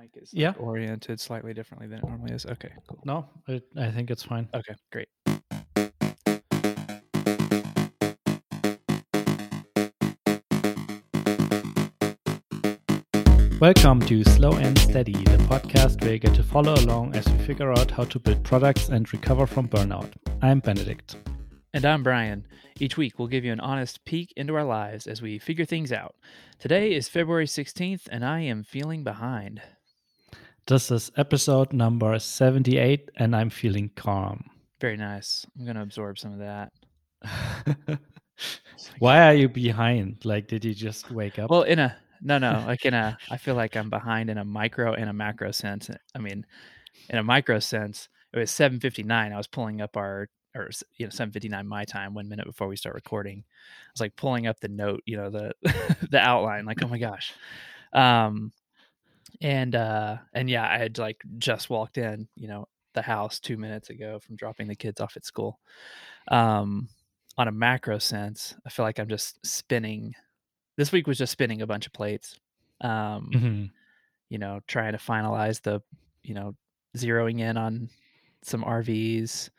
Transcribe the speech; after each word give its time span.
mic 0.00 0.10
is 0.16 0.32
Yeah. 0.32 0.48
like, 0.48 0.60
oriented 0.60 1.20
slightly 1.20 1.52
differently 1.54 1.88
than 1.88 1.98
it 1.98 2.04
normally 2.06 2.32
is. 2.32 2.46
Okay, 2.46 2.70
cool. 2.86 3.00
No, 3.04 3.28
it, 3.48 3.64
I 3.76 3.90
think 3.90 4.10
it's 4.10 4.22
fine. 4.22 4.48
Okay, 4.54 4.74
great. 4.92 5.08
Welcome 13.60 14.00
to 14.02 14.22
Slow 14.22 14.52
and 14.52 14.78
Steady, 14.78 15.14
the 15.14 15.38
podcast 15.48 16.00
where 16.02 16.12
you 16.12 16.18
get 16.20 16.34
to 16.34 16.42
follow 16.44 16.74
along 16.74 17.16
as 17.16 17.28
we 17.28 17.38
figure 17.38 17.72
out 17.72 17.90
how 17.90 18.04
to 18.04 18.18
build 18.20 18.44
products 18.44 18.88
and 18.88 19.12
recover 19.12 19.46
from 19.46 19.68
burnout. 19.68 20.12
I'm 20.42 20.60
Benedikt. 20.60 21.16
And 21.74 21.84
I'm 21.84 22.02
Brian. 22.04 22.46
Each 22.78 22.96
week, 22.96 23.18
we'll 23.18 23.26
give 23.28 23.44
you 23.44 23.52
an 23.52 23.58
honest 23.60 24.04
peek 24.04 24.32
into 24.36 24.54
our 24.54 24.64
lives 24.64 25.06
as 25.08 25.20
we 25.20 25.38
figure 25.40 25.64
things 25.64 25.90
out. 25.92 26.14
Today 26.60 26.92
is 26.94 27.08
February 27.08 27.46
16th, 27.46 28.02
and 28.12 28.24
I 28.24 28.40
am 28.40 28.62
feeling 28.62 29.02
behind. 29.02 29.60
This 30.68 30.90
is 30.90 31.10
episode 31.16 31.72
number 31.72 32.18
78, 32.18 33.10
and 33.16 33.34
I'm 33.34 33.48
feeling 33.48 33.90
calm. 33.96 34.50
Very 34.82 34.98
nice. 34.98 35.46
I'm 35.58 35.64
going 35.64 35.76
to 35.76 35.82
absorb 35.82 36.18
some 36.18 36.34
of 36.34 36.40
that. 36.40 36.72
Why 38.98 39.26
are 39.28 39.32
you 39.32 39.48
behind? 39.48 40.26
Like, 40.26 40.46
did 40.46 40.66
you 40.66 40.74
just 40.74 41.10
wake 41.10 41.38
up? 41.38 41.48
Well, 41.48 41.62
in 41.62 41.78
a 41.78 41.96
no, 42.20 42.36
no, 42.36 42.64
like 42.66 42.84
in 42.84 42.92
a, 42.92 43.16
I 43.30 43.38
feel 43.38 43.54
like 43.54 43.78
I'm 43.78 43.88
behind 43.88 44.28
in 44.28 44.36
a 44.36 44.44
micro 44.44 44.92
and 44.92 45.08
a 45.08 45.14
macro 45.14 45.52
sense. 45.52 45.88
I 46.14 46.18
mean, 46.18 46.44
in 47.08 47.18
a 47.18 47.22
micro 47.22 47.60
sense, 47.60 48.10
it 48.34 48.38
was 48.38 48.50
7:59. 48.50 49.10
I 49.10 49.36
was 49.38 49.46
pulling 49.46 49.80
up 49.80 49.96
our, 49.96 50.28
or 50.54 50.68
you 50.98 51.06
know, 51.06 51.10
7:59 51.10 51.66
my 51.66 51.86
time, 51.86 52.12
one 52.12 52.28
minute 52.28 52.44
before 52.44 52.68
we 52.68 52.76
start 52.76 52.94
recording. 52.94 53.42
I 53.48 53.90
was 53.94 54.02
like 54.02 54.16
pulling 54.16 54.46
up 54.46 54.60
the 54.60 54.68
note, 54.68 55.00
you 55.06 55.16
know, 55.16 55.30
the 55.30 55.52
the 56.10 56.18
outline. 56.18 56.66
Like, 56.66 56.82
oh 56.82 56.88
my 56.88 56.98
gosh, 56.98 57.32
um, 57.94 58.52
and 59.40 59.74
uh, 59.74 60.18
and 60.32 60.50
yeah, 60.50 60.68
I 60.68 60.78
had 60.78 60.98
like 60.98 61.22
just 61.38 61.70
walked 61.70 61.98
in, 61.98 62.28
you 62.36 62.48
know, 62.48 62.66
the 62.94 63.02
house 63.02 63.40
two 63.40 63.56
minutes 63.56 63.90
ago 63.90 64.18
from 64.20 64.36
dropping 64.36 64.68
the 64.68 64.76
kids 64.76 65.00
off 65.00 65.16
at 65.16 65.24
school. 65.24 65.60
Um, 66.28 66.88
on 67.38 67.48
a 67.48 67.52
macro 67.52 67.98
sense, 67.98 68.56
I 68.66 68.70
feel 68.70 68.84
like 68.84 68.98
I'm 69.00 69.08
just 69.08 69.44
spinning. 69.46 70.14
This 70.76 70.92
week 70.92 71.06
was 71.06 71.18
just 71.18 71.32
spinning 71.32 71.62
a 71.62 71.66
bunch 71.68 71.86
of 71.86 71.92
plates. 71.94 72.38
Um, 72.82 73.40
Mhm. 73.40 73.72
you 74.28 74.38
know, 74.38 74.60
trying 74.66 74.92
to 74.92 74.98
finalize 74.98 75.62
the, 75.62 75.80
you 76.22 76.34
know, 76.34 76.54
zeroing 76.96 77.40
in 77.40 77.56
on 77.56 77.88
some 78.42 78.64
RVs, 78.64 79.50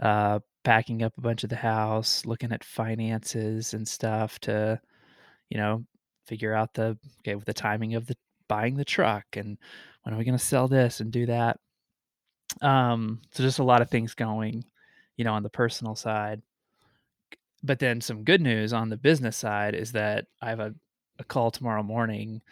uh, 0.00 0.40
packing 0.64 1.02
up 1.02 1.16
a 1.18 1.20
bunch 1.20 1.44
of 1.44 1.50
the 1.50 1.56
house, 1.56 2.24
looking 2.26 2.52
at 2.52 2.64
finances 2.64 3.74
and 3.74 3.86
stuff 3.86 4.38
to, 4.40 4.80
you 5.50 5.58
know, 5.58 5.86
figure 6.26 6.54
out 6.54 6.74
the 6.74 6.98
okay 7.20 7.34
with 7.36 7.46
the 7.46 7.54
timing 7.54 7.94
of 7.94 8.06
the 8.06 8.16
buying 8.48 8.76
the 8.76 8.84
truck 8.84 9.24
and 9.34 9.58
when 10.02 10.14
are 10.14 10.18
we 10.18 10.24
going 10.24 10.38
to 10.38 10.44
sell 10.44 10.68
this 10.68 11.00
and 11.00 11.10
do 11.10 11.26
that. 11.26 11.58
Um, 12.60 13.20
so 13.32 13.42
just 13.42 13.58
a 13.58 13.64
lot 13.64 13.82
of 13.82 13.90
things 13.90 14.14
going, 14.14 14.64
you 15.16 15.24
know, 15.24 15.32
on 15.32 15.42
the 15.42 15.50
personal 15.50 15.96
side. 15.96 16.42
But 17.62 17.78
then 17.78 18.00
some 18.00 18.24
good 18.24 18.42
news 18.42 18.72
on 18.72 18.90
the 18.90 18.96
business 18.96 19.36
side 19.36 19.74
is 19.74 19.92
that 19.92 20.26
I 20.42 20.50
have 20.50 20.60
a, 20.60 20.74
a 21.18 21.24
call 21.24 21.50
tomorrow 21.50 21.82
morning 21.82 22.42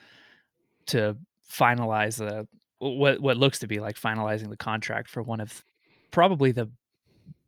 to 0.86 1.16
finalize 1.50 2.16
the 2.16 2.48
what 2.78 3.20
what 3.20 3.36
looks 3.36 3.60
to 3.60 3.66
be 3.66 3.78
like 3.78 4.00
finalizing 4.00 4.48
the 4.48 4.56
contract 4.56 5.08
for 5.08 5.22
one 5.22 5.40
of 5.40 5.64
probably 6.10 6.50
the 6.50 6.68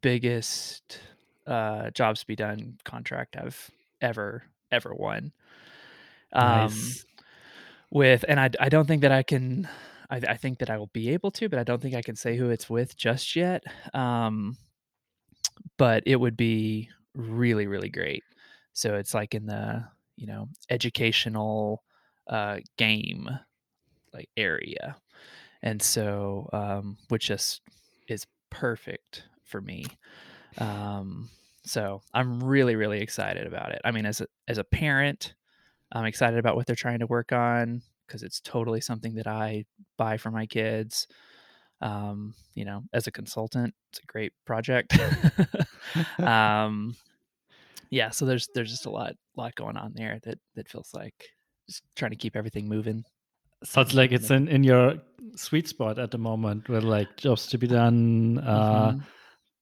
biggest 0.03 1.01
uh 1.47 1.91
jobs 1.91 2.21
to 2.21 2.27
be 2.27 2.37
done 2.37 2.79
contract 2.85 3.37
I've 3.37 3.71
ever 4.01 4.45
ever 4.71 4.95
won. 4.95 5.33
Um 6.33 6.69
Nice. 6.69 7.07
With 7.95 8.25
and 8.29 8.39
I 8.39 8.51
I 8.61 8.69
don't 8.69 8.87
think 8.87 9.03
that 9.03 9.13
I 9.13 9.23
can 9.23 9.69
I, 10.11 10.17
I 10.17 10.37
think 10.37 10.59
that 10.59 10.69
I 10.69 10.77
will 10.77 10.91
be 10.93 11.11
able 11.11 11.31
to, 11.33 11.49
but 11.49 11.59
I 11.59 11.65
don't 11.65 11.81
think 11.81 11.95
I 11.95 12.03
can 12.03 12.17
say 12.17 12.37
who 12.37 12.51
it's 12.51 12.69
with 12.69 12.97
just 12.97 13.35
yet. 13.37 13.63
Um 13.95 14.59
but 15.79 16.03
it 16.05 16.17
would 16.17 16.37
be 16.37 16.91
really 17.15 17.67
really 17.67 17.89
great. 17.89 18.25
So 18.75 18.97
it's 18.97 19.15
like 19.15 19.35
in 19.35 19.47
the, 19.47 19.85
you 20.17 20.27
know, 20.27 20.49
educational 20.69 21.83
uh 22.29 22.59
game 22.77 23.31
like 24.13 24.29
area. 24.37 24.97
And 25.63 25.81
so 25.81 26.51
um 26.53 26.99
which 27.09 27.29
just 27.29 27.63
is 28.09 28.27
perfect 28.51 29.25
for 29.45 29.61
me. 29.61 29.87
Um 30.59 31.31
so 31.65 32.03
I'm 32.13 32.43
really 32.43 32.75
really 32.75 33.01
excited 33.01 33.47
about 33.47 33.71
it. 33.73 33.81
I 33.85 33.93
mean 33.93 34.05
as 34.05 34.21
a 34.21 34.27
as 34.49 34.59
a 34.59 34.65
parent, 34.65 35.35
I'm 35.95 36.05
excited 36.07 36.39
about 36.39 36.57
what 36.57 36.67
they're 36.67 36.77
trying 36.77 36.99
to 36.99 37.07
work 37.07 37.33
on 37.33 37.83
because 38.07 38.23
it's 38.23 38.41
totally 38.41 38.81
something 38.81 39.15
that 39.15 39.27
I 39.27 39.65
buy 39.97 40.17
for 40.17 40.31
my 40.31 40.47
kids. 40.47 41.07
Um, 41.81 42.35
you 42.55 42.65
know, 42.65 42.83
as 42.93 43.07
a 43.07 43.13
consultant, 43.13 43.75
it's 43.91 44.01
a 44.01 44.07
great 44.07 44.33
project. 44.45 44.97
um, 46.23 46.97
yeah, 47.91 48.11
so 48.11 48.25
there's 48.27 48.49
there's 48.55 48.71
just 48.71 48.87
a 48.87 48.91
lot 48.91 49.15
lot 49.37 49.55
going 49.55 49.77
on 49.77 49.93
there 49.95 50.19
that 50.25 50.39
that 50.55 50.69
feels 50.69 50.91
like 50.95 51.15
just 51.69 51.83
trying 51.97 52.11
to 52.11 52.17
keep 52.17 52.37
everything 52.37 52.69
moving. 52.69 53.05
Sounds 53.63 53.95
like 53.95 54.13
it's 54.13 54.31
in, 54.31 54.49
in 54.49 54.63
your 54.65 54.95
sweet 55.37 55.69
spot 55.69 55.99
at 55.99 56.11
the 56.11 56.19
moment 56.19 56.69
with 56.69 56.85
like 56.85 57.17
jobs 57.17 57.47
to 57.47 57.59
be 57.59 57.67
done, 57.67 58.39
uh, 58.39 58.93
Mhm. 58.93 59.03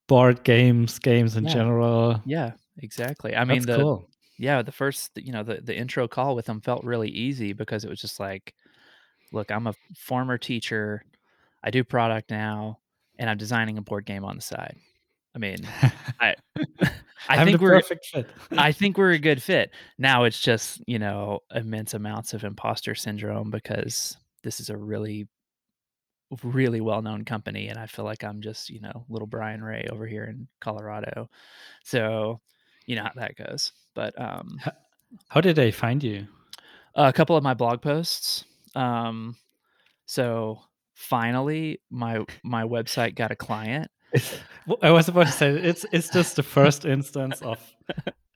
board 0.08 0.42
games, 0.44 0.98
games 0.98 1.36
in 1.36 1.44
Yeah. 1.44 1.52
general. 1.52 2.20
Yeah, 2.24 2.52
exactly. 2.78 3.36
I 3.36 3.44
mean 3.44 3.64
That's 3.64 3.76
the 3.76 3.82
cool. 3.84 4.10
Yeah, 4.42 4.62
the 4.62 4.72
first 4.72 5.12
you 5.16 5.32
know 5.32 5.44
the 5.44 5.60
the 5.62 5.76
intro 5.76 6.08
call 6.08 6.34
with 6.34 6.46
them 6.46 6.60
felt 6.60 6.82
really 6.82 7.08
easy 7.08 7.52
because 7.52 7.84
it 7.84 7.90
was 7.90 8.00
just 8.00 8.18
like, 8.18 8.54
look, 9.32 9.52
I'm 9.52 9.68
a 9.68 9.74
former 9.96 10.36
teacher. 10.36 11.04
I 11.62 11.70
do 11.70 11.84
product 11.84 12.30
now, 12.30 12.80
and 13.20 13.30
I'm 13.30 13.38
designing 13.38 13.78
a 13.78 13.82
board 13.82 14.04
game 14.04 14.24
on 14.24 14.34
the 14.36 14.42
side. 14.42 14.76
I 15.36 15.38
mean, 15.38 15.58
I 16.20 16.34
I 17.28 17.44
think 17.44 17.60
we're 17.60 17.80
perfect 17.80 18.06
fit. 18.06 18.30
I 18.58 18.72
think 18.72 18.98
we're 18.98 19.12
a 19.12 19.18
good 19.20 19.40
fit. 19.40 19.70
Now 19.98 20.24
it's 20.24 20.40
just, 20.40 20.82
you 20.88 20.98
know, 20.98 21.40
immense 21.54 21.94
amounts 21.94 22.34
of 22.34 22.42
imposter 22.42 22.96
syndrome 22.96 23.50
because 23.50 24.16
this 24.42 24.58
is 24.58 24.70
a 24.70 24.76
really 24.76 25.28
really 26.42 26.80
well-known 26.80 27.24
company 27.24 27.68
and 27.68 27.78
I 27.78 27.86
feel 27.86 28.04
like 28.06 28.24
I'm 28.24 28.40
just, 28.40 28.70
you 28.70 28.80
know, 28.80 29.04
little 29.08 29.26
Brian 29.26 29.62
Rhea 29.62 29.88
over 29.92 30.06
here 30.06 30.24
in 30.24 30.48
Colorado. 30.60 31.28
So, 31.84 32.40
you 32.86 32.96
know 32.96 33.04
how 33.04 33.12
that 33.16 33.36
goes. 33.36 33.72
But 33.94 34.18
um 34.20 34.58
How 35.28 35.40
did 35.40 35.56
they 35.56 35.70
find 35.70 36.02
you? 36.02 36.26
a 36.94 37.12
couple 37.12 37.36
of 37.36 37.42
my 37.42 37.54
blog 37.54 37.80
posts. 37.82 38.44
Um 38.74 39.36
so 40.06 40.60
finally 40.94 41.80
my 41.90 42.24
my 42.42 42.64
website 42.64 43.14
got 43.14 43.30
a 43.30 43.36
client. 43.36 43.90
It's, 44.14 44.34
I 44.82 44.90
was 44.90 45.08
about 45.08 45.26
to 45.26 45.32
say 45.32 45.50
it's 45.50 45.86
it's 45.90 46.10
just 46.10 46.36
the 46.36 46.42
first 46.42 46.84
instance 46.84 47.40
of 47.42 47.58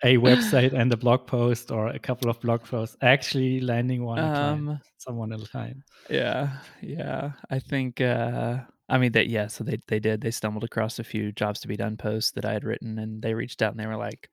a 0.02 0.16
website 0.16 0.72
and 0.72 0.92
a 0.92 0.96
blog 0.96 1.26
post 1.26 1.70
or 1.70 1.88
a 1.88 1.98
couple 1.98 2.28
of 2.30 2.40
blog 2.40 2.62
posts 2.64 2.96
actually 3.02 3.60
landing 3.60 4.04
one 4.04 4.16
client, 4.16 4.68
Um 4.68 4.80
someone 4.98 5.32
at 5.32 5.40
a 5.40 5.46
time. 5.46 5.84
Yeah, 6.10 6.58
yeah. 6.82 7.32
I 7.50 7.58
think 7.58 8.00
uh 8.00 8.60
I 8.88 8.98
mean 8.98 9.12
that 9.12 9.28
yeah, 9.28 9.48
so 9.48 9.64
they 9.64 9.78
they 9.86 10.00
did. 10.00 10.20
They 10.20 10.30
stumbled 10.30 10.64
across 10.64 10.98
a 10.98 11.04
few 11.04 11.30
jobs 11.32 11.60
to 11.60 11.68
be 11.68 11.76
done 11.76 11.96
posts 11.96 12.32
that 12.32 12.44
I 12.44 12.52
had 12.52 12.64
written 12.64 12.98
and 12.98 13.20
they 13.22 13.34
reached 13.34 13.60
out 13.62 13.72
and 13.72 13.80
they 13.80 13.86
were 13.86 13.96
like, 13.96 14.30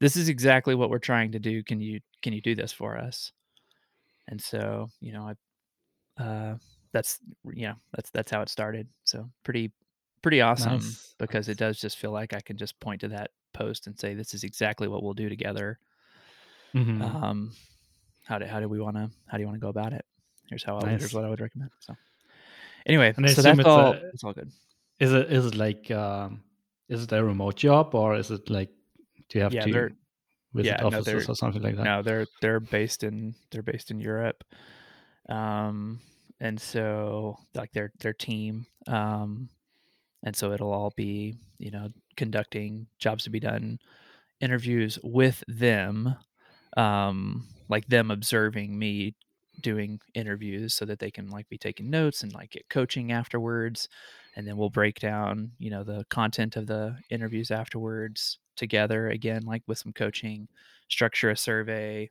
This 0.00 0.16
is 0.16 0.28
exactly 0.28 0.74
what 0.74 0.90
we're 0.90 0.98
trying 0.98 1.32
to 1.32 1.38
do. 1.38 1.62
Can 1.62 1.80
you 1.80 2.00
can 2.22 2.32
you 2.32 2.40
do 2.40 2.54
this 2.54 2.72
for 2.72 2.96
us? 2.98 3.32
And 4.28 4.40
so, 4.40 4.88
you 5.00 5.12
know, 5.12 5.30
I 6.18 6.22
uh 6.22 6.56
that's 6.92 7.18
you 7.52 7.68
know, 7.68 7.74
that's 7.94 8.10
that's 8.10 8.30
how 8.30 8.42
it 8.42 8.48
started. 8.48 8.88
So 9.04 9.30
pretty 9.44 9.72
pretty 10.22 10.40
awesome 10.40 10.74
Nice. 10.74 11.14
because 11.18 11.48
it 11.48 11.56
does 11.58 11.78
just 11.78 11.98
feel 11.98 12.10
like 12.10 12.32
I 12.34 12.40
can 12.40 12.56
just 12.56 12.78
point 12.80 13.00
to 13.02 13.08
that 13.08 13.30
post 13.52 13.86
and 13.86 13.98
say 13.98 14.14
this 14.14 14.34
is 14.34 14.44
exactly 14.44 14.88
what 14.88 15.02
we'll 15.02 15.14
do 15.14 15.28
together. 15.28 15.78
Mhm. 16.74 17.00
Um 17.02 17.52
how 18.24 18.38
do 18.38 18.44
how 18.46 18.60
do 18.60 18.68
we 18.68 18.80
wanna 18.80 19.10
how 19.26 19.36
do 19.38 19.42
you 19.42 19.46
want 19.46 19.56
to 19.56 19.60
go 19.64 19.68
about 19.68 19.92
it? 19.92 20.04
Here's 20.48 20.62
how 20.64 20.76
I 20.76 20.80
would, 20.82 21.00
here's 21.00 21.14
what 21.14 21.24
I 21.24 21.30
would 21.30 21.40
recommend. 21.40 21.70
So 21.80 21.96
anyway, 22.86 23.12
so 23.34 23.42
that's 23.42 23.58
it's 23.58 23.66
all 23.68 23.92
a- 23.92 24.08
it's 24.12 24.24
all 24.24 24.32
good. 24.32 24.50
Is 24.98 25.12
it 25.12 25.30
is 25.32 25.46
it 25.46 25.54
like 25.54 25.90
um, 25.90 26.42
is 26.88 27.02
it 27.02 27.12
a 27.12 27.22
remote 27.22 27.56
job 27.56 27.94
or 27.94 28.16
is 28.16 28.30
it 28.30 28.48
like 28.50 28.70
do 29.28 29.38
you 29.38 29.42
have 29.44 29.52
Yeah, 29.52 29.62
to 29.66 29.72
they're- 29.72 29.92
visit 30.54 30.76
yeah, 30.78 30.84
offices 30.84 31.04
they're- 31.04 31.30
or 31.30 31.34
something 31.34 31.62
like 31.62 31.76
that? 31.76 31.84
No, 31.84 32.02
they're 32.02 32.26
they're 32.40 32.60
based 32.60 33.02
in 33.04 33.34
they're 33.50 33.62
based 33.62 33.90
in 33.90 34.00
Europe. 34.00 34.42
Um 35.28 36.00
and 36.40 36.60
so 36.60 37.38
like 37.54 37.72
their 37.72 37.92
their 38.00 38.12
team 38.12 38.66
um 38.86 39.48
and 40.22 40.34
so 40.36 40.52
it'll 40.52 40.72
all 40.72 40.92
be, 40.96 41.36
you 41.58 41.70
know, 41.70 41.88
conducting 42.16 42.86
jobs 42.98 43.24
to 43.24 43.30
be 43.30 43.40
done 43.40 43.78
interviews 44.40 44.98
with 45.02 45.42
them 45.48 46.14
um 46.76 47.46
like 47.68 47.86
them 47.88 48.10
observing 48.10 48.78
me 48.78 49.14
doing 49.62 49.98
interviews 50.14 50.74
so 50.74 50.84
that 50.84 50.98
they 50.98 51.10
can 51.10 51.30
like 51.30 51.48
be 51.48 51.56
taking 51.58 51.88
notes 51.90 52.22
and 52.22 52.32
like 52.34 52.50
get 52.50 52.68
coaching 52.68 53.12
afterwards 53.12 53.88
and 54.36 54.46
then 54.46 54.56
we'll 54.58 54.68
break 54.70 55.00
down 55.00 55.50
you 55.58 55.70
know 55.70 55.82
the 55.82 56.04
content 56.10 56.56
of 56.56 56.66
the 56.66 56.94
interviews 57.10 57.50
afterwards 57.50 58.38
together 58.56 59.08
again 59.08 59.42
like 59.42 59.62
with 59.66 59.78
some 59.78 59.92
coaching 59.92 60.48
structure 60.88 61.30
a 61.30 61.36
survey 61.36 62.10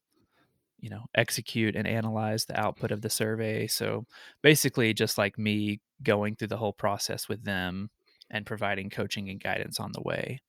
you 0.80 0.90
know 0.90 1.06
execute 1.16 1.76
and 1.76 1.88
analyze 1.88 2.46
the 2.46 2.60
output 2.60 2.92
of 2.92 3.02
the 3.02 3.10
survey. 3.10 3.68
So 3.68 4.06
basically 4.42 4.94
just 4.94 5.18
like 5.18 5.38
me 5.38 5.80
going 6.04 6.36
through 6.36 6.50
the 6.50 6.58
whole 6.58 6.74
process 6.74 7.28
with 7.28 7.44
them 7.44 7.90
and 8.30 8.46
providing 8.46 8.90
coaching 8.90 9.30
and 9.30 9.40
guidance 9.42 9.80
on 9.80 9.92
the 9.94 10.02
way 10.02 10.42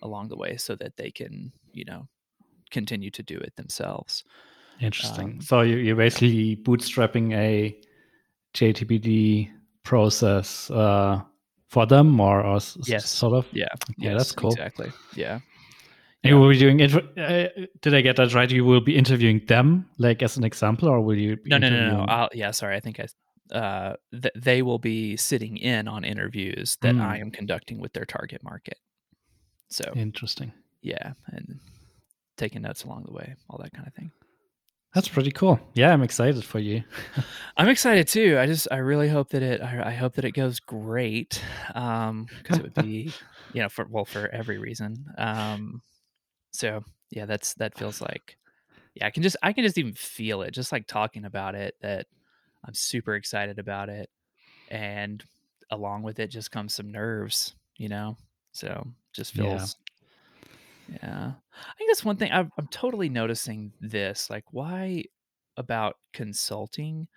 along 0.00 0.28
the 0.28 0.36
way 0.36 0.56
so 0.56 0.74
that 0.76 0.96
they 0.96 1.10
can 1.10 1.52
you 1.72 1.84
know 1.84 2.08
continue 2.70 3.10
to 3.10 3.22
do 3.22 3.36
it 3.36 3.54
themselves. 3.56 4.24
Interesting. 4.80 5.24
Um, 5.24 5.40
so 5.42 5.60
you're 5.60 5.96
basically 5.96 6.56
bootstrapping 6.56 7.34
a 7.34 7.78
JTBD 8.54 9.50
process 9.82 10.70
uh, 10.70 11.20
for 11.72 11.86
them 11.86 12.20
or, 12.20 12.42
or 12.42 12.60
yes 12.84 13.08
sort 13.08 13.32
of 13.32 13.46
yeah 13.52 13.64
yeah 13.96 14.10
yes, 14.10 14.18
that's 14.18 14.32
cool 14.32 14.52
exactly 14.52 14.92
yeah 15.16 15.40
you 16.24 16.38
will 16.38 16.50
be 16.50 16.58
doing 16.58 16.80
it. 16.80 16.94
Uh, 16.94 17.48
did 17.80 17.94
I 17.94 18.00
get 18.00 18.16
that 18.16 18.32
right? 18.32 18.50
You 18.50 18.64
will 18.64 18.80
be 18.80 18.96
interviewing 18.96 19.42
them, 19.46 19.86
like 19.98 20.22
as 20.22 20.36
an 20.36 20.44
example, 20.44 20.88
or 20.88 21.00
will 21.00 21.18
you? 21.18 21.36
no, 21.46 21.58
no, 21.58 21.68
no, 21.68 21.96
no. 21.96 22.04
I'll, 22.08 22.28
yeah, 22.32 22.52
sorry. 22.52 22.76
I 22.76 22.80
think 22.80 23.00
I. 23.00 23.06
Uh, 23.52 23.96
th- 24.12 24.32
they 24.36 24.62
will 24.62 24.78
be 24.78 25.16
sitting 25.16 25.56
in 25.58 25.88
on 25.88 26.04
interviews 26.04 26.78
that 26.80 26.94
mm. 26.94 27.02
I 27.02 27.18
am 27.18 27.30
conducting 27.30 27.80
with 27.80 27.92
their 27.92 28.06
target 28.06 28.42
market. 28.42 28.78
So 29.68 29.92
interesting. 29.96 30.52
Yeah, 30.80 31.12
and 31.26 31.58
taking 32.36 32.62
notes 32.62 32.84
along 32.84 33.04
the 33.06 33.12
way, 33.12 33.34
all 33.50 33.58
that 33.58 33.72
kind 33.72 33.86
of 33.86 33.94
thing. 33.94 34.12
That's 34.94 35.08
pretty 35.08 35.30
cool. 35.30 35.58
Yeah, 35.72 35.92
I'm 35.92 36.02
excited 36.02 36.44
for 36.44 36.58
you. 36.58 36.84
I'm 37.56 37.68
excited 37.68 38.08
too. 38.08 38.38
I 38.38 38.46
just 38.46 38.68
I 38.70 38.78
really 38.78 39.08
hope 39.08 39.30
that 39.30 39.42
it 39.42 39.62
I, 39.62 39.88
I 39.88 39.92
hope 39.92 40.14
that 40.14 40.24
it 40.24 40.32
goes 40.32 40.60
great. 40.60 41.42
Um 41.74 42.26
because 42.42 42.58
it 42.58 42.62
would 42.62 42.74
be 42.74 43.12
you 43.54 43.62
know 43.62 43.68
for 43.68 43.86
well 43.88 44.04
for 44.04 44.28
every 44.28 44.58
reason. 44.58 45.06
Um 45.16 45.82
so 46.52 46.84
yeah, 47.10 47.24
that's 47.26 47.54
that 47.54 47.76
feels 47.76 48.00
like 48.00 48.36
yeah, 48.94 49.06
I 49.06 49.10
can 49.10 49.22
just 49.22 49.36
I 49.42 49.52
can 49.52 49.64
just 49.64 49.78
even 49.78 49.94
feel 49.94 50.42
it, 50.42 50.50
just 50.52 50.72
like 50.72 50.86
talking 50.86 51.24
about 51.24 51.54
it, 51.54 51.74
that 51.80 52.06
I'm 52.64 52.74
super 52.74 53.14
excited 53.14 53.58
about 53.58 53.88
it. 53.88 54.10
And 54.68 55.24
along 55.70 56.02
with 56.02 56.18
it 56.18 56.28
just 56.28 56.50
comes 56.50 56.74
some 56.74 56.92
nerves, 56.92 57.54
you 57.78 57.88
know? 57.88 58.16
So 58.52 58.86
just 59.12 59.32
feels 59.32 59.76
yeah. 61.02 61.32
I 61.52 61.74
think 61.78 61.90
that's 61.90 62.04
one 62.04 62.16
thing 62.16 62.32
I'm, 62.32 62.50
I'm 62.58 62.66
totally 62.68 63.08
noticing 63.08 63.72
this. 63.80 64.28
Like, 64.30 64.44
why 64.50 65.04
about 65.56 65.96
consulting 66.12 67.08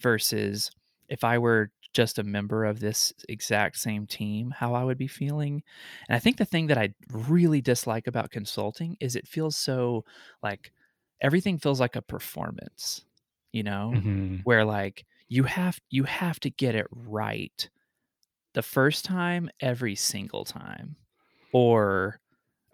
versus 0.00 0.70
if 1.08 1.24
I 1.24 1.38
were 1.38 1.70
just 1.94 2.18
a 2.18 2.24
member 2.24 2.64
of 2.64 2.80
this 2.80 3.12
exact 3.28 3.78
same 3.78 4.06
team 4.06 4.50
how 4.50 4.74
I 4.74 4.84
would 4.84 4.98
be 4.98 5.06
feeling. 5.06 5.62
And 6.08 6.16
I 6.16 6.18
think 6.18 6.36
the 6.36 6.44
thing 6.44 6.66
that 6.66 6.76
I 6.76 6.92
really 7.10 7.60
dislike 7.60 8.06
about 8.06 8.32
consulting 8.32 8.96
is 9.00 9.16
it 9.16 9.28
feels 9.28 9.56
so 9.56 10.04
like 10.42 10.72
everything 11.20 11.56
feels 11.56 11.80
like 11.80 11.96
a 11.96 12.02
performance, 12.02 13.04
you 13.52 13.62
know, 13.62 13.92
mm-hmm. 13.94 14.36
where 14.42 14.64
like 14.64 15.06
you 15.28 15.44
have 15.44 15.78
you 15.88 16.02
have 16.04 16.40
to 16.40 16.50
get 16.50 16.74
it 16.74 16.86
right 16.90 17.70
the 18.54 18.62
first 18.62 19.04
time 19.04 19.48
every 19.60 19.94
single 19.94 20.44
time 20.44 20.96
or 21.52 22.20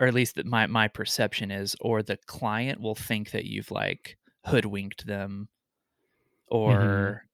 or 0.00 0.06
at 0.06 0.14
least 0.14 0.34
that 0.34 0.46
my 0.46 0.66
my 0.66 0.88
perception 0.88 1.52
is 1.52 1.76
or 1.80 2.02
the 2.02 2.16
client 2.26 2.80
will 2.80 2.96
think 2.96 3.30
that 3.30 3.44
you've 3.44 3.70
like 3.70 4.16
hoodwinked 4.46 5.06
them 5.06 5.48
mm-hmm. 6.50 6.56
or 6.56 7.24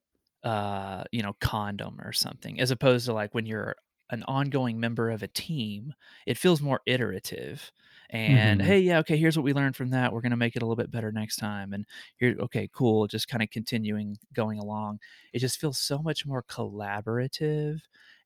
uh, 0.43 1.03
you 1.11 1.21
know, 1.21 1.33
condom 1.41 1.99
or 2.01 2.13
something, 2.13 2.59
as 2.61 2.71
opposed 2.71 3.05
to 3.05 3.13
like 3.13 3.33
when 3.33 3.45
you're 3.45 3.75
an 4.09 4.23
ongoing 4.23 4.79
member 4.79 5.09
of 5.09 5.21
a 5.21 5.27
team, 5.27 5.93
it 6.25 6.37
feels 6.37 6.61
more 6.61 6.79
iterative. 6.85 7.71
And 8.09 8.61
mm-hmm. 8.61 8.67
hey, 8.69 8.79
yeah, 8.79 8.99
okay, 8.99 9.17
here's 9.17 9.35
what 9.35 9.43
we 9.43 9.51
learned 9.51 9.75
from 9.75 9.89
that. 9.89 10.13
We're 10.13 10.21
gonna 10.21 10.37
make 10.37 10.55
it 10.55 10.61
a 10.61 10.65
little 10.65 10.81
bit 10.81 10.91
better 10.91 11.11
next 11.11 11.35
time. 11.37 11.73
And 11.73 11.85
here, 12.17 12.35
okay, 12.39 12.69
cool. 12.71 13.07
Just 13.07 13.27
kind 13.27 13.43
of 13.43 13.49
continuing 13.49 14.17
going 14.33 14.59
along. 14.59 14.99
It 15.33 15.39
just 15.39 15.59
feels 15.59 15.77
so 15.79 15.99
much 15.99 16.25
more 16.25 16.43
collaborative 16.43 17.79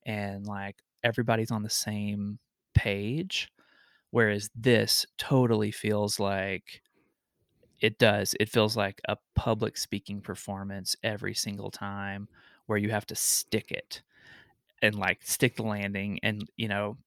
and 0.05 0.45
like 0.45 0.75
everybody's 1.03 1.49
on 1.49 1.63
the 1.63 1.69
same 1.69 2.37
page. 2.75 3.49
Whereas 4.11 4.49
this 4.55 5.05
totally 5.17 5.71
feels 5.71 6.19
like 6.19 6.81
it 7.79 7.97
does. 7.97 8.35
It 8.39 8.49
feels 8.49 8.77
like 8.77 9.01
a 9.07 9.17
public 9.35 9.77
speaking 9.77 10.21
performance 10.21 10.95
every 11.03 11.33
single 11.33 11.71
time 11.71 12.27
where 12.67 12.77
you 12.77 12.91
have 12.91 13.07
to 13.07 13.15
stick 13.15 13.71
it 13.71 14.01
and 14.81 14.95
like 14.95 15.19
stick 15.23 15.55
the 15.55 15.63
landing 15.63 16.19
and, 16.23 16.47
you 16.57 16.67
know, 16.67 16.97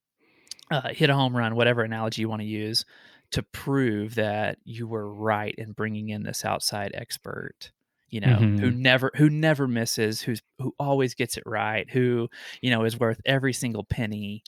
uh, 0.71 0.89
hit 0.89 1.11
a 1.11 1.15
home 1.15 1.37
run, 1.37 1.55
whatever 1.55 1.83
analogy 1.83 2.23
you 2.23 2.29
want 2.29 2.41
to 2.41 2.47
use, 2.47 2.85
to 3.31 3.43
prove 3.43 4.15
that 4.15 4.59
you 4.65 4.87
were 4.87 5.13
right 5.13 5.55
in 5.59 5.73
bringing 5.73 6.09
in 6.09 6.23
this 6.23 6.45
outside 6.45 6.93
expert 6.95 7.71
you 8.15 8.21
know 8.21 8.37
mm-hmm. 8.37 8.59
who 8.59 8.71
never 8.71 9.11
who 9.17 9.29
never 9.29 9.67
misses 9.67 10.23
who's 10.23 10.41
who 10.61 10.73
always 10.79 11.15
gets 11.15 11.37
it 11.37 11.43
right 11.45 11.91
who 11.91 12.29
you 12.61 12.71
know 12.71 12.85
is 12.85 12.97
worth 12.97 13.21
every 13.27 13.53
single 13.53 13.83
penny 13.83 14.45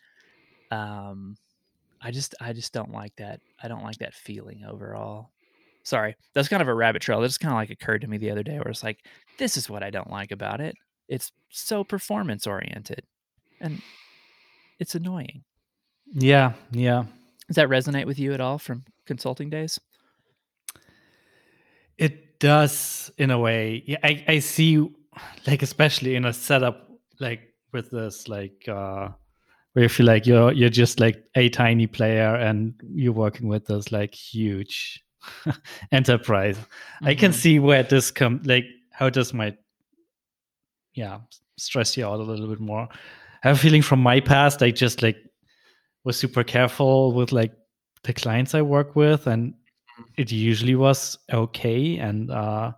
um 0.71 1.35
i 2.03 2.11
just 2.11 2.35
i 2.41 2.53
just 2.53 2.73
don't 2.73 2.93
like 2.93 3.15
that 3.17 3.41
i 3.63 3.69
don't 3.69 3.83
like 3.83 3.99
that 3.99 4.15
feeling 4.15 4.65
overall 4.69 5.31
sorry, 5.87 6.17
that's 6.35 6.49
kind 6.49 6.61
of 6.61 6.69
a 6.69 6.75
rabbit 6.75 7.01
trail. 7.01 7.21
That 7.21 7.29
just 7.29 7.41
kind 7.41 7.53
of 7.53 7.59
like 7.59 7.71
occurred 7.71 8.01
to 8.01 8.09
me 8.09 8.19
the 8.19 8.33
other 8.33 8.43
day 8.43 8.57
where 8.57 8.69
it's 8.69 8.83
like, 8.83 8.99
this 9.39 9.57
is 9.57 9.71
what 9.71 9.85
I 9.85 9.91
don't 9.91 10.11
like 10.11 10.33
about 10.33 10.61
it. 10.61 10.75
It's 11.09 11.31
so 11.49 11.85
performance 11.85 12.45
oriented 12.47 13.05
and 13.61 13.81
it's 14.81 14.97
annoying. 14.97 15.45
Yeah. 16.13 16.55
Yeah. 16.73 17.05
Does 17.47 17.55
that 17.57 17.69
resonate 17.69 18.07
with 18.07 18.19
you 18.19 18.35
at 18.35 18.41
all 18.41 18.59
from 18.59 18.85
consulting 19.07 19.49
days? 19.49 19.79
It 21.99 22.41
does 22.41 23.13
in 23.17 23.31
a 23.31 23.39
way. 23.39 23.85
Yeah. 23.87 23.99
I, 24.03 24.25
I 24.27 24.39
see 24.41 24.89
like, 25.47 25.63
especially 25.63 26.17
in 26.17 26.25
a 26.25 26.33
setup 26.33 26.91
like 27.21 27.55
with 27.73 27.93
this, 27.93 28.27
like, 28.27 28.65
uh, 28.69 29.11
where 29.77 29.83
you 29.83 29.89
feel 29.91 30.07
like 30.07 30.27
you're 30.27 30.53
you're 30.53 30.71
just 30.71 31.01
like 31.01 31.23
a 31.35 31.51
tiny 31.51 31.87
player 31.87 32.35
and 32.35 32.73
you're 32.95 33.13
working 33.13 33.47
with 33.47 33.67
this 33.67 33.93
like 33.93 34.15
huge 34.15 35.05
enterprise. 35.93 36.57
Mm-hmm. 36.57 37.07
I 37.09 37.15
can 37.15 37.31
mm-hmm. 37.31 37.39
see 37.39 37.59
where 37.59 37.83
this 37.83 38.11
come 38.11 38.41
like 38.47 38.65
how 38.91 39.11
this 39.11 39.35
might 39.35 39.59
yeah 40.95 41.19
stress 41.59 41.95
you 41.95 42.07
out 42.07 42.21
a 42.21 42.23
little 42.23 42.49
bit 42.49 42.59
more. 42.59 42.89
I 43.45 43.49
have 43.49 43.59
a 43.59 43.61
feeling 43.61 43.83
from 43.83 44.01
my 44.01 44.19
past 44.19 44.63
I 44.63 44.71
just 44.71 45.03
like 45.03 45.19
was 46.05 46.17
super 46.19 46.43
careful 46.43 47.13
with 47.13 47.31
like 47.33 47.53
the 48.05 48.15
clients 48.15 48.55
I 48.55 48.63
work 48.63 48.97
with 48.97 49.27
and 49.27 49.53
mm-hmm. 49.53 50.03
it 50.17 50.33
usually 50.33 50.75
was 50.75 51.19
okay 51.31 51.99
and 51.99 52.31
uh 52.31 52.73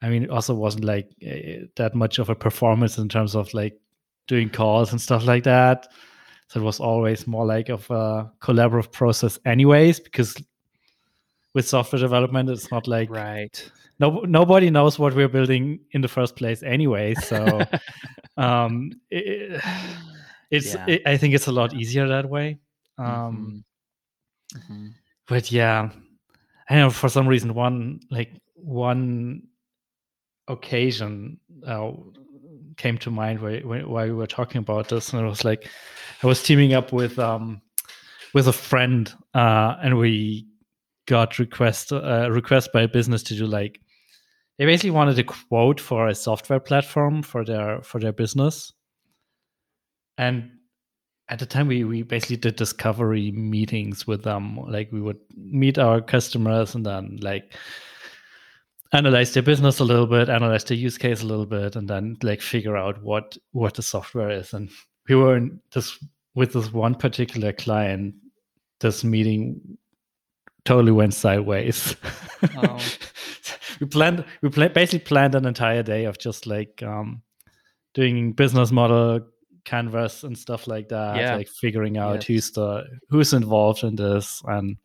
I 0.00 0.08
mean 0.08 0.22
it 0.22 0.30
also 0.30 0.54
wasn't 0.54 0.84
like 0.84 1.08
uh, 1.26 1.66
that 1.74 1.96
much 1.96 2.20
of 2.20 2.30
a 2.30 2.36
performance 2.36 2.96
in 2.96 3.08
terms 3.08 3.34
of 3.34 3.52
like 3.54 3.79
doing 4.30 4.48
calls 4.48 4.92
and 4.92 5.00
stuff 5.00 5.26
like 5.26 5.42
that. 5.42 5.88
So 6.46 6.60
it 6.60 6.62
was 6.62 6.78
always 6.80 7.26
more 7.26 7.44
like 7.44 7.68
of 7.68 7.90
a 7.90 8.30
collaborative 8.40 8.92
process 8.92 9.38
anyways 9.44 9.98
because 9.98 10.36
with 11.54 11.68
software 11.68 12.00
development 12.00 12.48
it's 12.48 12.70
not 12.70 12.86
like 12.86 13.10
right 13.10 13.70
no 13.98 14.20
nobody 14.20 14.70
knows 14.70 14.98
what 15.00 15.14
we're 15.14 15.28
building 15.28 15.80
in 15.92 16.00
the 16.00 16.08
first 16.08 16.36
place 16.36 16.62
anyway 16.62 17.12
so 17.14 17.60
um 18.36 18.92
it, 19.10 19.60
it's 20.50 20.74
yeah. 20.74 20.84
it, 20.86 21.02
i 21.06 21.16
think 21.16 21.34
it's 21.34 21.48
a 21.48 21.52
lot 21.52 21.74
easier 21.74 22.06
that 22.06 22.28
way 22.28 22.56
um 22.98 23.64
mm-hmm. 24.54 24.58
Mm-hmm. 24.58 24.86
but 25.26 25.50
yeah 25.50 25.90
i 26.68 26.76
know 26.76 26.90
for 26.90 27.08
some 27.08 27.26
reason 27.26 27.52
one 27.52 27.98
like 28.12 28.30
one 28.54 29.42
occasion 30.46 31.38
uh, 31.66 31.90
came 32.80 32.98
to 32.98 33.10
mind 33.10 33.40
while, 33.40 34.06
we 34.06 34.12
were 34.12 34.26
talking 34.26 34.58
about 34.58 34.88
this 34.88 35.12
and 35.12 35.22
it 35.22 35.28
was 35.28 35.44
like 35.44 35.68
i 36.22 36.26
was 36.26 36.42
teaming 36.42 36.72
up 36.72 36.92
with 36.92 37.18
um 37.18 37.60
with 38.34 38.48
a 38.48 38.52
friend 38.52 39.12
uh 39.34 39.76
and 39.82 39.98
we 39.98 40.46
got 41.06 41.38
request 41.38 41.92
uh, 41.92 42.28
request 42.30 42.72
by 42.72 42.82
a 42.82 42.88
business 42.88 43.22
to 43.22 43.34
do 43.34 43.46
like 43.46 43.80
they 44.60 44.66
basically 44.66 44.90
wanted 44.90 45.18
a 45.18 45.24
quote 45.24 45.80
for 45.80 46.06
a 46.06 46.14
software 46.14 46.60
platform 46.60 47.22
for 47.22 47.46
their 47.46 47.80
for 47.80 47.98
their 47.98 48.12
business. 48.12 48.74
And 50.18 50.50
at 51.30 51.38
the 51.38 51.46
time 51.46 51.66
we, 51.66 51.84
we 51.84 52.02
basically 52.02 52.36
did 52.36 52.56
discovery 52.56 53.32
meetings 53.32 54.06
with 54.06 54.22
them. 54.22 54.58
Like 54.68 54.92
we 54.92 55.00
would 55.00 55.16
meet 55.34 55.78
our 55.78 56.02
customers 56.02 56.74
and 56.74 56.84
then 56.84 57.16
like 57.22 57.56
analyze 58.92 59.32
their 59.32 59.42
business 59.42 59.78
a 59.78 59.84
little 59.84 60.06
bit 60.06 60.28
analyze 60.28 60.64
their 60.64 60.76
use 60.76 60.98
case 60.98 61.22
a 61.22 61.26
little 61.26 61.46
bit 61.46 61.76
and 61.76 61.88
then 61.88 62.16
like 62.22 62.40
figure 62.40 62.76
out 62.76 63.00
what 63.02 63.36
what 63.52 63.74
the 63.74 63.82
software 63.82 64.30
is 64.30 64.52
and 64.52 64.68
we 65.08 65.14
were 65.14 65.36
in 65.36 65.60
this 65.72 65.98
with 66.34 66.52
this 66.52 66.72
one 66.72 66.94
particular 66.94 67.52
client 67.52 68.14
this 68.80 69.04
meeting 69.04 69.78
totally 70.64 70.92
went 70.92 71.14
sideways. 71.14 71.96
Oh. 72.56 72.78
we 73.80 73.86
planned 73.86 74.24
we 74.42 74.48
basically 74.48 74.98
planned 75.00 75.34
an 75.34 75.46
entire 75.46 75.82
day 75.82 76.04
of 76.04 76.18
just 76.18 76.46
like 76.46 76.82
um, 76.82 77.22
doing 77.94 78.32
business 78.32 78.70
model 78.70 79.20
canvas 79.64 80.24
and 80.24 80.36
stuff 80.36 80.66
like 80.66 80.88
that, 80.88 81.16
yeah. 81.16 81.36
like 81.36 81.48
figuring 81.48 81.98
out 81.98 82.16
yes. 82.16 82.24
who's 82.24 82.50
the 82.52 82.84
who's 83.10 83.32
involved 83.32 83.84
in 83.84 83.96
this 83.96 84.42
and 84.46 84.76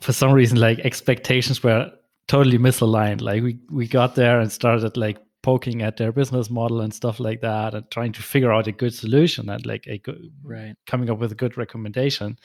for 0.00 0.12
some 0.12 0.32
reason 0.32 0.58
like 0.58 0.78
expectations 0.80 1.62
were 1.62 1.90
totally 2.30 2.58
misaligned. 2.58 3.20
Like 3.20 3.42
we 3.42 3.58
we 3.70 3.88
got 3.88 4.14
there 4.14 4.38
and 4.38 4.52
started 4.52 4.96
like 4.96 5.18
poking 5.42 5.82
at 5.82 5.96
their 5.96 6.12
business 6.12 6.48
model 6.48 6.80
and 6.80 6.94
stuff 6.94 7.18
like 7.18 7.40
that 7.40 7.74
and 7.74 7.90
trying 7.90 8.12
to 8.12 8.22
figure 8.22 8.52
out 8.52 8.68
a 8.68 8.72
good 8.72 8.94
solution 8.94 9.50
and 9.50 9.66
like 9.66 9.86
a 9.88 9.98
good 9.98 10.30
right. 10.44 10.76
coming 10.86 11.10
up 11.10 11.18
with 11.18 11.32
a 11.32 11.34
good 11.42 11.56
recommendation. 11.56 12.38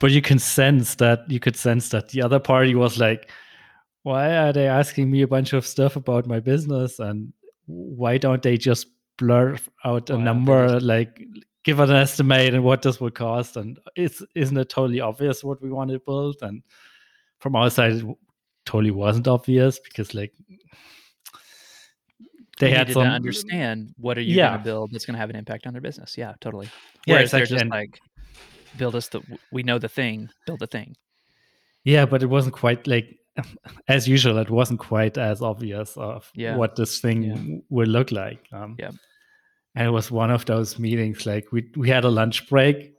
But 0.00 0.12
you 0.12 0.22
can 0.22 0.38
sense 0.38 0.94
that 0.94 1.30
you 1.30 1.40
could 1.40 1.56
sense 1.56 1.90
that 1.90 2.08
the 2.08 2.22
other 2.22 2.38
party 2.38 2.74
was 2.74 2.98
like 2.98 3.30
why 4.04 4.34
are 4.34 4.52
they 4.52 4.66
asking 4.66 5.10
me 5.10 5.20
a 5.22 5.28
bunch 5.28 5.52
of 5.52 5.66
stuff 5.66 5.96
about 5.96 6.26
my 6.26 6.40
business 6.40 6.98
and 7.00 7.32
why 7.66 8.16
don't 8.16 8.42
they 8.42 8.56
just 8.56 8.86
blur 9.18 9.58
out 9.84 10.08
a 10.08 10.16
number 10.16 10.68
just... 10.68 10.86
like 10.86 11.20
give 11.64 11.80
an 11.80 11.90
estimate 11.90 12.54
and 12.54 12.64
what 12.64 12.80
this 12.80 12.98
would 12.98 13.14
cost? 13.14 13.58
And 13.58 13.78
it's 13.94 14.22
isn't 14.34 14.56
it 14.56 14.70
totally 14.70 15.00
obvious 15.00 15.44
what 15.44 15.60
we 15.60 15.70
want 15.70 15.90
to 15.90 15.98
build? 15.98 16.36
And 16.40 16.62
from 17.40 17.56
our 17.56 17.68
side 17.68 17.92
it 17.92 18.06
totally 18.68 18.90
wasn't 18.90 19.26
obvious 19.26 19.78
because 19.78 20.14
like 20.14 20.32
they 22.58 22.70
had 22.70 22.92
some, 22.92 23.04
to 23.04 23.08
understand 23.08 23.94
what 23.96 24.18
are 24.18 24.20
you 24.20 24.34
yeah. 24.34 24.48
going 24.48 24.58
to 24.58 24.64
build 24.64 24.90
that's 24.92 25.06
going 25.06 25.14
to 25.14 25.18
have 25.18 25.30
an 25.30 25.36
impact 25.36 25.66
on 25.66 25.72
their 25.72 25.80
business. 25.80 26.18
Yeah, 26.18 26.34
totally. 26.40 26.68
Yeah, 27.06 27.14
Whereas 27.14 27.32
exactly. 27.32 27.56
they're 27.56 27.64
just 27.64 27.70
like 27.70 28.00
build 28.76 28.94
us 28.94 29.08
the 29.08 29.22
we 29.50 29.62
know 29.62 29.78
the 29.78 29.88
thing, 29.88 30.28
build 30.46 30.58
the 30.58 30.66
thing. 30.66 30.96
Yeah, 31.84 32.04
but 32.04 32.22
it 32.22 32.26
wasn't 32.26 32.54
quite 32.54 32.86
like 32.86 33.16
as 33.88 34.06
usual. 34.06 34.36
It 34.36 34.50
wasn't 34.50 34.80
quite 34.80 35.16
as 35.16 35.40
obvious 35.40 35.96
of 35.96 36.30
yeah. 36.34 36.56
what 36.56 36.76
this 36.76 37.00
thing 37.00 37.22
yeah. 37.22 37.58
would 37.70 37.88
look 37.88 38.12
like. 38.12 38.44
Um, 38.52 38.76
yeah, 38.78 38.90
and 39.76 39.86
it 39.86 39.90
was 39.90 40.10
one 40.10 40.30
of 40.30 40.44
those 40.44 40.78
meetings. 40.78 41.24
Like 41.24 41.52
we 41.52 41.70
we 41.74 41.88
had 41.88 42.04
a 42.04 42.10
lunch 42.10 42.50
break, 42.50 42.92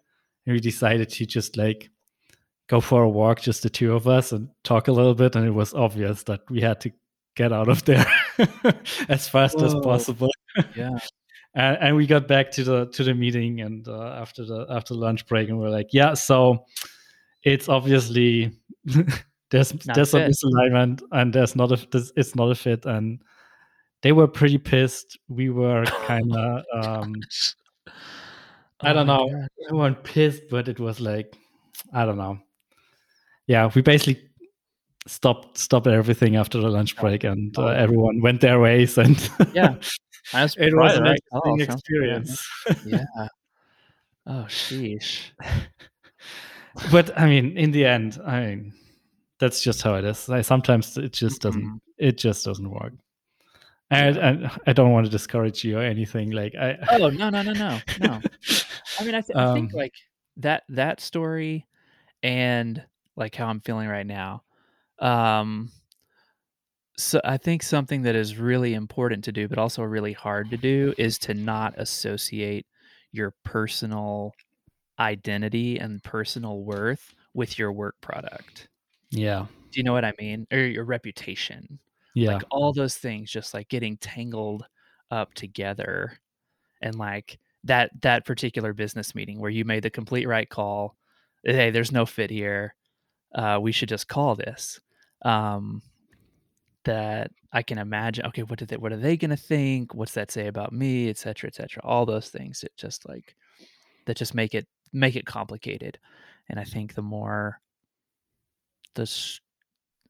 and 0.48 0.54
we 0.54 0.60
decided 0.60 1.10
to 1.10 1.26
just 1.28 1.58
like 1.58 1.92
go 2.70 2.80
for 2.80 3.04
a 3.04 3.10
walk, 3.10 3.42
just 3.42 3.64
the 3.64 3.70
two 3.70 3.94
of 3.94 4.08
us, 4.08 4.32
and 4.32 4.48
talk 4.64 4.88
a 4.88 4.92
little 4.92 5.16
bit. 5.16 5.36
And 5.36 5.46
it 5.46 5.52
was 5.52 5.74
obvious 5.74 6.24
that 6.24 6.42
we 6.50 6.62
had 6.62 6.80
to 6.82 6.92
get 7.36 7.52
out 7.52 7.68
of 7.68 7.84
there 7.86 8.06
as 9.10 9.28
fast 9.28 9.58
Whoa. 9.58 9.66
as 9.66 9.74
possible. 9.76 10.30
Yeah. 10.76 10.98
and, 11.56 11.78
and, 11.82 11.96
we 11.96 12.06
got 12.06 12.28
back 12.28 12.52
to 12.52 12.64
the 12.64 12.86
to 12.88 13.04
the 13.04 13.14
meeting 13.14 13.62
and 13.62 13.88
uh, 13.88 14.14
after 14.22 14.46
the 14.46 14.66
after 14.70 14.94
lunch 14.94 15.26
break 15.26 15.50
and 15.50 15.60
we're 15.60 15.70
like 15.70 15.88
yeah 15.92 16.14
so 16.14 16.66
it's 17.44 17.68
obviously 17.70 18.52
there's 19.50 19.74
not 19.86 19.96
there's 19.96 20.12
fit. 20.12 20.28
a 20.28 20.30
misalignment 20.30 21.02
and 21.12 21.34
there's 21.34 21.56
not 21.56 21.72
a 21.72 21.88
this, 21.92 22.12
it's 22.16 22.36
not 22.36 22.52
a 22.52 22.56
fit 22.56 22.86
and 22.86 23.22
they 24.02 24.12
were 24.12 24.28
pretty 24.28 24.58
pissed 24.58 25.18
we 25.28 25.50
were 25.50 25.86
kind 25.86 26.32
of 26.36 26.64
um 26.74 27.16
oh 27.88 27.92
i 28.82 28.94
don't 28.94 29.08
know 29.08 29.28
we 29.72 29.78
weren't 29.78 30.04
pissed 30.04 30.44
but 30.50 30.68
it 30.68 30.80
was 30.80 31.00
like 31.00 31.36
i 31.94 32.06
don't 32.06 32.18
know 32.18 32.40
yeah 33.50 33.70
we 33.76 33.82
basically 33.82 34.30
stopped 35.10 35.58
stopped 35.58 35.88
everything 35.88 36.36
after 36.36 36.60
the 36.60 36.70
lunch 36.70 36.96
break, 36.98 37.24
and 37.24 37.58
uh, 37.58 37.68
everyone 37.68 38.22
went 38.22 38.42
their 38.42 38.60
ways. 38.60 38.98
And 38.98 39.18
yeah, 39.54 39.76
it 40.34 40.76
was 40.76 40.98
an 40.98 41.04
right 41.04 41.20
interesting 41.46 41.62
experience. 41.62 42.48
yeah. 42.86 43.28
Oh, 44.26 44.46
sheesh. 44.48 45.32
but 46.92 47.18
I 47.18 47.26
mean, 47.26 47.58
in 47.58 47.72
the 47.72 47.86
end, 47.86 48.20
I 48.26 48.46
mean, 48.46 48.74
that's 49.40 49.62
just 49.62 49.82
how 49.82 49.96
it 49.96 50.06
is. 50.06 50.30
I, 50.30 50.42
sometimes 50.42 50.98
it 50.98 51.14
just 51.14 51.42
doesn't. 51.42 51.64
Mm-hmm. 51.64 51.78
It 51.98 52.18
just 52.18 52.46
doesn't 52.46 52.70
work. 52.70 52.94
And, 53.92 54.18
and, 54.18 54.52
I 54.68 54.74
don't 54.74 54.92
want 54.92 55.08
to 55.08 55.12
discourage 55.12 55.64
you 55.64 55.80
or 55.80 55.82
anything. 55.82 56.30
Like 56.30 56.54
I. 56.56 56.78
Oh 56.92 57.10
no 57.10 57.30
no 57.30 57.42
no 57.42 57.54
no 57.54 57.80
no. 58.00 58.22
I 59.00 59.04
mean, 59.04 59.16
I, 59.16 59.22
th- 59.22 59.36
um, 59.36 59.50
I 59.50 59.54
think 59.56 59.74
like 59.74 59.94
that 60.38 60.64
that 60.70 61.02
story, 61.02 61.66
and 62.22 62.84
like 63.20 63.36
how 63.36 63.48
I'm 63.48 63.60
feeling 63.60 63.88
right 63.88 64.08
now 64.08 64.44
um, 65.00 65.72
so 66.98 67.22
I 67.24 67.38
think 67.38 67.64
something 67.64 68.02
that 68.04 68.16
is 68.16 68.38
really 68.38 68.74
important 68.74 69.24
to 69.24 69.32
do, 69.32 69.48
but 69.48 69.58
also 69.58 69.84
really 69.84 70.14
hard 70.14 70.50
to 70.50 70.58
do, 70.58 70.94
is 70.98 71.18
to 71.20 71.34
not 71.34 71.74
associate 71.78 72.66
your 73.12 73.34
personal 73.46 74.34
identity 75.00 75.80
and 75.80 76.04
personal 76.04 76.62
worth 76.62 77.16
with 77.34 77.58
your 77.58 77.72
work 77.72 77.96
product. 78.02 78.68
Yeah. 79.12 79.46
Do 79.72 79.80
you 79.80 79.84
know 79.84 79.94
what 79.94 80.04
I 80.04 80.14
mean? 80.20 80.46
Or 80.52 80.60
your 80.60 80.84
reputation. 80.84 81.80
Yeah. 82.16 82.34
Like 82.34 82.44
all 82.52 82.74
those 82.74 82.98
things 82.98 83.32
just 83.32 83.54
like 83.54 83.70
getting 83.70 83.96
tangled 83.98 84.66
up 85.10 85.34
together. 85.36 86.20
And 86.82 86.96
like 86.96 87.40
that 87.64 87.92
that 88.02 88.26
particular 88.26 88.74
business 88.74 89.16
meeting 89.16 89.40
where 89.40 89.50
you 89.50 89.64
made 89.64 89.84
the 89.84 89.90
complete 89.90 90.28
right 90.28 90.50
call. 90.50 90.98
Hey, 91.44 91.72
there's 91.72 91.94
no 91.94 92.06
fit 92.06 92.30
here. 92.30 92.76
Uh, 93.34 93.60
we 93.62 93.72
should 93.72 93.90
just 93.90 94.08
call 94.08 94.36
this 94.36 94.80
um, 95.24 95.82
that 96.86 97.32
I 97.54 97.62
can 97.62 97.78
imagine. 97.78 98.26
Okay, 98.28 98.44
what 98.44 98.60
did 98.60 98.70
they? 98.70 98.78
What 98.78 98.92
are 98.92 98.98
they 98.98 99.18
going 99.18 99.30
to 99.30 99.38
think? 99.38 99.94
What's 99.94 100.14
that 100.14 100.32
say 100.32 100.48
about 100.48 100.74
me, 100.74 101.10
et 101.10 101.18
cetera, 101.18 101.48
et 101.48 101.56
cetera? 101.56 101.84
All 101.84 102.06
those 102.06 102.30
things. 102.30 102.64
It 102.64 102.72
just 102.78 103.08
like 103.08 103.36
that 104.06 104.18
just 104.18 104.34
make 104.34 104.56
it 104.56 104.68
make 104.94 105.16
it 105.16 105.26
complicated. 105.26 106.00
And 106.50 106.60
I 106.60 106.64
think 106.64 106.96
the 106.96 107.02
more 107.02 107.62
the 108.96 109.04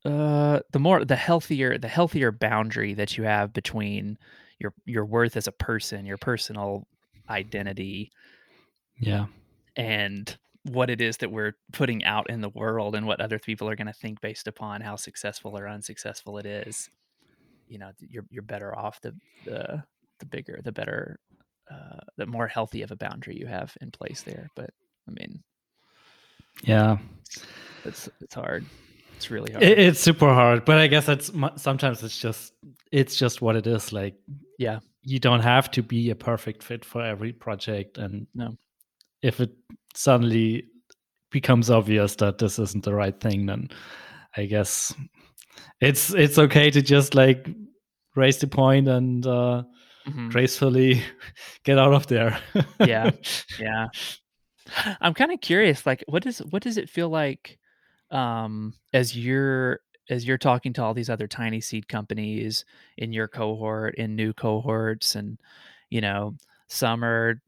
uh 0.05 0.61
the 0.71 0.79
more 0.79 1.03
the 1.03 1.17
healthier 1.17 1.77
the 1.77 1.89
healthier 1.89 2.31
boundary 2.31 2.93
that 2.93 3.17
you 3.17 3.25
have 3.25 3.51
between 3.51 4.17
your 4.59 4.73
your 4.85 5.05
worth 5.05 5.35
as 5.35 5.47
a 5.47 5.51
person, 5.51 6.05
your 6.05 6.17
personal 6.17 6.87
identity, 7.29 8.11
yeah, 8.99 9.25
and 9.75 10.37
what 10.73 10.89
it 10.89 11.01
is 11.01 11.17
that 11.17 11.31
we're 11.31 11.53
putting 11.71 12.03
out 12.03 12.29
in 12.29 12.41
the 12.41 12.49
world 12.49 12.95
and 12.95 13.05
what 13.05 13.21
other 13.21 13.39
people 13.39 13.69
are 13.69 13.75
going 13.75 13.87
to 13.87 13.93
think 13.93 14.21
based 14.21 14.47
upon 14.47 14.81
how 14.81 14.95
successful 14.95 15.57
or 15.57 15.67
unsuccessful 15.67 16.37
it 16.37 16.45
is. 16.45 16.89
You 17.67 17.77
know 17.77 17.91
you're 17.99 18.25
you're 18.31 18.41
better 18.41 18.75
off 18.75 18.99
the 19.01 19.13
the 19.45 19.83
the 20.19 20.25
bigger 20.25 20.59
the 20.63 20.71
better 20.71 21.19
uh 21.71 21.99
the 22.17 22.25
more 22.25 22.47
healthy 22.47 22.81
of 22.81 22.91
a 22.91 22.95
boundary 22.95 23.37
you 23.37 23.47
have 23.47 23.75
in 23.81 23.91
place 23.91 24.21
there 24.21 24.49
but 24.55 24.69
i 25.07 25.11
mean 25.11 25.41
yeah. 26.63 26.97
it's 27.85 28.09
it's 28.19 28.35
hard. 28.35 28.65
It's 29.15 29.31
really 29.31 29.51
hard. 29.51 29.63
it, 29.63 29.79
it's 29.79 29.99
super 29.99 30.33
hard 30.33 30.65
but 30.65 30.77
i 30.77 30.87
guess 30.87 31.09
it's 31.09 31.31
sometimes 31.57 32.03
it's 32.03 32.17
just 32.17 32.53
it's 32.91 33.15
just 33.15 33.41
what 33.41 33.55
it 33.55 33.67
is 33.67 33.91
like 33.91 34.15
yeah. 34.57 34.79
you 35.03 35.19
don't 35.19 35.41
have 35.41 35.69
to 35.71 35.83
be 35.83 36.09
a 36.09 36.15
perfect 36.15 36.63
fit 36.63 36.85
for 36.85 37.03
every 37.03 37.33
project 37.33 37.97
and 37.97 38.27
no. 38.33 38.57
if 39.21 39.41
it 39.41 39.51
suddenly 39.95 40.65
becomes 41.31 41.69
obvious 41.69 42.15
that 42.15 42.37
this 42.37 42.59
isn't 42.59 42.83
the 42.83 42.93
right 42.93 43.19
thing, 43.19 43.45
then 43.45 43.69
I 44.35 44.45
guess 44.45 44.93
it's 45.81 46.13
it's 46.13 46.37
okay 46.37 46.71
to 46.71 46.81
just 46.81 47.15
like 47.15 47.47
raise 48.15 48.39
the 48.39 48.47
point 48.47 48.87
and 48.87 49.25
uh, 49.25 49.63
mm-hmm. 50.07 50.29
gracefully 50.29 51.01
get 51.63 51.79
out 51.79 51.93
of 51.93 52.07
there. 52.07 52.39
yeah, 52.79 53.11
yeah. 53.59 53.87
I'm 55.01 55.13
kind 55.13 55.31
of 55.31 55.41
curious. 55.41 55.85
Like, 55.85 56.03
what 56.07 56.23
does 56.23 56.39
what 56.39 56.63
does 56.63 56.77
it 56.77 56.89
feel 56.89 57.09
like 57.09 57.57
um, 58.11 58.73
as 58.93 59.17
you're 59.17 59.79
as 60.09 60.25
you're 60.25 60.37
talking 60.37 60.73
to 60.73 60.83
all 60.83 60.93
these 60.93 61.09
other 61.09 61.27
TinySeed 61.27 61.87
companies 61.87 62.65
in 62.97 63.13
your 63.13 63.27
cohort, 63.27 63.95
in 63.95 64.15
new 64.15 64.33
cohorts, 64.33 65.15
and 65.15 65.39
you 65.89 66.01
know, 66.01 66.35
some 66.67 67.03
are, 67.03 67.41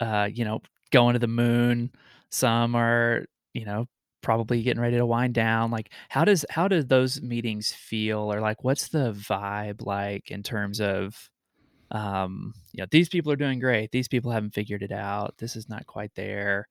uh, 0.00 0.28
you 0.32 0.44
know, 0.44 0.60
going 0.90 1.14
to 1.14 1.18
the 1.18 1.26
moon. 1.26 1.90
Some 2.30 2.74
are, 2.74 3.26
you 3.54 3.64
know, 3.64 3.86
probably 4.20 4.62
getting 4.62 4.82
ready 4.82 4.96
to 4.96 5.06
wind 5.06 5.34
down. 5.34 5.70
Like, 5.70 5.92
how 6.08 6.24
does 6.24 6.44
how 6.50 6.68
do 6.68 6.82
those 6.82 7.22
meetings 7.22 7.72
feel, 7.72 8.32
or 8.32 8.40
like, 8.40 8.64
what's 8.64 8.88
the 8.88 9.12
vibe 9.12 9.86
like 9.86 10.30
in 10.30 10.42
terms 10.42 10.80
of, 10.80 11.30
um, 11.90 12.52
you 12.72 12.82
know, 12.82 12.86
these 12.90 13.08
people 13.08 13.32
are 13.32 13.36
doing 13.36 13.58
great. 13.60 13.90
These 13.90 14.08
people 14.08 14.30
haven't 14.30 14.54
figured 14.54 14.82
it 14.82 14.92
out. 14.92 15.34
This 15.38 15.56
is 15.56 15.68
not 15.68 15.86
quite 15.86 16.14
there. 16.14 16.68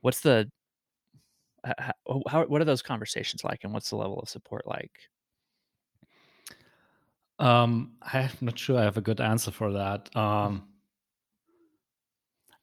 What's 0.00 0.20
the 0.20 0.50
how, 1.64 2.22
how 2.28 2.44
what 2.44 2.60
are 2.60 2.66
those 2.66 2.82
conversations 2.82 3.44
like, 3.44 3.64
and 3.64 3.72
what's 3.72 3.90
the 3.90 3.96
level 3.96 4.18
of 4.20 4.28
support 4.28 4.66
like? 4.66 4.92
Um, 7.38 7.94
I'm 8.02 8.30
not 8.40 8.58
sure 8.58 8.78
I 8.78 8.84
have 8.84 8.96
a 8.96 9.00
good 9.00 9.20
answer 9.20 9.50
for 9.50 9.72
that. 9.72 10.14
Um, 10.16 10.68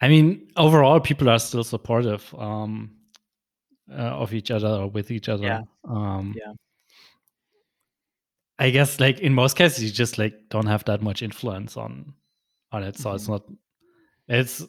I 0.01 0.07
mean, 0.07 0.47
overall, 0.57 0.99
people 0.99 1.29
are 1.29 1.39
still 1.39 1.63
supportive 1.63 2.33
um, 2.37 2.91
uh, 3.91 4.01
of 4.01 4.33
each 4.33 4.49
other 4.49 4.67
or 4.67 4.87
with 4.87 5.11
each 5.11 5.29
other. 5.29 5.43
Yeah. 5.43 5.61
Um, 5.87 6.33
yeah. 6.35 6.53
I 8.57 8.69
guess, 8.69 8.99
like 8.99 9.19
in 9.19 9.33
most 9.33 9.55
cases, 9.55 9.83
you 9.83 9.91
just 9.91 10.17
like 10.17 10.33
don't 10.49 10.67
have 10.67 10.85
that 10.85 11.01
much 11.01 11.21
influence 11.21 11.77
on 11.77 12.13
on 12.71 12.83
it, 12.83 12.97
so 12.97 13.09
mm-hmm. 13.09 13.15
it's 13.15 13.27
not. 13.27 13.43
It's 14.27 14.63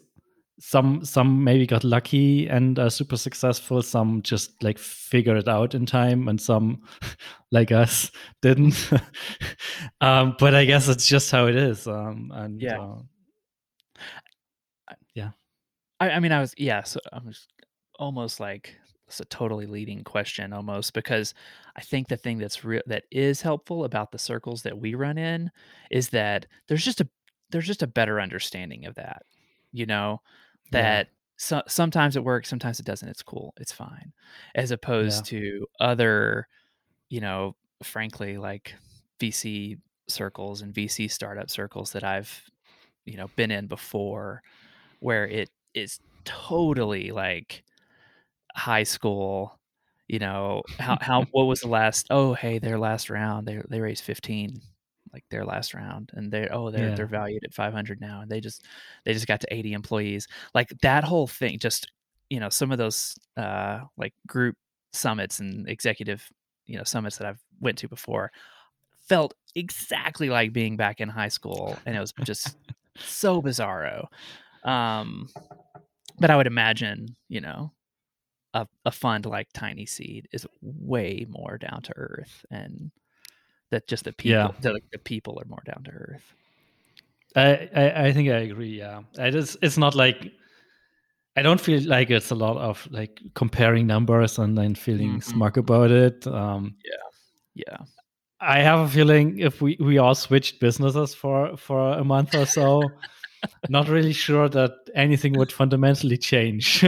some 0.59 1.03
some 1.03 1.43
maybe 1.43 1.67
got 1.67 1.83
lucky 1.83 2.47
and 2.47 2.79
are 2.79 2.89
super 2.89 3.17
successful. 3.17 3.81
Some 3.81 4.21
just 4.21 4.63
like 4.63 4.77
figure 4.77 5.35
it 5.35 5.47
out 5.47 5.75
in 5.75 5.85
time, 5.85 6.27
and 6.27 6.39
some 6.41 6.81
like 7.51 7.71
us 7.71 8.11
didn't. 8.41 8.91
um, 10.01 10.35
but 10.39 10.55
I 10.55 10.65
guess 10.65 10.87
it's 10.87 11.07
just 11.07 11.31
how 11.31 11.47
it 11.47 11.55
is. 11.55 11.87
Um, 11.87 12.31
and 12.33 12.61
yeah. 12.61 12.79
Uh, 12.79 12.99
I, 15.99 16.11
I 16.11 16.19
mean, 16.19 16.31
I 16.31 16.39
was 16.39 16.53
yeah. 16.57 16.83
So 16.83 16.99
I 17.11 17.19
was 17.19 17.47
almost 17.99 18.39
like 18.39 18.75
it's 19.07 19.19
a 19.19 19.25
totally 19.25 19.65
leading 19.65 20.03
question 20.03 20.53
almost 20.53 20.93
because 20.93 21.33
I 21.75 21.81
think 21.81 22.07
the 22.07 22.17
thing 22.17 22.37
that's 22.37 22.63
real 22.63 22.81
that 22.87 23.03
is 23.11 23.41
helpful 23.41 23.83
about 23.83 24.11
the 24.11 24.17
circles 24.17 24.63
that 24.63 24.77
we 24.77 24.95
run 24.95 25.17
in 25.17 25.51
is 25.91 26.09
that 26.09 26.47
there's 26.67 26.83
just 26.83 27.01
a 27.01 27.07
there's 27.51 27.67
just 27.67 27.83
a 27.83 27.87
better 27.87 28.19
understanding 28.19 28.85
of 28.85 28.95
that. 28.95 29.23
You 29.71 29.85
know, 29.85 30.21
that 30.71 31.07
yeah. 31.07 31.13
so, 31.37 31.61
sometimes 31.67 32.15
it 32.15 32.23
works, 32.23 32.49
sometimes 32.49 32.79
it 32.79 32.85
doesn't. 32.85 33.09
It's 33.09 33.23
cool. 33.23 33.53
It's 33.59 33.71
fine. 33.71 34.13
As 34.55 34.71
opposed 34.71 35.31
yeah. 35.31 35.39
to 35.39 35.67
other, 35.79 36.47
you 37.09 37.21
know, 37.21 37.55
frankly 37.83 38.37
like 38.37 38.73
VC 39.19 39.77
circles 40.07 40.61
and 40.61 40.73
VC 40.73 41.09
startup 41.09 41.49
circles 41.49 41.91
that 41.91 42.03
I've 42.03 42.49
you 43.05 43.17
know 43.17 43.29
been 43.35 43.51
in 43.51 43.67
before 43.67 44.41
where 44.99 45.27
it 45.27 45.49
is 45.73 45.99
totally 46.25 47.11
like 47.11 47.63
high 48.55 48.83
school 48.83 49.59
you 50.07 50.19
know 50.19 50.61
how 50.79 50.97
how 51.01 51.25
what 51.31 51.45
was 51.45 51.61
the 51.61 51.67
last 51.67 52.07
oh 52.09 52.33
hey 52.33 52.59
their 52.59 52.77
last 52.77 53.09
round 53.09 53.47
they 53.47 53.61
they 53.69 53.81
raised 53.81 54.03
15 54.03 54.61
like 55.11 55.23
their 55.29 55.45
last 55.45 55.73
round 55.73 56.11
and 56.13 56.31
they 56.31 56.47
oh 56.49 56.71
they're 56.71 56.89
yeah. 56.89 56.95
they're 56.95 57.05
valued 57.05 57.43
at 57.43 57.53
500 57.53 58.01
now 58.01 58.21
and 58.21 58.31
they 58.31 58.39
just 58.39 58.65
they 59.05 59.13
just 59.13 59.27
got 59.27 59.39
to 59.41 59.53
80 59.53 59.73
employees 59.73 60.27
like 60.53 60.69
that 60.81 61.03
whole 61.03 61.27
thing 61.27 61.59
just 61.59 61.91
you 62.29 62.39
know 62.39 62.49
some 62.49 62.71
of 62.71 62.77
those 62.77 63.15
uh 63.37 63.81
like 63.97 64.13
group 64.27 64.55
summits 64.91 65.39
and 65.39 65.69
executive 65.69 66.27
you 66.65 66.77
know 66.77 66.83
summits 66.83 67.17
that 67.17 67.27
I've 67.27 67.41
went 67.59 67.77
to 67.79 67.87
before 67.87 68.31
felt 69.07 69.33
exactly 69.55 70.29
like 70.29 70.53
being 70.53 70.77
back 70.77 70.99
in 70.99 71.09
high 71.09 71.27
school 71.27 71.77
and 71.85 71.95
it 71.95 71.99
was 71.99 72.13
just 72.23 72.55
so 72.97 73.41
bizarro 73.41 74.07
um 74.63 75.29
but 76.19 76.29
I 76.29 76.37
would 76.37 76.47
imagine, 76.47 77.15
you 77.27 77.41
know, 77.41 77.71
a, 78.53 78.67
a 78.85 78.91
fund 78.91 79.25
like 79.25 79.51
TinySeed 79.53 80.25
is 80.31 80.45
way 80.61 81.25
more 81.29 81.57
down 81.57 81.81
to 81.83 81.93
earth, 81.95 82.45
and 82.51 82.91
that 83.71 83.87
just 83.87 84.05
the 84.05 84.13
people, 84.13 84.31
yeah. 84.37 84.51
the, 84.61 84.79
the 84.91 84.99
people 84.99 85.39
are 85.41 85.47
more 85.47 85.63
down 85.65 85.83
to 85.85 85.91
earth. 85.91 86.33
I, 87.35 87.69
I, 87.75 88.05
I 88.05 88.13
think 88.13 88.29
I 88.29 88.37
agree. 88.37 88.77
Yeah, 88.77 89.01
it 89.17 89.33
is. 89.33 89.57
It's 89.61 89.77
not 89.77 89.95
like 89.95 90.31
I 91.35 91.41
don't 91.41 91.59
feel 91.59 91.81
like 91.87 92.11
it's 92.11 92.29
a 92.29 92.35
lot 92.35 92.57
of 92.57 92.87
like 92.91 93.19
comparing 93.33 93.87
numbers 93.87 94.37
and 94.37 94.55
then 94.57 94.75
feeling 94.75 95.13
mm-hmm. 95.13 95.31
smug 95.31 95.57
about 95.57 95.89
it. 95.89 96.27
Um, 96.27 96.75
yeah, 96.85 97.65
yeah. 97.65 97.77
I 98.39 98.59
have 98.59 98.79
a 98.79 98.87
feeling 98.87 99.39
if 99.39 99.61
we 99.61 99.77
we 99.79 99.97
all 99.97 100.13
switched 100.13 100.59
businesses 100.59 101.15
for 101.15 101.57
for 101.57 101.93
a 101.93 102.03
month 102.03 102.35
or 102.35 102.45
so, 102.45 102.83
not 103.69 103.87
really 103.87 104.13
sure 104.13 104.49
that 104.49 104.71
anything 104.95 105.33
would 105.37 105.51
fundamentally 105.51 106.17
change. 106.17 106.85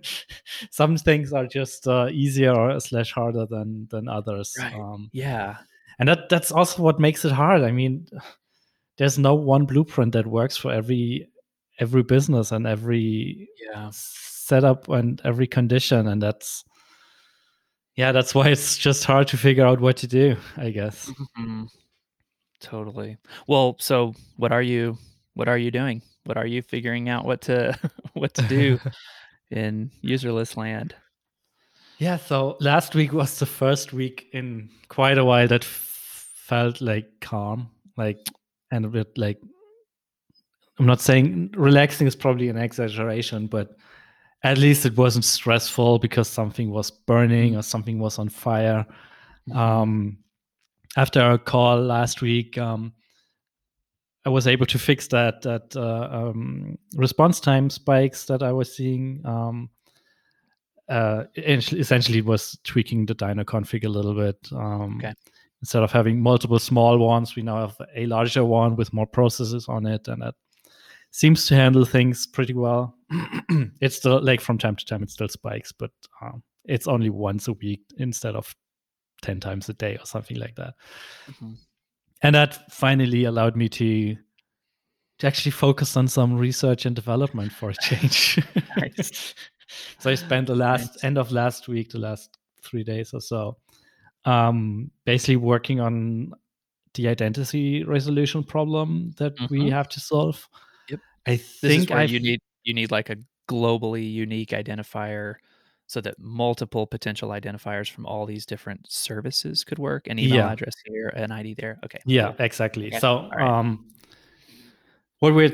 Some 0.70 0.96
things 0.96 1.32
are 1.32 1.46
just 1.46 1.86
uh, 1.86 2.08
easier 2.10 2.54
or 2.54 2.78
slash 2.80 3.12
harder 3.12 3.46
than 3.46 3.88
than 3.90 4.08
others. 4.08 4.54
Right. 4.58 4.74
Um, 4.74 5.10
yeah, 5.12 5.56
and 5.98 6.08
that 6.08 6.28
that's 6.28 6.52
also 6.52 6.82
what 6.82 7.00
makes 7.00 7.24
it 7.24 7.32
hard. 7.32 7.62
I 7.62 7.72
mean, 7.72 8.06
there's 8.98 9.18
no 9.18 9.34
one 9.34 9.66
blueprint 9.66 10.12
that 10.12 10.26
works 10.26 10.56
for 10.56 10.72
every 10.72 11.28
every 11.78 12.02
business 12.02 12.52
and 12.52 12.66
every 12.66 13.48
yeah. 13.60 13.88
setup 13.92 14.88
and 14.88 15.20
every 15.24 15.46
condition, 15.46 16.06
and 16.06 16.22
that's 16.22 16.64
yeah, 17.96 18.12
that's 18.12 18.34
why 18.34 18.48
it's 18.48 18.78
just 18.78 19.04
hard 19.04 19.28
to 19.28 19.36
figure 19.36 19.66
out 19.66 19.80
what 19.80 19.96
to 19.98 20.06
do. 20.06 20.36
I 20.56 20.70
guess. 20.70 21.10
Mm-hmm. 21.38 21.64
Totally. 22.60 23.18
Well, 23.48 23.76
so 23.80 24.14
what 24.36 24.52
are 24.52 24.62
you 24.62 24.96
what 25.34 25.48
are 25.48 25.58
you 25.58 25.70
doing? 25.70 26.02
What 26.24 26.36
are 26.36 26.46
you 26.46 26.62
figuring 26.62 27.08
out 27.08 27.24
what 27.24 27.42
to 27.42 27.78
what 28.12 28.34
to 28.34 28.42
do 28.42 28.78
in 29.50 29.90
Userlist 30.02 30.56
land? 30.56 30.94
Yeah, 31.98 32.16
so 32.16 32.56
last 32.60 32.94
week 32.94 33.12
was 33.12 33.38
the 33.38 33.46
first 33.46 33.92
week 33.92 34.28
in 34.32 34.70
quite 34.88 35.18
a 35.18 35.24
while 35.24 35.46
that 35.48 35.62
f- 35.62 36.32
felt 36.34 36.80
like 36.80 37.06
calm, 37.20 37.70
like 37.96 38.18
and 38.70 38.84
a 38.84 38.88
bit 38.88 39.16
like 39.16 39.40
I'm 40.78 40.86
not 40.86 41.00
saying 41.00 41.54
relaxing 41.56 42.06
is 42.06 42.16
probably 42.16 42.48
an 42.48 42.56
exaggeration, 42.56 43.46
but 43.46 43.76
at 44.42 44.58
least 44.58 44.84
it 44.84 44.96
wasn't 44.96 45.24
stressful 45.24 45.98
because 46.00 46.28
something 46.28 46.70
was 46.70 46.90
burning 46.90 47.56
or 47.56 47.62
something 47.62 47.98
was 47.98 48.18
on 48.18 48.28
fire. 48.28 48.84
Mm-hmm. 49.48 49.58
Um, 49.58 50.18
after 50.96 51.20
our 51.20 51.38
call 51.38 51.80
last 51.80 52.20
week, 52.20 52.58
um, 52.58 52.92
I 54.24 54.28
was 54.28 54.46
able 54.46 54.66
to 54.66 54.78
fix 54.78 55.08
that 55.08 55.42
that 55.42 55.74
uh, 55.76 56.08
um, 56.10 56.78
response 56.94 57.40
time 57.40 57.70
spikes 57.70 58.24
that 58.26 58.42
I 58.42 58.52
was 58.52 58.74
seeing. 58.74 59.20
Um, 59.24 59.70
uh, 60.88 61.24
essentially, 61.36 62.22
was 62.22 62.58
tweaking 62.64 63.06
the 63.06 63.14
dyno 63.14 63.44
config 63.44 63.84
a 63.84 63.88
little 63.88 64.14
bit. 64.14 64.36
Um, 64.52 64.98
okay. 64.98 65.14
Instead 65.60 65.82
of 65.82 65.92
having 65.92 66.20
multiple 66.20 66.58
small 66.58 66.98
ones, 66.98 67.36
we 67.36 67.42
now 67.42 67.68
have 67.68 67.76
a 67.94 68.06
larger 68.06 68.44
one 68.44 68.76
with 68.76 68.92
more 68.92 69.06
processes 69.06 69.68
on 69.68 69.86
it, 69.86 70.06
and 70.08 70.22
that 70.22 70.34
seems 71.12 71.46
to 71.46 71.54
handle 71.54 71.84
things 71.84 72.26
pretty 72.26 72.52
well. 72.52 72.96
it's 73.80 73.96
still 73.96 74.20
like 74.22 74.40
from 74.40 74.58
time 74.58 74.76
to 74.76 74.84
time 74.84 75.02
it 75.02 75.10
still 75.10 75.28
spikes, 75.28 75.72
but 75.72 75.90
um, 76.20 76.42
it's 76.64 76.88
only 76.88 77.10
once 77.10 77.48
a 77.48 77.52
week 77.54 77.82
instead 77.98 78.36
of 78.36 78.54
ten 79.20 79.40
times 79.40 79.68
a 79.68 79.74
day 79.74 79.96
or 79.96 80.06
something 80.06 80.36
like 80.36 80.54
that. 80.56 80.74
Mm-hmm 81.30 81.54
and 82.22 82.34
that 82.34 82.70
finally 82.70 83.24
allowed 83.24 83.56
me 83.56 83.68
to 83.68 84.16
to 85.18 85.26
actually 85.26 85.52
focus 85.52 85.96
on 85.96 86.08
some 86.08 86.36
research 86.36 86.84
and 86.84 86.96
development 86.96 87.52
for 87.52 87.70
a 87.70 87.74
change. 87.74 88.40
so 89.98 90.10
I 90.10 90.14
spent 90.14 90.46
the 90.46 90.56
last 90.56 90.94
nice. 90.94 91.04
end 91.04 91.18
of 91.18 91.30
last 91.30 91.68
week, 91.68 91.90
the 91.90 91.98
last 91.98 92.36
three 92.62 92.82
days 92.82 93.12
or 93.12 93.20
so, 93.20 93.56
um, 94.24 94.90
basically 95.04 95.36
working 95.36 95.80
on 95.80 96.32
the 96.94 97.08
identity 97.08 97.84
resolution 97.84 98.42
problem 98.42 99.12
that 99.18 99.36
mm-hmm. 99.36 99.54
we 99.54 99.70
have 99.70 99.88
to 99.90 100.00
solve. 100.00 100.48
Yep. 100.88 101.00
I 101.26 101.36
think 101.36 101.90
you 102.10 102.20
need 102.20 102.40
you 102.64 102.74
need 102.74 102.90
like 102.90 103.10
a 103.10 103.16
globally 103.48 104.10
unique 104.10 104.50
identifier 104.50 105.36
so 105.92 106.00
that 106.00 106.18
multiple 106.18 106.86
potential 106.86 107.28
identifiers 107.28 107.90
from 107.90 108.06
all 108.06 108.24
these 108.24 108.46
different 108.46 108.90
services 108.90 109.62
could 109.62 109.78
work 109.78 110.06
an 110.06 110.18
email 110.18 110.36
yeah. 110.36 110.52
address 110.52 110.74
here 110.86 111.08
an 111.08 111.30
id 111.30 111.54
there 111.54 111.78
okay 111.84 111.98
yeah 112.06 112.32
exactly 112.38 112.86
okay. 112.86 112.98
so 112.98 113.28
right. 113.36 113.46
um 113.46 113.84
what 115.18 115.34
we're 115.34 115.52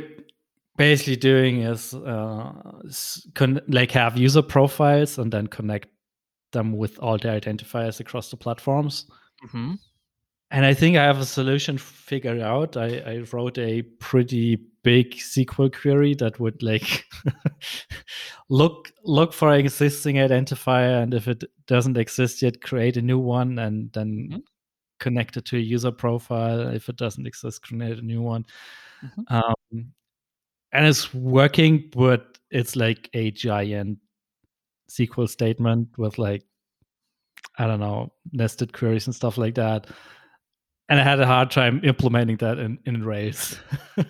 basically 0.76 1.16
doing 1.16 1.62
is 1.62 1.92
uh 1.92 2.52
con- 3.34 3.60
like 3.66 3.90
have 3.90 4.16
user 4.16 4.42
profiles 4.42 5.18
and 5.18 5.32
then 5.32 5.48
connect 5.48 5.88
them 6.52 6.72
with 6.72 6.96
all 7.00 7.18
the 7.18 7.28
identifiers 7.28 7.98
across 7.98 8.30
the 8.30 8.36
platforms 8.36 9.06
mm-hmm. 9.44 9.74
And 10.50 10.64
i 10.64 10.72
think 10.74 10.96
i 10.96 11.04
have 11.04 11.18
a 11.18 11.26
solution 11.26 11.78
figured 11.78 12.40
out 12.40 12.76
i, 12.76 12.98
I 12.98 13.24
wrote 13.32 13.58
a 13.58 13.82
pretty 13.82 14.58
big 14.88 15.10
SQL 15.16 15.70
query 15.70 16.14
that 16.14 16.40
would 16.40 16.62
like 16.62 17.04
look 18.48 18.90
look 19.04 19.34
for 19.34 19.52
an 19.52 19.60
existing 19.60 20.16
identifier, 20.16 21.02
and 21.02 21.12
if 21.12 21.28
it 21.28 21.44
doesn't 21.66 21.98
exist 21.98 22.40
yet, 22.40 22.62
create 22.62 22.96
a 22.96 23.02
new 23.02 23.18
one, 23.18 23.58
and 23.58 23.92
then 23.92 24.28
mm-hmm. 24.30 24.38
connect 24.98 25.36
it 25.36 25.44
to 25.46 25.56
a 25.56 25.60
user 25.60 25.92
profile. 25.92 26.68
If 26.68 26.88
it 26.88 26.96
doesn't 26.96 27.26
exist, 27.26 27.62
create 27.62 27.98
a 27.98 28.02
new 28.02 28.22
one. 28.22 28.46
Mm-hmm. 29.04 29.36
Um, 29.36 29.92
and 30.72 30.86
it's 30.86 31.12
working, 31.12 31.90
but 31.92 32.38
it's 32.50 32.74
like 32.74 33.10
a 33.12 33.30
giant 33.30 33.98
SQL 34.90 35.28
statement 35.28 35.88
with 35.98 36.16
like 36.18 36.44
I 37.58 37.66
don't 37.66 37.80
know 37.80 38.12
nested 38.32 38.72
queries 38.72 39.06
and 39.06 39.14
stuff 39.14 39.36
like 39.36 39.56
that. 39.56 39.86
And 40.88 40.98
I 40.98 41.02
had 41.02 41.20
a 41.20 41.26
hard 41.26 41.50
time 41.50 41.80
implementing 41.84 42.36
that 42.38 42.58
in, 42.58 42.78
in 42.86 43.04
Rails. 43.04 43.58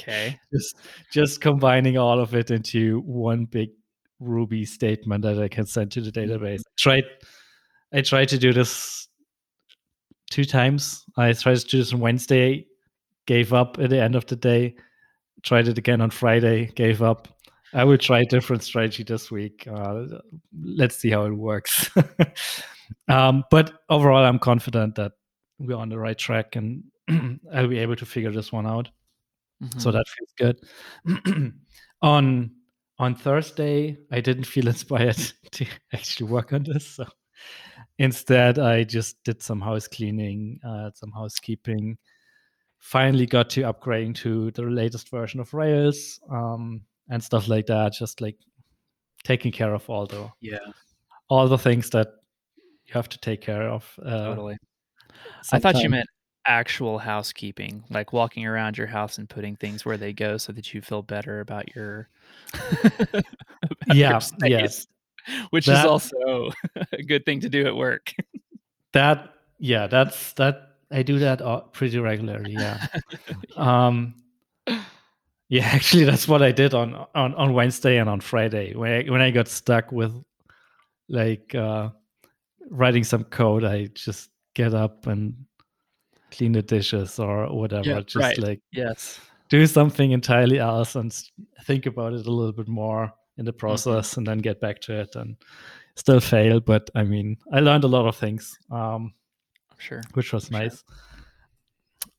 Okay. 0.00 0.38
just 0.52 0.76
just 1.12 1.40
combining 1.40 1.98
all 1.98 2.20
of 2.20 2.34
it 2.34 2.50
into 2.50 3.00
one 3.00 3.44
big 3.44 3.70
Ruby 4.18 4.64
statement 4.64 5.22
that 5.22 5.38
I 5.38 5.48
can 5.48 5.66
send 5.66 5.90
to 5.92 6.00
the 6.00 6.10
mm-hmm. 6.10 6.30
database. 6.30 6.60
I 6.60 6.72
tried 6.78 7.04
I 7.92 8.00
tried 8.02 8.28
to 8.30 8.38
do 8.38 8.52
this 8.52 9.08
two 10.30 10.44
times. 10.44 11.04
I 11.16 11.32
tried 11.32 11.58
to 11.58 11.66
do 11.66 11.78
this 11.78 11.92
on 11.92 12.00
Wednesday, 12.00 12.66
gave 13.26 13.52
up 13.52 13.78
at 13.78 13.90
the 13.90 14.00
end 14.00 14.14
of 14.14 14.26
the 14.26 14.36
day. 14.36 14.76
Tried 15.42 15.68
it 15.68 15.78
again 15.78 16.00
on 16.00 16.10
Friday, 16.10 16.66
gave 16.76 17.02
up. 17.02 17.28
I 17.72 17.84
will 17.84 17.98
try 17.98 18.20
a 18.20 18.24
different 18.24 18.62
strategy 18.62 19.04
this 19.04 19.30
week. 19.30 19.66
Uh, 19.70 20.04
let's 20.62 20.96
see 20.96 21.10
how 21.10 21.24
it 21.24 21.32
works. 21.32 21.88
um, 23.08 23.44
but 23.50 23.72
overall, 23.88 24.24
I'm 24.24 24.40
confident 24.40 24.96
that 24.96 25.12
we're 25.60 25.76
on 25.76 25.88
the 25.88 25.98
right 25.98 26.18
track 26.18 26.56
and 26.56 26.82
I'll 27.52 27.68
be 27.68 27.78
able 27.78 27.96
to 27.96 28.06
figure 28.06 28.32
this 28.32 28.50
one 28.50 28.66
out. 28.66 28.88
Mm-hmm. 29.62 29.78
So 29.78 29.92
that 29.92 30.04
feels 30.08 30.32
good. 30.38 31.52
on 32.02 32.50
on 32.98 33.14
Thursday, 33.14 33.98
I 34.10 34.20
didn't 34.20 34.44
feel 34.44 34.68
inspired 34.74 35.16
to 35.52 35.66
actually 35.92 36.30
work 36.30 36.52
on 36.52 36.64
this. 36.64 36.86
So 36.86 37.06
instead, 37.98 38.58
I 38.58 38.84
just 38.84 39.22
did 39.24 39.42
some 39.42 39.60
house 39.60 39.86
cleaning, 39.86 40.60
uh, 40.66 40.90
some 40.94 41.12
housekeeping. 41.12 41.98
Finally, 42.78 43.26
got 43.26 43.50
to 43.50 43.62
upgrading 43.62 44.14
to 44.16 44.50
the 44.52 44.62
latest 44.62 45.10
version 45.10 45.40
of 45.40 45.52
Rails 45.52 46.18
um, 46.30 46.82
and 47.10 47.22
stuff 47.22 47.48
like 47.48 47.66
that. 47.66 47.92
Just 47.92 48.20
like 48.22 48.36
taking 49.22 49.52
care 49.52 49.74
of 49.74 49.88
all 49.90 50.06
the 50.06 50.30
yeah 50.40 50.58
all 51.28 51.46
the 51.46 51.58
things 51.58 51.90
that 51.90 52.08
you 52.86 52.94
have 52.94 53.08
to 53.10 53.18
take 53.18 53.40
care 53.42 53.68
of. 53.68 53.98
Uh, 54.04 54.24
totally. 54.24 54.56
I 55.52 55.58
thought 55.58 55.76
you 55.82 55.88
meant 55.88 56.08
actual 56.46 56.98
housekeeping, 56.98 57.84
like 57.90 58.12
walking 58.12 58.46
around 58.46 58.78
your 58.78 58.86
house 58.86 59.18
and 59.18 59.28
putting 59.28 59.56
things 59.56 59.84
where 59.84 59.96
they 59.96 60.12
go 60.12 60.36
so 60.36 60.52
that 60.52 60.72
you 60.72 60.80
feel 60.80 61.02
better 61.02 61.40
about 61.40 61.74
your 61.74 62.08
about 62.82 63.24
yeah, 63.94 64.10
your 64.12 64.20
space, 64.20 64.50
yes. 64.50 64.86
Which 65.50 65.66
that, 65.66 65.80
is 65.80 65.84
also 65.84 66.50
a 66.92 67.02
good 67.02 67.24
thing 67.24 67.40
to 67.40 67.48
do 67.48 67.66
at 67.66 67.76
work. 67.76 68.12
that 68.92 69.34
yeah, 69.58 69.86
that's 69.86 70.32
that 70.34 70.76
I 70.90 71.02
do 71.02 71.18
that 71.18 71.72
pretty 71.72 71.98
regularly, 71.98 72.52
yeah. 72.52 72.86
um 73.56 74.14
yeah, 75.48 75.64
actually 75.64 76.04
that's 76.04 76.26
what 76.26 76.42
I 76.42 76.52
did 76.52 76.74
on 76.74 77.06
on 77.14 77.34
on 77.34 77.52
Wednesday 77.54 77.98
and 77.98 78.08
on 78.08 78.20
Friday 78.20 78.74
when 78.74 78.92
I 78.92 79.10
when 79.10 79.20
I 79.20 79.30
got 79.30 79.48
stuck 79.48 79.92
with 79.92 80.14
like 81.08 81.54
uh 81.54 81.90
writing 82.70 83.04
some 83.04 83.24
code, 83.24 83.64
I 83.64 83.86
just 83.86 84.30
get 84.54 84.74
up 84.74 85.06
and 85.06 85.34
clean 86.30 86.52
the 86.52 86.62
dishes 86.62 87.18
or 87.18 87.52
whatever. 87.54 87.88
Yeah, 87.88 88.00
just 88.00 88.16
right. 88.16 88.38
like 88.38 88.60
yes, 88.72 89.20
do 89.48 89.66
something 89.66 90.12
entirely 90.12 90.58
else 90.58 90.94
and 90.96 91.12
think 91.64 91.86
about 91.86 92.12
it 92.12 92.26
a 92.26 92.30
little 92.30 92.52
bit 92.52 92.68
more 92.68 93.12
in 93.36 93.44
the 93.44 93.52
mm-hmm. 93.52 93.58
process, 93.58 94.10
mm-hmm. 94.10 94.20
and 94.20 94.26
then 94.26 94.38
get 94.38 94.60
back 94.60 94.80
to 94.82 95.00
it 95.00 95.16
and 95.16 95.36
still 95.96 96.20
fail. 96.20 96.60
But 96.60 96.90
I 96.94 97.04
mean, 97.04 97.36
I 97.52 97.60
learned 97.60 97.84
a 97.84 97.88
lot 97.88 98.06
of 98.06 98.16
things. 98.16 98.56
Um, 98.70 99.12
sure, 99.78 100.02
which 100.14 100.32
was 100.32 100.48
I'm 100.48 100.60
nice. 100.60 100.84
Sure. 100.88 100.96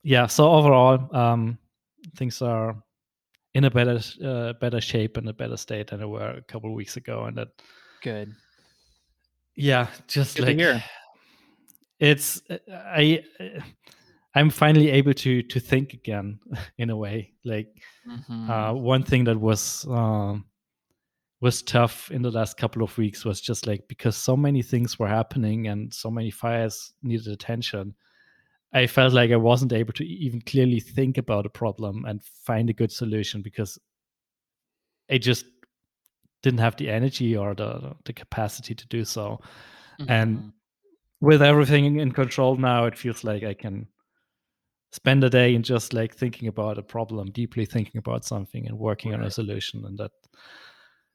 Yeah. 0.04 0.28
So 0.28 0.50
overall, 0.50 1.16
um, 1.16 1.58
things 2.16 2.42
are 2.42 2.76
in 3.54 3.66
a 3.66 3.72
better 3.72 4.00
uh, 4.24 4.54
better 4.54 4.82
shape 4.82 5.18
and 5.18 5.28
a 5.30 5.34
better 5.34 5.58
state 5.58 5.88
than 5.88 6.00
they 6.00 6.06
were 6.06 6.32
a 6.32 6.42
couple 6.42 6.70
of 6.70 6.76
weeks 6.76 6.98
ago, 6.98 7.26
and 7.26 7.38
that 7.38 7.50
good. 8.02 8.34
Yeah, 9.56 9.88
just 10.08 10.38
Good 10.38 10.48
like 10.48 10.84
it's 12.02 12.42
uh, 12.50 12.58
I 12.70 13.24
I'm 14.34 14.50
finally 14.50 14.90
able 14.90 15.14
to 15.14 15.44
to 15.44 15.60
think 15.60 15.94
again 15.94 16.40
in 16.78 16.90
a 16.90 16.98
way. 16.98 17.32
Like 17.46 17.68
mm-hmm. 18.10 18.50
uh, 18.50 18.74
one 18.74 19.04
thing 19.04 19.24
that 19.26 19.40
was 19.40 19.86
um, 19.88 20.46
was 21.40 21.62
tough 21.62 22.12
in 22.12 22.22
the 22.22 22.32
last 22.32 22.58
couple 22.58 22.84
of 22.84 22.98
weeks 22.98 23.24
was 23.24 23.40
just 23.40 23.68
like 23.68 23.88
because 23.88 24.18
so 24.18 24.36
many 24.36 24.62
things 24.62 25.00
were 25.00 25.08
happening 25.08 25.68
and 25.68 25.94
so 25.94 26.10
many 26.10 26.32
fires 26.32 26.94
needed 27.04 27.28
attention. 27.28 27.96
I 28.74 28.88
felt 28.88 29.14
like 29.14 29.32
I 29.32 29.38
wasn't 29.38 29.74
able 29.74 29.94
to 29.94 30.06
even 30.06 30.42
clearly 30.42 30.80
think 30.80 31.18
about 31.18 31.46
a 31.46 31.50
problem 31.50 32.06
and 32.06 32.24
find 32.24 32.70
a 32.70 32.74
good 32.74 32.92
solution 32.92 33.42
because 33.42 33.78
I 35.10 35.18
just 35.18 35.46
didn't 36.42 36.62
have 36.62 36.78
the 36.78 36.90
energy 36.90 37.36
or 37.36 37.54
the 37.54 37.96
the 38.06 38.14
capacity 38.14 38.74
to 38.74 38.88
do 38.88 39.06
so. 39.06 39.40
Mm-hmm. 40.00 40.12
And 40.12 40.54
with 41.22 41.42
everything 41.42 42.00
in 42.00 42.12
control 42.12 42.58
now, 42.58 42.86
it 42.86 42.98
feels 42.98 43.24
like 43.24 43.44
I 43.44 43.54
can 43.54 43.88
spend 44.92 45.24
a 45.24 45.30
day 45.30 45.56
in 45.56 45.64
just 45.64 45.94
like 45.94 46.14
thinking 46.14 46.48
about 46.48 46.78
a 46.78 46.84
problem, 46.84 47.32
deeply 47.32 47.66
thinking 47.66 48.00
about 48.00 48.26
something 48.26 48.68
and 48.68 48.78
working 48.78 49.12
right. 49.12 49.22
on 49.22 49.28
a 49.28 49.32
solution. 49.32 49.86
And 49.86 49.98
that 50.00 50.12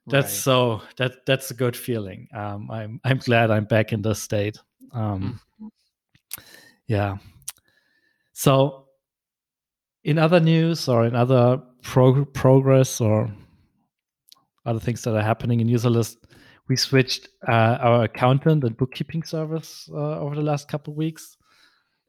that's 0.07 0.27
right. 0.27 0.31
so 0.31 0.83
that 0.97 1.27
that's 1.27 1.51
a 1.51 1.55
good 1.55 1.77
feeling. 1.77 2.29
Um, 2.33 2.71
I'm 2.71 3.01
I'm 3.05 3.19
glad 3.19 3.51
I'm 3.51 3.64
back 3.64 3.92
in 3.92 4.01
this 4.01 4.23
state. 4.23 4.57
Um, 4.92 5.40
mm-hmm. 5.61 5.66
Yeah. 6.87 7.16
So, 8.33 8.87
in 10.05 10.19
other 10.19 10.38
news 10.38 10.88
or 10.88 11.05
in 11.05 11.16
other 11.16 11.61
prog- 11.83 12.33
progress 12.33 13.01
or 13.01 13.35
other 14.64 14.79
things 14.79 15.03
that 15.03 15.16
are 15.16 15.23
happening 15.23 15.61
in 15.61 15.69
Userlist, 15.69 16.16
we 16.69 16.77
switched 16.77 17.29
uh, 17.49 17.79
our 17.81 18.05
accountant 18.05 18.65
and 18.65 18.77
bookkeeping 18.77 19.23
service 19.23 19.89
uh, 19.93 20.19
over 20.19 20.35
the 20.35 20.43
last 20.43 20.69
couple 20.69 20.93
of 20.93 20.97
weeks. 20.97 21.37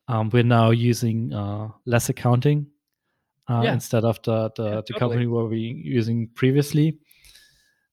Um, 0.08 0.30
we're 0.30 0.44
now 0.44 0.72
using 0.72 1.34
uh, 1.34 1.70
LessAccounting 1.88 2.66
uh, 3.50 3.62
yeah. 3.64 3.74
instead 3.74 4.04
of 4.04 4.22
the 4.24 4.52
the, 4.56 4.64
yeah, 4.64 4.70
the 4.76 4.82
totally. 4.82 5.00
company 5.00 5.28
we 5.28 5.44
were 5.44 5.54
using 5.54 6.30
previously. 6.34 6.98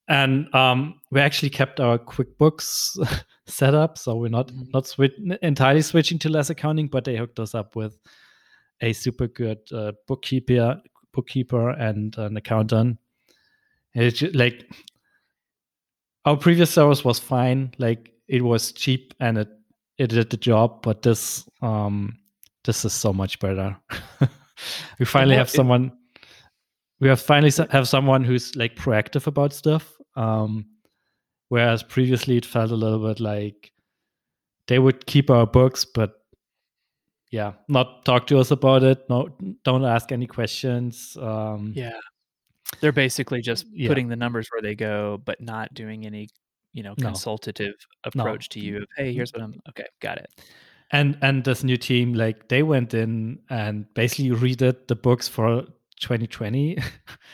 And 0.07 0.55
um, 0.55 1.01
we 1.11 1.21
actually 1.21 1.49
kept 1.51 1.81
our 1.81 1.99
QuickBooks 1.99 3.25
set 3.47 3.75
up, 3.75 3.97
so 3.97 4.17
we're 4.17 4.29
not 4.29 4.49
mm-hmm. 4.49 4.71
not 4.73 4.85
swi- 4.85 5.39
entirely 5.43 5.83
switching 5.83 6.19
to 6.21 6.29
LessAccounting, 6.29 6.91
but 6.91 7.05
they 7.05 7.17
hooked 7.17 7.41
us 7.41 7.55
up 7.55 7.75
with 7.75 7.99
a 8.81 8.93
super 8.93 9.27
good 9.29 9.59
uh, 9.73 9.93
bookkeeper, 10.07 10.81
bookkeeper, 11.13 11.71
and 11.71 12.17
an 12.19 12.37
accountant. 12.37 12.99
It's 13.95 14.19
just, 14.19 14.35
like 14.35 14.71
our 16.25 16.37
previous 16.37 16.71
service 16.71 17.05
was 17.05 17.19
fine. 17.19 17.73
Like 17.79 18.13
it 18.29 18.43
was 18.43 18.73
cheap 18.73 19.15
and 19.21 19.39
it 19.39 19.49
it 19.99 20.09
did 20.09 20.31
the 20.31 20.37
job, 20.37 20.83
but 20.83 21.03
this 21.03 21.49
um 21.63 22.19
this 22.65 22.85
is 22.85 22.93
so 22.93 23.13
much 23.13 23.39
better. 23.39 23.77
we 24.99 25.05
finally 25.05 25.37
have 25.37 25.51
someone 25.51 25.93
we 27.01 27.09
have 27.09 27.21
finally 27.21 27.53
have 27.71 27.89
someone 27.89 28.25
who's 28.25 28.55
like 28.57 28.77
proactive 28.77 29.27
about 29.27 29.53
stuff. 29.53 29.93
Um 30.17 30.67
whereas 31.49 31.83
previously 31.83 32.37
it 32.37 32.47
felt 32.47 32.71
a 32.71 32.77
little 32.77 33.07
bit 33.07 33.21
like 33.21 33.73
they 34.67 34.79
would 34.79 35.07
keep 35.07 35.31
our 35.31 35.47
books 35.47 35.85
but 35.85 36.15
yeah, 37.31 37.53
not 37.69 38.05
talk 38.05 38.29
to 38.29 38.39
us 38.39 38.51
about 38.51 38.83
it. 38.83 39.05
No 39.11 39.29
don't 39.65 39.85
ask 39.85 40.11
any 40.13 40.27
questions. 40.27 41.17
Um 41.21 41.73
yeah. 41.77 41.99
They're 42.81 42.93
basically 42.93 43.41
just 43.41 43.67
yeah. 43.73 43.89
putting 43.89 44.09
the 44.09 44.17
numbers 44.17 44.49
where 44.53 44.63
they 44.63 44.75
go, 44.75 45.21
but 45.25 45.41
not 45.41 45.73
doing 45.75 46.07
any, 46.07 46.29
you 46.73 46.83
know, 46.83 46.95
no. 46.99 47.07
consultative 47.07 47.75
approach 48.05 48.49
no. 48.51 48.61
to 48.61 48.61
you 48.61 48.77
of, 48.79 48.85
hey, 48.97 49.13
here's 49.13 49.33
what 49.33 49.43
I'm 49.43 49.61
okay, 49.71 49.87
got 50.01 50.19
it. 50.19 50.29
And 50.91 51.19
and 51.23 51.45
this 51.45 51.65
new 51.65 51.77
team, 51.77 52.15
like 52.15 52.49
they 52.49 52.63
went 52.63 52.95
in 52.95 53.41
and 53.51 53.87
basically 53.95 54.31
redid 54.31 54.87
the 54.87 54.97
books 54.97 55.29
for 55.29 55.63
2020, 56.01 56.79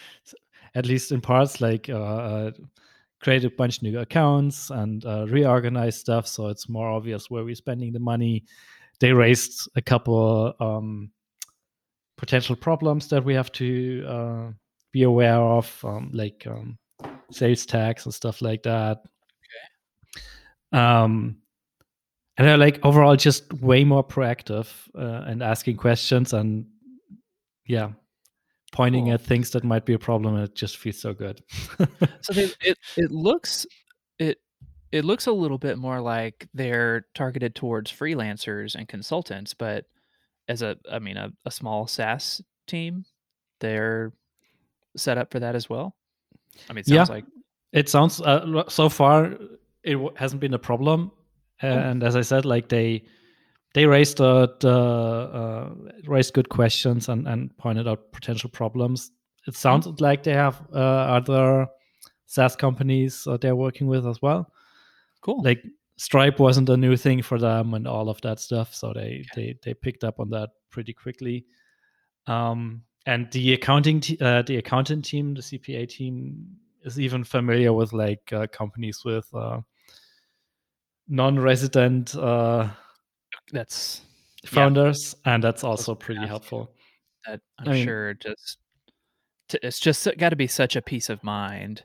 at 0.75 0.87
least 0.87 1.13
in 1.13 1.21
parts, 1.21 1.61
like 1.61 1.89
uh, 1.89 2.01
uh, 2.01 2.51
created 3.21 3.53
a 3.53 3.57
bunch 3.57 3.79
of 3.79 3.83
new 3.83 3.99
accounts 3.99 4.71
and 4.71 5.05
uh, 5.05 5.27
reorganized 5.29 5.99
stuff, 6.01 6.27
so 6.27 6.49
it's 6.49 6.69
more 6.69 6.89
obvious 6.89 7.31
where 7.31 7.45
we're 7.45 7.55
spending 7.55 7.93
the 7.93 8.01
money. 8.01 8.45
They 8.99 9.13
raised 9.13 9.69
a 9.77 9.83
couple 9.83 10.55
um, 10.61 11.11
potential 12.17 12.57
problems 12.57 13.09
that 13.09 13.25
we 13.25 13.35
have 13.35 13.51
to 13.53 14.05
uh, 14.07 14.51
be 14.93 15.03
aware 15.03 15.39
of, 15.39 15.85
um, 15.85 16.11
like 16.13 16.47
um, 16.47 16.79
sales 17.31 17.67
tax 17.67 18.05
and 18.05 18.15
stuff 18.15 18.43
like 18.43 18.63
that. 18.65 19.03
Okay. 20.73 20.81
Um, 20.81 21.37
and 22.37 22.49
they're 22.49 22.57
like 22.57 22.81
overall 22.85 23.17
just 23.17 23.53
way 23.53 23.85
more 23.85 24.03
proactive 24.03 24.69
uh, 24.99 25.25
and 25.27 25.43
asking 25.43 25.77
questions 25.77 26.33
and 26.33 26.67
yeah, 27.67 27.91
pointing 28.73 29.11
at 29.11 29.21
things 29.21 29.51
that 29.51 29.65
might 29.65 29.85
be 29.85 29.93
a 29.93 29.99
problem. 29.99 30.37
And 30.37 30.45
it 30.45 30.55
just 30.55 30.79
feels 30.79 30.99
so 30.99 31.13
good. 31.13 31.43
so 32.23 32.33
they, 32.33 32.51
it 32.63 32.79
it 32.97 33.11
looks 33.11 33.67
it 34.19 34.39
it 34.91 35.05
looks 35.05 35.27
a 35.27 35.33
little 35.33 35.59
bit 35.59 35.79
more 35.79 36.01
like 36.01 36.49
they're 36.55 37.07
targeted 37.15 37.55
towards 37.55 37.93
freelancers 37.93 38.75
and 38.75 38.89
consultants, 38.89 39.55
but 39.55 39.85
as 40.49 40.63
a 40.63 40.77
I 40.91 40.99
mean 40.99 41.17
a, 41.17 41.33
a 41.45 41.51
small 41.51 41.87
SaaS 41.87 42.43
team, 42.67 43.05
they're 43.61 44.13
set 44.97 45.19
up 45.19 45.31
for 45.31 45.41
that 45.41 45.55
as 45.55 45.69
well? 45.69 45.97
I 46.69 46.73
mean, 46.73 46.81
it 46.81 46.87
sounds 46.87 47.09
yeah, 47.09 47.15
like 47.15 47.25
it 47.73 47.89
sounds 47.89 48.21
uh, 48.21 48.65
so 48.69 48.89
far 48.89 49.37
it 49.83 49.93
w- 49.93 50.13
hasn't 50.17 50.41
been 50.41 50.55
a 50.55 50.59
problem, 50.59 51.13
oh. 51.63 51.69
and 51.69 52.03
as 52.03 52.17
I 52.17 52.23
said, 52.23 52.45
like 52.45 52.69
they 52.69 53.05
they 53.75 53.87
raised 53.87 54.21
uh, 54.21 54.49
the, 54.59 54.71
uh, 54.71 55.71
raised 56.07 56.35
good 56.35 56.49
questions 56.49 57.09
and 57.09 57.29
and 57.29 57.57
pointed 57.57 57.87
out 57.87 58.13
potential 58.13 58.51
problems. 58.51 59.13
It 59.47 59.55
sounds 59.55 59.87
mm-hmm. 59.87 60.03
like 60.03 60.23
they 60.23 60.35
have 60.35 60.61
uh, 60.73 60.77
other 60.77 61.67
SaaS 62.27 62.57
companies 62.57 63.25
that 63.25 63.41
they're 63.41 63.57
working 63.57 63.87
with 63.87 64.07
as 64.07 64.21
well. 64.21 64.53
Cool. 65.23 65.43
Like 65.43 65.63
Stripe 65.97 66.39
wasn't 66.39 66.69
a 66.69 66.77
new 66.77 66.97
thing 66.97 67.23
for 67.23 67.39
them 67.39 67.75
and 67.75 67.87
all 67.87 68.09
of 68.09 68.21
that 68.23 68.41
stuff, 68.41 68.75
so 68.75 68.93
they 68.93 69.01
okay. 69.01 69.25
they 69.35 69.59
they 69.63 69.75
picked 69.75 70.05
up 70.05 70.19
on 70.19 70.31
that 70.31 70.51
pretty 70.71 70.93
quickly. 70.93 71.45
Um, 72.27 72.83
and 73.07 73.31
the 73.33 73.55
accounting 73.55 74.01
t- 74.01 74.19
uh, 74.21 74.43
the 74.43 74.57
accountant 74.57 75.05
team 75.05 75.35
the 75.35 75.41
cpa 75.41 75.89
team 75.89 76.47
is 76.83 76.99
even 76.99 77.25
familiar 77.25 77.73
with 77.73 77.93
like 77.93 78.33
uh, 78.33 78.47
companies 78.53 79.03
with 79.05 79.27
uh, 79.35 79.61
non-resident 81.09 82.15
uh, 82.17 82.69
that's 83.53 84.03
founders 84.47 85.15
yeah. 85.27 85.35
and 85.35 85.45
that's 85.45 85.65
also 85.65 85.95
pretty 85.95 86.27
helpful. 86.27 86.71
That 87.27 87.41
i'm 87.59 87.69
I 87.69 87.73
mean, 87.73 87.85
sure 87.85 88.15
just 88.15 88.59
to, 89.49 89.67
it's 89.67 89.81
just 89.81 90.09
got 90.17 90.31
to 90.31 90.37
be 90.37 90.47
such 90.47 90.77
a 90.77 90.83
peace 90.83 91.11
of 91.11 91.23
mind 91.23 91.83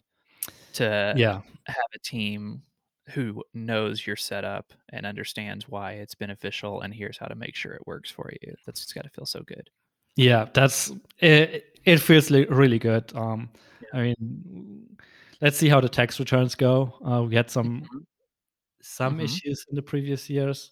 to 0.74 1.14
yeah. 1.18 1.42
have 1.68 1.86
a 1.94 2.00
team 2.00 2.62
who 3.10 3.44
knows 3.54 4.06
your 4.06 4.16
setup 4.16 4.74
and 4.90 5.06
understands 5.06 5.68
why 5.68 5.94
it's 5.94 6.16
beneficial 6.16 6.82
and 6.82 6.94
here's 6.94 7.18
how 7.18 7.28
to 7.28 7.36
make 7.36 7.56
sure 7.56 7.74
it 7.74 7.86
works 7.86 8.10
for 8.10 8.32
you. 8.42 8.56
That's 8.66 8.92
got 8.94 9.04
to 9.04 9.10
feel 9.10 9.26
so 9.26 9.42
good 9.46 9.70
yeah, 10.16 10.46
that's 10.54 10.92
it. 11.20 11.80
It 11.84 11.98
feels 12.00 12.32
really 12.32 12.80
good. 12.80 13.12
Um, 13.16 13.50
yeah. 13.82 14.00
I 14.00 14.04
mean, 14.04 14.98
let's 15.42 15.58
see 15.58 15.70
how 15.70 15.82
the 15.82 15.90
tax 15.90 16.20
returns 16.20 16.56
go. 16.56 16.94
Uh, 17.06 17.24
we 17.24 17.36
had 17.36 17.50
some 17.50 17.82
mm-hmm. 17.82 17.98
some 18.82 19.14
mm-hmm. 19.14 19.26
issues 19.26 19.66
in 19.70 19.76
the 19.76 19.82
previous 19.82 20.30
years 20.30 20.72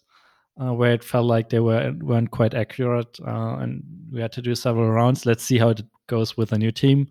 uh, 0.60 0.72
where 0.72 0.92
it 0.92 1.04
felt 1.04 1.26
like 1.26 1.48
they 1.48 1.60
were 1.60 1.92
weren't 2.00 2.30
quite 2.30 2.54
accurate, 2.54 3.18
uh, 3.26 3.56
and 3.58 3.82
we 4.10 4.20
had 4.20 4.32
to 4.32 4.42
do 4.42 4.54
several 4.54 4.90
rounds. 4.90 5.26
Let's 5.26 5.44
see 5.44 5.58
how 5.58 5.70
it 5.70 5.82
goes 6.06 6.36
with 6.36 6.52
a 6.52 6.58
new 6.58 6.72
team. 6.72 7.08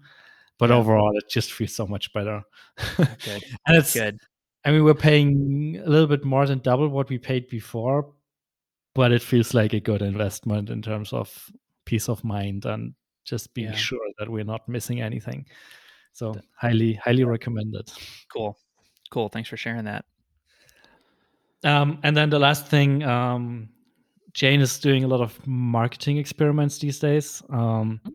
But 0.60 0.70
yeah. 0.70 0.78
overall, 0.78 1.12
it 1.18 1.30
just 1.30 1.52
feels 1.52 1.76
so 1.76 1.88
much 1.88 2.14
better. 2.14 2.44
Good. 2.98 3.44
and 3.68 3.78
it's 3.78 3.94
good. 3.94 4.18
I 4.66 4.72
mean, 4.72 4.84
we're 4.84 4.94
paying 4.94 5.82
a 5.84 5.90
little 5.90 6.08
bit 6.08 6.24
more 6.24 6.46
than 6.46 6.60
double 6.60 6.88
what 6.88 7.10
we 7.10 7.18
paid 7.18 7.50
before, 7.50 8.14
but 8.96 9.12
it 9.12 9.22
feels 9.22 9.54
like 9.54 9.74
a 9.74 9.80
good 9.80 10.02
investment 10.02 10.70
in 10.70 10.82
terms 10.82 11.12
of 11.12 11.52
peace 11.86 12.10
of 12.10 12.24
mind 12.24 12.66
and 12.66 12.94
just 13.26 13.54
being 13.54 13.70
yeah. 13.70 13.76
sure 13.76 14.08
that 14.20 14.30
we're 14.30 14.44
not 14.44 14.68
missing 14.68 15.02
anything. 15.02 15.46
So 16.14 16.36
highly, 16.56 16.94
highly 16.94 17.24
recommended. 17.24 17.92
Cool. 18.32 18.58
Cool. 19.10 19.30
Thanks 19.30 19.50
for 19.50 19.58
sharing 19.58 19.86
that. 19.86 20.06
Um, 21.64 22.00
and 22.04 22.16
then 22.16 22.30
the 22.30 22.40
last 22.40 22.68
thing, 22.68 23.04
um, 23.04 23.70
Jane 24.34 24.62
is 24.62 24.80
doing 24.80 25.04
a 25.04 25.08
lot 25.08 25.22
of 25.22 25.40
marketing 25.48 26.18
experiments 26.18 26.78
these 26.80 27.00
days. 27.00 27.42
Um, 27.50 28.02
mm-hmm. 28.04 28.10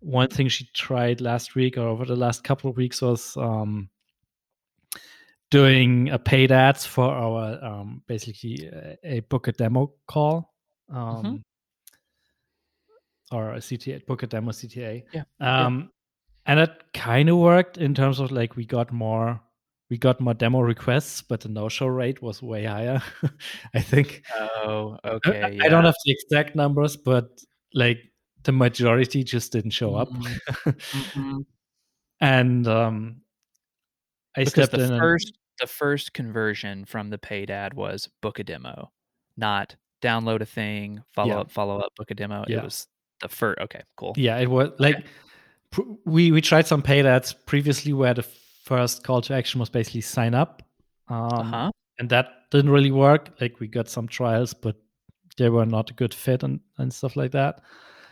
one 0.00 0.28
thing 0.28 0.48
she 0.48 0.68
tried 0.72 1.20
last 1.20 1.54
week 1.54 1.76
or 1.76 1.86
over 1.86 2.04
the 2.04 2.16
last 2.16 2.44
couple 2.44 2.70
of 2.70 2.76
weeks 2.76 3.02
was 3.02 3.36
um, 3.36 3.90
doing 5.50 6.08
a 6.10 6.18
paid 6.18 6.50
ads 6.50 6.86
for 6.86 7.04
our 7.04 7.62
um, 7.62 8.02
basically 8.06 8.70
a, 8.72 8.96
a, 9.04 9.20
book 9.20 9.48
a 9.48 9.52
demo 9.52 9.92
call 10.06 10.54
mm-hmm. 10.90 11.36
Um, 13.32 13.38
or 13.38 13.52
a 13.54 13.58
CTA 13.58 14.06
book 14.06 14.22
a 14.22 14.26
demo 14.26 14.50
CTA. 14.50 15.04
Yeah. 15.12 15.22
yeah. 15.40 15.82
And 16.44 16.58
it 16.58 16.70
kind 16.92 17.28
of 17.28 17.36
worked 17.36 17.78
in 17.78 17.94
terms 17.94 18.18
of 18.18 18.32
like 18.32 18.56
we 18.56 18.66
got 18.66 18.92
more 18.92 19.40
we 19.92 19.98
got 19.98 20.20
more 20.20 20.32
demo 20.32 20.60
requests, 20.60 21.20
but 21.20 21.42
the 21.42 21.50
no-show 21.50 21.86
rate 21.86 22.22
was 22.22 22.40
way 22.42 22.64
higher. 22.64 23.02
I 23.74 23.80
think. 23.80 24.22
Oh, 24.34 24.96
okay. 25.04 25.42
I, 25.42 25.48
yeah. 25.48 25.64
I, 25.64 25.68
don't 25.68 25.84
have 25.84 25.94
the 26.06 26.12
exact 26.12 26.56
numbers, 26.56 26.96
but 26.96 27.28
like 27.74 27.98
the 28.44 28.52
majority 28.52 29.22
just 29.22 29.52
didn't 29.52 29.72
show 29.72 29.94
up. 29.94 30.08
Mm-hmm. 30.08 30.70
mm-hmm. 30.70 31.38
and 32.22 32.66
um, 32.66 33.20
I 34.34 34.44
because 34.44 34.68
stepped 34.70 34.72
the 34.72 34.94
in. 34.94 34.98
First, 34.98 35.26
and... 35.26 35.36
the 35.60 35.66
first 35.66 36.14
conversion 36.14 36.86
from 36.86 37.10
the 37.10 37.18
paid 37.18 37.50
ad 37.50 37.74
was 37.74 38.08
book 38.22 38.38
a 38.38 38.44
demo, 38.44 38.90
not 39.36 39.76
download 40.00 40.40
a 40.40 40.46
thing, 40.46 41.02
follow 41.14 41.34
yeah. 41.34 41.40
up, 41.40 41.50
follow 41.50 41.78
up, 41.78 41.92
book 41.96 42.10
a 42.10 42.14
demo. 42.14 42.46
Yeah. 42.48 42.60
It 42.60 42.64
was 42.64 42.86
the. 43.22 43.54
Okay, 43.60 43.82
cool. 43.96 44.14
Yeah, 44.16 44.38
it 44.38 44.50
was 44.50 44.70
like 44.78 44.96
okay. 44.96 45.06
pr- 45.70 45.82
we 46.04 46.32
we 46.32 46.40
tried 46.40 46.66
some 46.66 46.82
paid 46.82 47.06
ads 47.06 47.32
previously 47.32 47.92
where 47.92 48.14
the 48.14 48.24
first 48.64 49.04
call 49.04 49.20
to 49.22 49.34
action 49.34 49.60
was 49.60 49.68
basically 49.68 50.00
sign 50.00 50.34
up. 50.34 50.62
Um, 51.08 51.28
uh-huh. 51.32 51.70
And 51.98 52.08
that 52.10 52.50
didn't 52.50 52.70
really 52.70 52.90
work. 52.90 53.30
Like 53.40 53.60
we 53.60 53.68
got 53.68 53.88
some 53.88 54.08
trials, 54.08 54.54
but 54.54 54.76
they 55.36 55.48
were 55.48 55.66
not 55.66 55.90
a 55.90 55.94
good 55.94 56.14
fit 56.14 56.42
and, 56.42 56.60
and 56.78 56.92
stuff 56.92 57.16
like 57.16 57.32
that. 57.32 57.60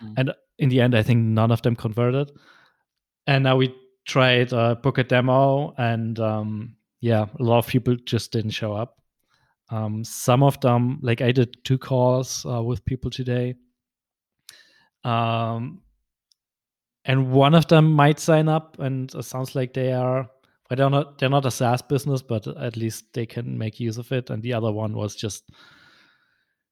Mm. 0.03 0.15
And 0.17 0.35
in 0.59 0.69
the 0.69 0.81
end, 0.81 0.95
I 0.95 1.03
think 1.03 1.21
none 1.21 1.51
of 1.51 1.63
them 1.63 1.77
converted. 1.77 2.31
And 3.27 3.45
now 3.45 3.57
we 3.57 3.75
tried 4.07 4.53
uh, 4.53 4.75
book 4.75 4.99
a 4.99 5.05
demo, 5.05 5.75
and 5.79 6.19
um, 6.19 6.77
yeah, 7.01 7.27
a 7.39 7.43
lot 7.43 7.59
of 7.59 7.67
people 7.67 7.97
just 7.97 8.33
didn't 8.33 8.51
show 8.51 8.73
up. 8.73 9.01
Um, 9.71 10.05
some 10.05 10.43
of 10.43 10.61
them, 10.61 10.99
like 11.03 11.21
I 11.21 11.33
did 11.33 11.65
two 11.65 11.79
calls 11.79 12.45
uh, 12.45 12.63
with 12.63 12.85
people 12.85 13.11
today. 13.11 13.55
Um, 15.05 15.83
and 17.05 17.33
one 17.33 17.55
of 17.55 17.67
them 17.69 17.93
might 17.93 18.21
sign 18.21 18.49
up, 18.49 18.79
and 18.79 19.13
it 19.15 19.25
sounds 19.25 19.55
like 19.55 19.75
they 19.75 19.93
are 19.93 20.29
but 20.71 20.79
they're 20.79 20.89
not 20.89 21.19
they're 21.19 21.29
not 21.29 21.45
a 21.45 21.51
SaaS 21.51 21.83
business, 21.83 22.23
but 22.23 22.47
at 22.47 22.77
least 22.77 23.13
they 23.13 23.27
can 23.27 23.59
make 23.59 23.81
use 23.81 23.99
of 23.99 24.11
it. 24.13 24.31
And 24.31 24.41
the 24.41 24.55
other 24.55 24.71
one 24.71 24.95
was 24.95 25.17
just 25.17 25.51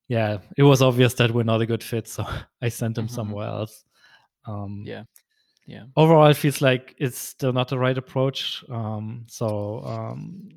yeah, 0.07 0.39
it 0.57 0.63
was 0.63 0.81
obvious 0.81 1.15
that 1.15 1.33
we're 1.33 1.43
not 1.43 1.61
a 1.61 1.67
good 1.67 1.83
fit, 1.83 2.07
so 2.07 2.25
I 2.63 2.69
sent 2.69 2.95
them 2.95 3.07
mm-hmm. 3.07 3.15
somewhere 3.15 3.49
else. 3.49 3.85
Um, 4.47 4.85
yeah, 4.87 5.03
yeah. 5.67 5.83
Overall, 5.97 6.31
it 6.31 6.37
feels 6.37 6.63
like 6.63 6.95
it's 6.99 7.19
still 7.19 7.53
not 7.53 7.69
the 7.69 7.79
right 7.79 7.99
approach. 7.99 8.65
Um, 8.71 9.27
so 9.29 9.83
um, 9.85 10.49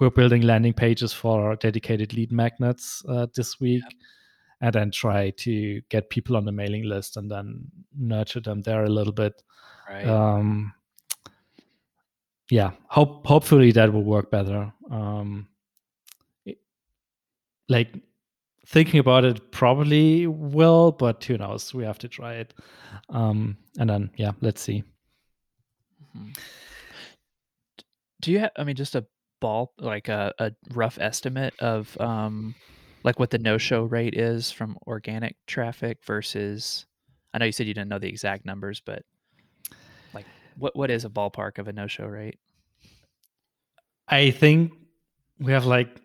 we're 0.00 0.10
building 0.10 0.42
landing 0.42 0.74
pages 0.74 1.12
for 1.12 1.54
dedicated 1.54 2.14
lead 2.14 2.32
magnets 2.32 3.00
uh, 3.08 3.28
this 3.34 3.60
week, 3.60 3.84
yeah. 3.84 4.06
And 4.66 4.74
then 4.74 4.90
try 4.90 5.30
to 5.30 5.80
get 5.90 6.10
people 6.10 6.36
on 6.36 6.44
the 6.44 6.50
mailing 6.50 6.82
list 6.82 7.16
and 7.16 7.30
then 7.30 7.70
nurture 7.96 8.40
them 8.40 8.62
there 8.62 8.82
a 8.82 8.88
little 8.88 9.12
bit. 9.12 9.40
Right. 9.88 10.04
Um, 10.04 10.72
yeah, 12.50 12.72
hope 12.88 13.24
hopefully 13.24 13.70
that 13.72 13.92
will 13.92 14.02
work 14.02 14.28
better. 14.28 14.72
Um, 14.90 15.46
like 17.68 17.94
thinking 18.66 18.98
about 18.98 19.24
it 19.24 19.52
probably 19.52 20.26
will, 20.26 20.90
but 20.90 21.22
who 21.22 21.38
knows? 21.38 21.72
We 21.72 21.84
have 21.84 21.98
to 22.00 22.08
try 22.08 22.34
it. 22.34 22.52
Um, 23.08 23.56
and 23.78 23.88
then 23.88 24.10
yeah, 24.16 24.32
let's 24.40 24.60
see. 24.60 24.82
Mm-hmm. 26.18 26.32
Do 28.20 28.32
you 28.32 28.40
have? 28.40 28.50
I 28.56 28.64
mean, 28.64 28.74
just 28.74 28.96
a 28.96 29.06
ball, 29.40 29.74
like 29.78 30.08
a, 30.08 30.34
a 30.40 30.50
rough 30.72 30.98
estimate 31.00 31.54
of 31.60 31.96
um, 32.00 32.56
like 33.06 33.20
what 33.20 33.30
the 33.30 33.38
no-show 33.38 33.84
rate 33.84 34.14
is 34.14 34.50
from 34.50 34.76
organic 34.86 35.36
traffic 35.46 36.04
versus. 36.04 36.86
I 37.32 37.38
know 37.38 37.46
you 37.46 37.52
said 37.52 37.66
you 37.66 37.72
didn't 37.72 37.88
know 37.88 38.00
the 38.00 38.08
exact 38.08 38.44
numbers, 38.44 38.82
but 38.84 39.04
like 40.12 40.26
what 40.58 40.74
what 40.76 40.90
is 40.90 41.04
a 41.04 41.08
ballpark 41.08 41.58
of 41.58 41.68
a 41.68 41.72
no 41.72 41.86
show 41.86 42.04
rate? 42.06 42.38
I 44.08 44.32
think 44.32 44.72
we 45.38 45.52
have 45.52 45.66
like 45.66 46.00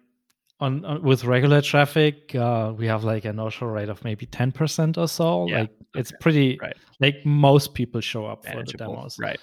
on, 0.60 0.86
on 0.86 1.02
with 1.02 1.24
regular 1.24 1.62
traffic, 1.62 2.36
uh, 2.36 2.72
we 2.78 2.86
have 2.86 3.04
like 3.04 3.26
a 3.26 3.34
no 3.34 3.50
show 3.50 3.66
rate 3.66 3.90
of 3.90 4.04
maybe 4.04 4.28
ten 4.28 4.52
percent 4.52 4.98
or 4.98 5.08
so. 5.08 5.48
Yeah. 5.48 5.62
Like 5.62 5.70
okay. 5.70 6.00
it's 6.00 6.12
pretty 6.22 6.60
right. 6.62 6.78
like 7.00 7.26
most 7.26 7.74
people 7.74 8.00
show 8.00 8.28
up 8.28 8.44
Manageable. 8.44 8.66
for 8.66 8.78
the 8.78 8.78
demos, 8.78 9.20
right? 9.20 9.40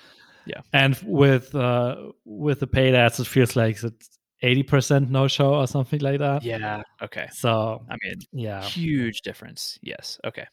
Yeah. 0.46 0.60
And 0.72 0.96
with 1.04 1.54
uh 1.56 2.12
with 2.24 2.60
the 2.60 2.68
paid 2.68 2.94
ads, 2.94 3.18
it 3.18 3.26
feels 3.26 3.56
like 3.56 3.82
it's 3.82 4.17
eighty 4.42 4.62
percent 4.62 5.10
no 5.10 5.28
show 5.28 5.54
or 5.54 5.66
something 5.66 6.00
like 6.00 6.18
that. 6.18 6.42
Yeah. 6.42 6.82
Okay. 7.02 7.28
So 7.32 7.84
I 7.90 7.96
mean, 8.02 8.20
yeah, 8.32 8.62
huge 8.62 9.22
difference. 9.22 9.78
Yes. 9.82 10.18
Okay. 10.24 10.46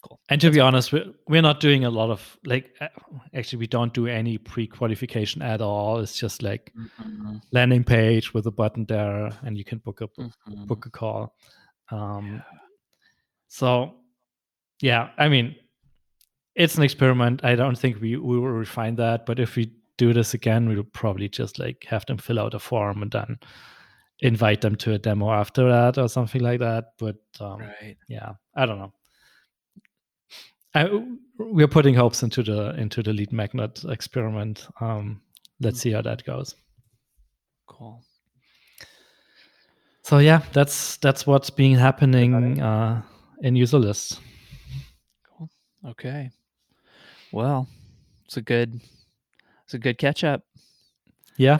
Cool. 0.00 0.20
And 0.28 0.40
to 0.40 0.50
be 0.50 0.60
honest, 0.60 0.92
we're, 0.92 1.06
we're 1.26 1.42
not 1.42 1.58
doing 1.58 1.84
a 1.84 1.90
lot 1.90 2.10
of 2.10 2.38
like, 2.44 2.72
actually, 3.34 3.58
we 3.58 3.66
don't 3.66 3.92
do 3.92 4.06
any 4.06 4.38
pre 4.38 4.66
qualification 4.66 5.42
at 5.42 5.60
all. 5.60 5.98
It's 5.98 6.16
just 6.16 6.42
like 6.42 6.72
mm-hmm. 6.78 7.38
landing 7.50 7.82
page 7.82 8.32
with 8.32 8.46
a 8.46 8.52
button 8.52 8.84
there, 8.86 9.30
and 9.42 9.58
you 9.58 9.64
can 9.64 9.78
book 9.78 10.00
a 10.00 10.06
mm-hmm. 10.06 10.66
book 10.66 10.86
a 10.86 10.90
call. 10.90 11.34
Um, 11.90 12.34
yeah. 12.34 12.58
So, 13.48 13.94
yeah, 14.80 15.08
I 15.18 15.28
mean, 15.28 15.56
it's 16.54 16.76
an 16.76 16.84
experiment. 16.84 17.44
I 17.44 17.56
don't 17.56 17.76
think 17.76 18.00
we, 18.00 18.16
we 18.16 18.38
will 18.38 18.48
refine 18.48 18.96
that, 18.96 19.26
but 19.26 19.40
if 19.40 19.56
we 19.56 19.72
do 19.98 20.14
this 20.14 20.32
again, 20.32 20.68
we'll 20.68 20.84
probably 20.84 21.28
just 21.28 21.58
like 21.58 21.84
have 21.86 22.06
them 22.06 22.16
fill 22.16 22.38
out 22.40 22.54
a 22.54 22.58
form 22.58 23.02
and 23.02 23.10
then 23.10 23.38
invite 24.20 24.62
them 24.62 24.76
to 24.76 24.94
a 24.94 24.98
demo 24.98 25.30
after 25.30 25.68
that 25.68 25.98
or 25.98 26.08
something 26.08 26.40
like 26.40 26.60
that. 26.60 26.92
But 26.98 27.16
um, 27.40 27.58
right. 27.58 27.96
yeah, 28.08 28.32
I 28.56 28.64
don't 28.64 28.78
know. 28.78 28.92
I, 30.74 30.88
we're 31.38 31.68
putting 31.68 31.94
hopes 31.94 32.22
into 32.22 32.42
the 32.42 32.74
into 32.74 33.02
the 33.02 33.12
lead 33.12 33.32
magnet 33.32 33.84
experiment. 33.88 34.68
Um, 34.80 35.20
let's 35.60 35.80
see 35.80 35.92
how 35.92 36.02
that 36.02 36.24
goes. 36.24 36.54
Cool. 37.66 38.02
So 40.02 40.18
yeah, 40.18 40.42
that's 40.52 40.96
that's 40.98 41.26
what's 41.26 41.50
been 41.50 41.76
happening 41.76 42.60
uh, 42.60 43.02
in 43.42 43.54
Userlist. 43.54 44.20
Cool. 45.28 45.50
Okay. 45.86 46.30
Well, 47.32 47.68
it's 48.24 48.36
a 48.36 48.42
good 48.42 48.80
it's 49.68 49.74
a 49.74 49.78
good 49.78 49.98
catch 49.98 50.24
up. 50.24 50.40
Yeah. 51.36 51.58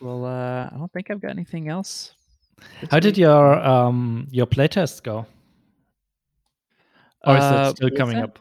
well, 0.00 0.24
uh 0.24 0.70
I 0.72 0.76
don't 0.78 0.90
think 0.94 1.10
I've 1.10 1.20
got 1.20 1.30
anything 1.30 1.68
else. 1.68 2.14
How 2.90 2.96
week. 2.96 3.02
did 3.02 3.18
your 3.18 3.54
um 3.62 4.26
your 4.30 4.46
playtest 4.46 5.02
go? 5.02 5.26
Or 7.26 7.36
is 7.36 7.44
uh, 7.44 7.66
it 7.68 7.76
still 7.76 7.90
coming 7.90 8.16
up? 8.16 8.38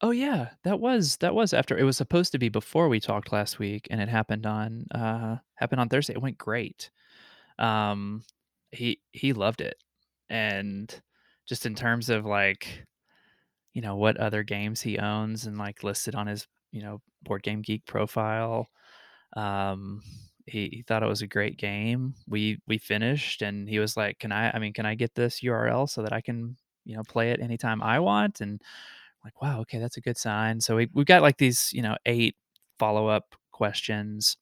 Oh 0.00 0.10
yeah, 0.10 0.48
that 0.64 0.80
was 0.80 1.16
that 1.18 1.32
was 1.32 1.52
after 1.54 1.78
it 1.78 1.84
was 1.84 1.96
supposed 1.96 2.32
to 2.32 2.40
be 2.40 2.48
before 2.48 2.88
we 2.88 2.98
talked 2.98 3.30
last 3.30 3.60
week, 3.60 3.86
and 3.88 4.00
it 4.00 4.08
happened 4.08 4.46
on 4.46 4.86
uh 4.92 5.36
happened 5.54 5.80
on 5.80 5.88
Thursday. 5.88 6.14
It 6.14 6.22
went 6.22 6.38
great. 6.38 6.90
Um, 7.60 8.24
he 8.72 8.98
he 9.12 9.32
loved 9.32 9.60
it, 9.60 9.76
and 10.28 10.92
just 11.46 11.66
in 11.66 11.76
terms 11.76 12.10
of 12.10 12.26
like, 12.26 12.84
you 13.74 13.80
know, 13.80 13.94
what 13.94 14.16
other 14.16 14.42
games 14.42 14.80
he 14.80 14.98
owns 14.98 15.46
and 15.46 15.56
like 15.56 15.84
listed 15.84 16.16
on 16.16 16.26
his 16.26 16.48
you 16.72 16.82
know 16.82 17.00
Board 17.22 17.42
Game 17.42 17.62
Geek 17.62 17.86
profile, 17.86 18.68
um, 19.36 20.02
he, 20.46 20.68
he 20.72 20.84
thought 20.86 21.02
it 21.02 21.08
was 21.08 21.22
a 21.22 21.26
great 21.26 21.58
game. 21.58 22.14
We 22.28 22.60
we 22.66 22.78
finished, 22.78 23.42
and 23.42 23.68
he 23.68 23.78
was 23.78 23.96
like, 23.96 24.18
"Can 24.18 24.32
I? 24.32 24.50
I 24.50 24.58
mean, 24.58 24.72
can 24.72 24.86
I 24.86 24.94
get 24.94 25.14
this 25.14 25.40
URL 25.40 25.88
so 25.88 26.02
that 26.02 26.12
I 26.12 26.20
can 26.20 26.56
you 26.84 26.96
know 26.96 27.02
play 27.04 27.30
it 27.30 27.40
anytime 27.40 27.82
I 27.82 28.00
want. 28.00 28.40
And 28.40 28.60
I'm 28.62 29.26
like, 29.26 29.42
wow, 29.42 29.60
okay, 29.60 29.78
that's 29.78 29.96
a 29.96 30.00
good 30.00 30.18
sign. 30.18 30.60
So 30.60 30.76
we 30.76 30.88
we've 30.92 31.06
got 31.06 31.22
like 31.22 31.38
these, 31.38 31.70
you 31.72 31.82
know, 31.82 31.96
eight 32.06 32.36
follow 32.78 33.06
up 33.08 33.34
questions 33.52 34.36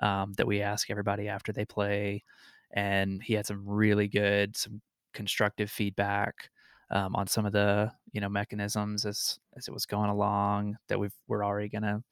um, 0.00 0.32
that 0.34 0.46
we 0.46 0.62
ask 0.62 0.90
everybody 0.90 1.28
after 1.28 1.52
they 1.52 1.64
play, 1.64 2.24
and 2.72 3.22
he 3.22 3.34
had 3.34 3.46
some 3.46 3.62
really 3.66 4.08
good, 4.08 4.56
some 4.56 4.80
constructive 5.12 5.70
feedback 5.70 6.50
um, 6.90 7.14
on 7.16 7.26
some 7.26 7.46
of 7.46 7.52
the 7.52 7.92
you 8.12 8.20
know 8.20 8.28
mechanisms 8.28 9.04
as 9.06 9.38
as 9.56 9.68
it 9.68 9.74
was 9.74 9.86
going 9.86 10.10
along 10.10 10.76
that 10.88 10.98
we've 10.98 11.14
we're 11.28 11.44
already 11.44 11.68
gonna 11.68 12.02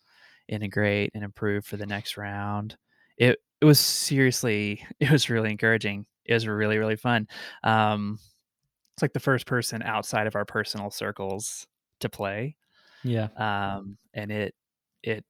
integrate 0.48 1.10
and 1.14 1.24
improve 1.24 1.64
for 1.64 1.76
the 1.76 1.86
next 1.86 2.16
round. 2.16 2.76
It 3.16 3.38
it 3.60 3.64
was 3.64 3.78
seriously 3.80 4.84
it 5.00 5.10
was 5.10 5.30
really 5.30 5.50
encouraging. 5.50 6.06
It 6.24 6.34
was 6.34 6.46
really 6.46 6.78
really 6.78 6.96
fun. 6.96 7.28
Um, 7.62 8.18
it's 8.94 9.02
like 9.02 9.12
the 9.12 9.20
first 9.20 9.46
person 9.46 9.82
outside 9.82 10.26
of 10.26 10.36
our 10.36 10.44
personal 10.44 10.90
circles 10.90 11.66
to 12.00 12.08
play. 12.08 12.56
Yeah. 13.02 13.28
Um, 13.36 13.96
and 14.14 14.30
it 14.30 14.54
it 15.02 15.24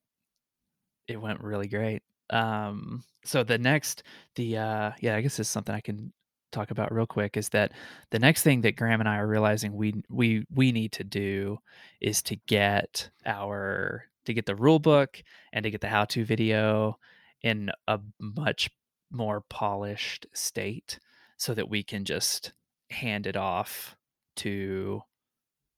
it 1.09 1.21
went 1.21 1.41
really 1.41 1.69
great. 1.69 2.03
Um, 2.31 3.05
so 3.25 3.45
the 3.45 3.59
next 3.59 4.03
the 4.37 4.59
uh 4.59 4.93
yeah, 5.01 5.17
I 5.17 5.21
guess 5.21 5.39
it's 5.39 5.49
something 5.49 5.75
I 5.75 5.81
can 5.81 6.13
talk 6.53 6.71
about 6.71 6.93
real 6.93 7.07
quick 7.07 7.37
is 7.37 7.49
that 7.51 7.73
the 8.11 8.19
next 8.19 8.43
thing 8.43 8.61
that 8.61 8.77
Graham 8.77 9.01
and 9.01 9.09
I 9.09 9.17
are 9.17 9.27
realizing 9.27 9.75
we 9.75 9.95
we 10.09 10.47
we 10.55 10.73
need 10.73 10.93
to 10.93 11.05
do 11.05 11.59
is 12.01 12.23
to 12.23 12.37
get 12.47 13.11
our 13.27 14.05
to 14.27 14.35
get 14.35 14.47
the 14.47 14.55
rule 14.55 14.79
book 14.79 15.23
and 15.53 15.65
to 15.65 15.71
get 15.71 15.81
the 15.81 15.89
how 15.89 16.05
to 16.07 16.25
video 16.25 16.99
in 17.43 17.71
a 17.89 17.99
much 18.21 18.71
more 19.11 19.41
polished 19.49 20.27
state 20.33 20.99
so 21.37 21.55
that 21.55 21.69
we 21.69 21.83
can 21.83 22.05
just 22.05 22.53
hand 22.91 23.27
it 23.27 23.37
off 23.37 23.97
to 24.37 25.03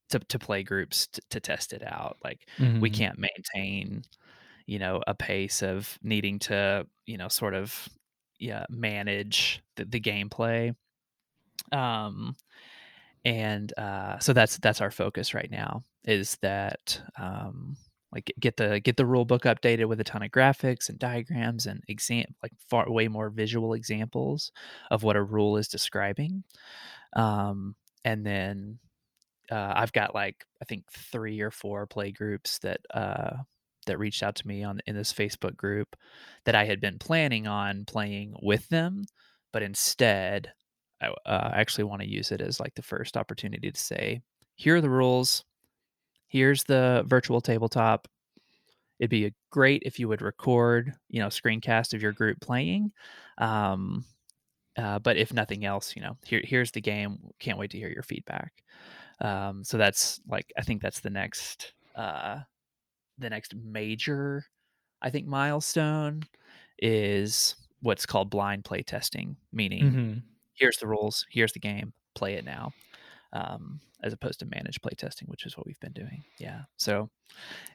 to, 0.09 0.19
to 0.19 0.37
play 0.37 0.61
groups 0.61 1.07
to, 1.07 1.21
to 1.31 1.39
test 1.39 1.73
it 1.73 1.83
out 1.83 2.17
like 2.23 2.47
mm-hmm. 2.57 2.79
we 2.79 2.89
can't 2.89 3.17
maintain 3.17 4.03
you 4.67 4.79
know 4.79 5.01
a 5.07 5.13
pace 5.13 5.63
of 5.63 5.97
needing 6.03 6.39
to 6.39 6.85
you 7.05 7.17
know 7.17 7.27
sort 7.27 7.53
of 7.53 7.89
yeah 8.39 8.65
manage 8.69 9.61
the, 9.75 9.85
the 9.85 9.99
gameplay 9.99 10.75
um 11.71 12.35
and 13.23 13.73
uh 13.77 14.19
so 14.19 14.33
that's 14.33 14.57
that's 14.57 14.81
our 14.81 14.91
focus 14.91 15.33
right 15.33 15.51
now 15.51 15.83
is 16.03 16.37
that 16.41 17.01
um 17.19 17.75
like 18.11 18.31
get 18.39 18.55
the 18.57 18.79
get 18.79 18.97
the 18.97 19.05
rule 19.05 19.25
book 19.25 19.43
updated 19.43 19.87
with 19.87 19.99
a 19.99 20.03
ton 20.03 20.23
of 20.23 20.31
graphics 20.31 20.89
and 20.89 20.99
diagrams 20.99 21.65
and 21.65 21.83
exam 21.87 22.25
like 22.43 22.53
far 22.69 22.89
way 22.91 23.07
more 23.07 23.29
visual 23.29 23.73
examples 23.73 24.51
of 24.91 25.03
what 25.03 25.15
a 25.15 25.23
rule 25.23 25.57
is 25.57 25.67
describing 25.67 26.43
um 27.15 27.75
and 28.03 28.25
then 28.25 28.77
uh, 29.51 29.73
I've 29.75 29.93
got 29.93 30.15
like 30.15 30.45
I 30.61 30.65
think 30.65 30.85
three 30.91 31.41
or 31.41 31.51
four 31.51 31.85
play 31.85 32.11
groups 32.11 32.59
that 32.59 32.81
uh, 32.93 33.37
that 33.85 33.99
reached 33.99 34.23
out 34.23 34.35
to 34.35 34.47
me 34.47 34.63
on 34.63 34.79
in 34.87 34.95
this 34.95 35.13
Facebook 35.13 35.55
group 35.55 35.95
that 36.45 36.55
I 36.55 36.65
had 36.65 36.81
been 36.81 36.99
planning 36.99 37.47
on 37.47 37.85
playing 37.85 38.35
with 38.41 38.67
them, 38.69 39.05
but 39.51 39.63
instead 39.63 40.51
I 41.01 41.07
uh, 41.25 41.51
actually 41.53 41.85
want 41.85 42.01
to 42.01 42.09
use 42.09 42.31
it 42.31 42.41
as 42.41 42.59
like 42.59 42.75
the 42.75 42.81
first 42.81 43.17
opportunity 43.17 43.71
to 43.71 43.79
say, 43.79 44.21
here 44.55 44.77
are 44.77 44.81
the 44.81 44.89
rules. 44.89 45.43
Here's 46.27 46.63
the 46.63 47.03
virtual 47.05 47.41
tabletop. 47.41 48.07
It'd 48.99 49.09
be 49.09 49.33
great 49.51 49.83
if 49.85 49.99
you 49.99 50.07
would 50.07 50.21
record, 50.21 50.93
you 51.09 51.19
know, 51.19 51.27
screencast 51.27 51.93
of 51.93 52.01
your 52.01 52.13
group 52.13 52.39
playing. 52.39 52.91
Um, 53.37 54.05
uh, 54.77 54.99
but 54.99 55.17
if 55.17 55.33
nothing 55.33 55.65
else, 55.65 55.95
you 55.95 56.01
know, 56.01 56.17
here 56.25 56.41
here's 56.43 56.71
the 56.71 56.81
game. 56.81 57.19
Can't 57.39 57.57
wait 57.57 57.71
to 57.71 57.77
hear 57.77 57.89
your 57.89 58.03
feedback. 58.03 58.53
Um, 59.21 59.63
so 59.63 59.77
that's 59.77 60.19
like 60.27 60.51
I 60.57 60.61
think 60.61 60.81
that's 60.81 60.99
the 60.99 61.09
next 61.09 61.73
uh, 61.95 62.39
the 63.17 63.29
next 63.29 63.55
major 63.55 64.45
I 65.01 65.09
think 65.09 65.27
milestone 65.27 66.23
is 66.79 67.55
what's 67.81 68.05
called 68.05 68.29
blind 68.29 68.65
play 68.65 68.81
testing, 68.81 69.37
meaning 69.53 69.83
mm-hmm. 69.83 70.13
here's 70.55 70.77
the 70.77 70.87
rules, 70.87 71.25
here's 71.29 71.53
the 71.53 71.59
game, 71.59 71.93
play 72.15 72.33
it 72.33 72.45
now. 72.45 72.73
Um, 73.33 73.81
as 74.01 74.13
opposed 74.13 74.39
to 74.39 74.45
managed 74.45 74.81
play 74.81 74.93
testing, 74.95 75.27
which 75.27 75.45
is 75.45 75.57
what 75.57 75.65
we've 75.65 75.79
been 75.79 75.91
doing. 75.91 76.23
Yeah. 76.37 76.61
So 76.77 77.09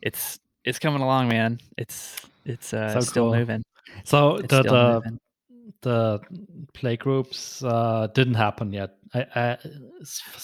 it's 0.01 0.39
it's 0.65 0.79
coming 0.79 1.03
along, 1.03 1.29
man. 1.29 1.61
It's 1.77 2.21
it's 2.45 2.73
uh 2.73 2.95
so 2.95 3.01
still 3.01 3.25
cool. 3.31 3.39
moving. 3.39 3.63
So 4.05 4.37
it's 4.37 4.49
the 4.49 4.63
the, 4.63 4.93
moving 4.95 5.19
the 5.83 6.21
play 6.75 6.97
groups 6.97 7.63
uh, 7.63 8.09
didn't 8.15 8.35
happen 8.35 8.73
yet. 8.73 8.97
I, 9.15 9.27
I, 9.35 9.59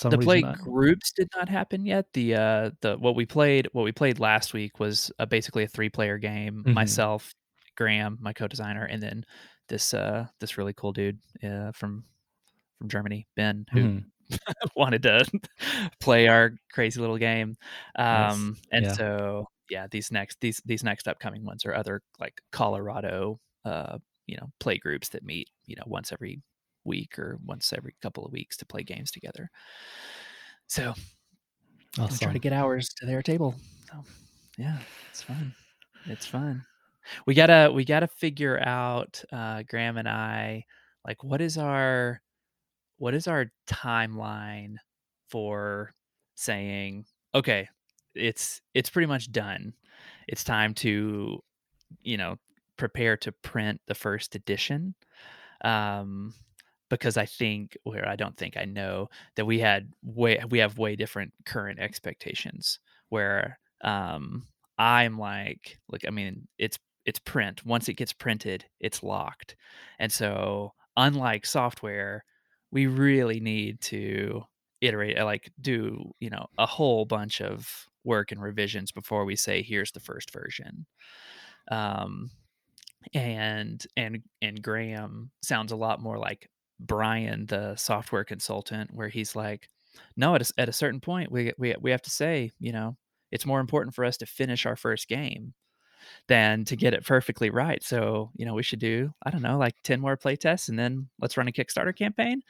the 0.08 0.18
play 0.18 0.42
I... 0.42 0.54
groups 0.54 1.12
did 1.12 1.28
not 1.36 1.48
happen 1.48 1.86
yet. 1.86 2.06
The 2.12 2.34
uh, 2.34 2.70
the 2.80 2.96
what 2.96 3.14
we 3.14 3.26
played 3.26 3.68
what 3.72 3.84
we 3.84 3.92
played 3.92 4.18
last 4.18 4.54
week 4.54 4.80
was 4.80 5.10
uh, 5.18 5.26
basically 5.26 5.64
a 5.64 5.68
three 5.68 5.88
player 5.88 6.18
game. 6.18 6.62
Mm-hmm. 6.62 6.72
Myself, 6.72 7.34
Graham, 7.76 8.18
my 8.20 8.32
co 8.32 8.48
designer, 8.48 8.84
and 8.84 9.02
then 9.02 9.24
this 9.68 9.94
uh, 9.94 10.26
this 10.40 10.58
really 10.58 10.72
cool 10.72 10.92
dude 10.92 11.18
uh, 11.42 11.72
from 11.72 12.04
from 12.78 12.88
Germany, 12.88 13.26
Ben, 13.36 13.66
who 13.72 13.80
mm-hmm. 13.80 14.36
wanted 14.76 15.02
to 15.04 15.24
play 16.00 16.28
our 16.28 16.52
crazy 16.72 17.00
little 17.00 17.18
game. 17.18 17.56
Um, 17.96 18.56
yes. 18.56 18.68
and 18.72 18.84
yeah. 18.84 18.92
so 18.92 19.46
yeah, 19.70 19.86
these 19.90 20.10
next 20.10 20.40
these 20.40 20.60
these 20.64 20.84
next 20.84 21.08
upcoming 21.08 21.44
ones 21.44 21.64
are 21.64 21.74
other 21.74 22.02
like 22.18 22.40
Colorado 22.52 23.40
uh, 23.64 23.98
you 24.26 24.36
know 24.36 24.50
play 24.60 24.78
groups 24.78 25.08
that 25.10 25.24
meet 25.24 25.48
you 25.66 25.76
know 25.76 25.84
once 25.86 26.12
every 26.12 26.40
week 26.84 27.18
or 27.18 27.38
once 27.44 27.72
every 27.72 27.94
couple 28.00 28.24
of 28.24 28.32
weeks 28.32 28.56
to 28.56 28.66
play 28.66 28.82
games 28.82 29.10
together. 29.10 29.50
So 30.68 30.94
awesome. 31.98 32.18
try 32.18 32.32
to 32.32 32.38
get 32.38 32.52
hours 32.52 32.88
to 32.98 33.06
their 33.06 33.22
table. 33.22 33.54
So 33.90 34.04
yeah 34.58 34.78
it's 35.10 35.22
fun. 35.22 35.54
It's 36.06 36.26
fun. 36.26 36.64
We 37.26 37.34
gotta 37.34 37.70
we 37.72 37.84
gotta 37.84 38.08
figure 38.08 38.60
out 38.60 39.22
uh 39.32 39.62
graham 39.68 39.96
and 39.96 40.08
i 40.08 40.64
like 41.06 41.22
what 41.22 41.40
is 41.40 41.56
our 41.56 42.20
what 42.98 43.14
is 43.14 43.28
our 43.28 43.46
timeline 43.68 44.74
for 45.28 45.94
saying 46.34 47.04
okay 47.32 47.68
it's 48.16 48.60
it's 48.74 48.90
pretty 48.90 49.06
much 49.06 49.30
done. 49.30 49.72
It's 50.26 50.42
time 50.42 50.74
to 50.74 51.42
you 52.02 52.16
know 52.16 52.36
prepare 52.76 53.16
to 53.18 53.32
print 53.32 53.80
the 53.86 53.94
first 53.94 54.34
edition 54.34 54.94
um, 55.62 56.34
because 56.88 57.16
I 57.16 57.26
think, 57.26 57.76
where 57.84 58.08
I 58.08 58.16
don't 58.16 58.36
think 58.36 58.56
I 58.56 58.64
know 58.64 59.08
that 59.36 59.46
we 59.46 59.58
had 59.58 59.90
way 60.02 60.40
we 60.48 60.58
have 60.58 60.78
way 60.78 60.96
different 60.96 61.32
current 61.44 61.80
expectations. 61.80 62.78
Where 63.08 63.58
um, 63.82 64.46
I'm 64.78 65.18
like, 65.18 65.78
look, 65.88 66.02
I 66.06 66.10
mean, 66.10 66.48
it's 66.58 66.78
it's 67.04 67.18
print. 67.18 67.64
Once 67.64 67.88
it 67.88 67.94
gets 67.94 68.12
printed, 68.12 68.64
it's 68.80 69.02
locked, 69.02 69.56
and 69.98 70.12
so 70.12 70.72
unlike 70.96 71.46
software, 71.46 72.24
we 72.70 72.86
really 72.86 73.40
need 73.40 73.80
to 73.80 74.42
iterate, 74.80 75.18
like 75.18 75.50
do 75.60 76.12
you 76.20 76.30
know 76.30 76.46
a 76.58 76.66
whole 76.66 77.04
bunch 77.04 77.40
of 77.40 77.86
work 78.04 78.30
and 78.30 78.40
revisions 78.40 78.92
before 78.92 79.24
we 79.24 79.36
say 79.36 79.62
here's 79.62 79.92
the 79.92 80.00
first 80.00 80.32
version. 80.32 80.86
Um, 81.70 82.30
and 83.14 83.84
and 83.96 84.22
and 84.42 84.62
Graham 84.62 85.30
sounds 85.42 85.72
a 85.72 85.76
lot 85.76 86.00
more 86.00 86.18
like 86.18 86.48
Brian, 86.80 87.46
the 87.46 87.76
software 87.76 88.24
consultant, 88.24 88.90
where 88.92 89.08
he's 89.08 89.34
like, 89.36 89.68
no, 90.16 90.34
at 90.34 90.42
a, 90.42 90.52
at 90.58 90.68
a 90.68 90.72
certain 90.72 91.00
point, 91.00 91.30
we 91.32 91.52
we 91.58 91.74
we 91.80 91.90
have 91.90 92.02
to 92.02 92.10
say, 92.10 92.50
you 92.58 92.72
know, 92.72 92.96
it's 93.30 93.46
more 93.46 93.60
important 93.60 93.94
for 93.94 94.04
us 94.04 94.16
to 94.18 94.26
finish 94.26 94.66
our 94.66 94.76
first 94.76 95.08
game 95.08 95.54
than 96.28 96.64
to 96.64 96.76
get 96.76 96.94
it 96.94 97.04
perfectly 97.04 97.50
right. 97.50 97.82
So, 97.82 98.30
you 98.36 98.46
know, 98.46 98.54
we 98.54 98.62
should 98.62 98.78
do, 98.78 99.12
I 99.24 99.30
don't 99.30 99.42
know, 99.42 99.58
like 99.58 99.74
10 99.82 100.00
more 100.00 100.16
play 100.16 100.36
tests 100.36 100.68
and 100.68 100.78
then 100.78 101.08
let's 101.20 101.36
run 101.36 101.48
a 101.48 101.52
Kickstarter 101.52 101.96
campaign. 101.96 102.42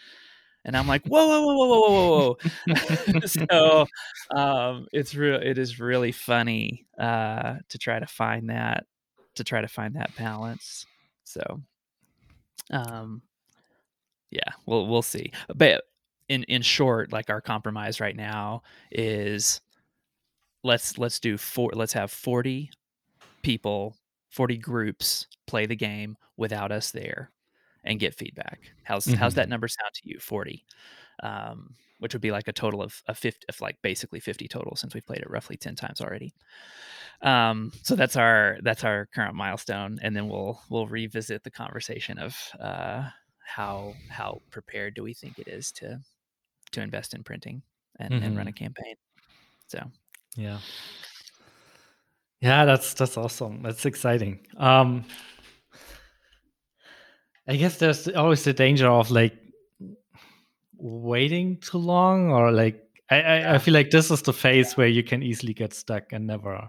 And 0.65 0.77
I'm 0.77 0.89
like, 0.89 1.07
whoa, 1.07 1.27
whoa, 1.27 1.43
whoa, 1.43 1.55
whoa, 1.55 1.69
whoa, 1.69 1.91
whoa, 1.91 2.37
whoa. 2.67 3.21
so 3.27 3.87
um, 4.35 4.87
it's 4.93 5.15
real. 5.15 5.41
It 5.41 5.59
is 5.59 5.79
really 5.79 6.11
funny 6.11 6.87
uh, 6.99 7.57
to 7.69 7.79
try 7.79 8.01
to 8.01 8.07
find 8.07 8.51
that 8.51 8.85
to 9.37 9.45
try 9.45 9.61
to 9.61 9.69
find 9.69 9.95
that 9.95 10.15
balance. 10.17 10.87
So, 11.25 11.61
um, 12.71 13.23
yeah, 14.31 14.53
we'll 14.67 14.87
we'll 14.87 15.03
see. 15.03 15.33
But 15.55 15.85
in 16.29 16.43
in 16.45 16.63
short, 16.63 17.13
like 17.13 17.31
our 17.31 17.41
compromise 17.41 18.01
right 18.01 18.17
now 18.17 18.63
is 18.91 19.61
let's 20.65 20.99
let's 20.99 21.21
do 21.21 21.39
four. 21.39 21.71
Let's 21.75 21.93
have 21.93 22.11
forty 22.11 22.71
people, 23.43 23.97
forty 24.31 24.57
groups 24.57 25.27
play 25.47 25.67
the 25.67 25.77
game 25.77 26.17
without 26.37 26.73
us 26.73 26.91
there, 26.91 27.31
and 27.85 28.01
get 28.01 28.15
feedback. 28.15 28.73
How's 28.83 29.07
mm-hmm. 29.07 29.17
how's 29.17 29.35
that 29.35 29.43
mm-hmm. 29.43 29.51
number 29.51 29.69
sound 29.69 29.95
to 29.95 30.09
you? 30.09 30.19
Forty. 30.19 30.65
Um, 31.23 31.75
which 31.99 32.13
would 32.15 32.23
be 32.23 32.31
like 32.31 32.49
a 32.49 32.53
total 32.53 32.83
of 32.83 33.03
a 33.07 33.15
50 33.15 33.47
of 33.49 33.61
like 33.61 33.77
basically 33.83 34.21
50 34.21 34.49
total 34.49 34.77
since 34.77 34.95
we've 34.95 35.07
played 35.07 35.21
it 35.21 35.31
roughly 35.31 35.57
10 35.57 35.75
times 35.77 36.01
already 36.01 36.33
um, 37.23 37.73
so 37.83 37.97
that's 37.97 38.17
our 38.17 38.59
that's 38.63 38.85
our 38.85 39.07
current 39.15 39.35
milestone 39.35 39.99
and 40.03 40.15
then 40.15 40.29
we'll 40.29 40.61
we'll 40.69 40.87
revisit 40.87 41.45
the 41.45 41.51
conversation 41.51 42.19
of 42.19 42.37
uh, 42.61 43.09
how 43.45 43.95
how 44.11 44.41
prepared 44.51 44.95
do 44.95 45.03
we 45.03 45.15
think 45.15 45.39
it 45.39 45.49
is 45.49 45.73
to 45.73 46.01
to 46.73 46.83
invest 46.83 47.15
in 47.15 47.23
printing 47.23 47.63
and, 47.99 48.13
mm-hmm. 48.13 48.25
and 48.25 48.37
run 48.37 48.49
a 48.49 48.51
mm-hmm. 48.51 48.65
campaign 48.65 48.95
so 49.67 49.81
yeah 50.37 50.59
Yeah, 52.41 52.65
that's 52.67 52.95
that's 52.95 53.17
awesome. 53.17 53.63
That's 53.63 53.87
exciting. 53.87 54.47
Um 54.57 55.05
I 57.49 57.57
guess 57.57 57.79
there's 57.79 58.09
always 58.09 58.45
the 58.45 58.53
danger 58.53 58.89
of 58.89 59.11
like 59.11 59.35
waiting 60.79 61.59
too 61.59 61.79
long 61.79 62.31
or 62.31 62.53
like 62.53 62.83
I, 63.11 63.21
I. 63.21 63.55
I 63.55 63.59
feel 63.59 63.75
like 63.75 63.91
this 63.91 64.11
is 64.11 64.23
the 64.23 64.33
phase 64.33 64.73
yeah. 64.73 64.75
where 64.77 64.89
you 64.89 65.03
can 65.03 65.23
easily 65.23 65.55
get 65.55 65.73
stuck 65.73 66.13
and 66.13 66.27
never 66.27 66.69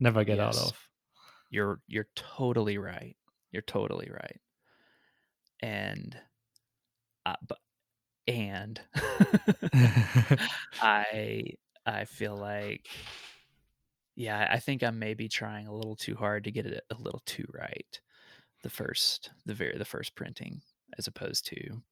never 0.00 0.24
get 0.24 0.36
yes. 0.36 0.58
out 0.58 0.68
of. 0.68 0.88
You're 1.50 1.80
you're 1.86 2.08
totally 2.14 2.78
right. 2.78 3.16
You're 3.50 3.62
totally 3.62 4.10
right. 4.10 4.40
And 5.62 6.16
uh, 7.24 7.36
but 7.46 7.58
and 8.26 8.80
I 10.82 11.44
I 11.86 12.04
feel 12.04 12.36
like 12.36 12.86
yeah, 14.16 14.48
I 14.50 14.58
think 14.58 14.82
I'm 14.82 14.98
maybe 14.98 15.28
trying 15.28 15.66
a 15.66 15.74
little 15.74 15.96
too 15.96 16.14
hard 16.14 16.44
to 16.44 16.52
get 16.52 16.66
it 16.66 16.84
a 16.90 16.94
little 17.00 17.22
too 17.26 17.46
right. 17.52 18.00
The 18.62 18.70
first 18.70 19.30
the 19.46 19.54
very 19.54 19.76
the 19.76 19.84
first 19.84 20.14
printing 20.14 20.62
as 20.98 21.06
opposed 21.06 21.46
to 21.46 21.82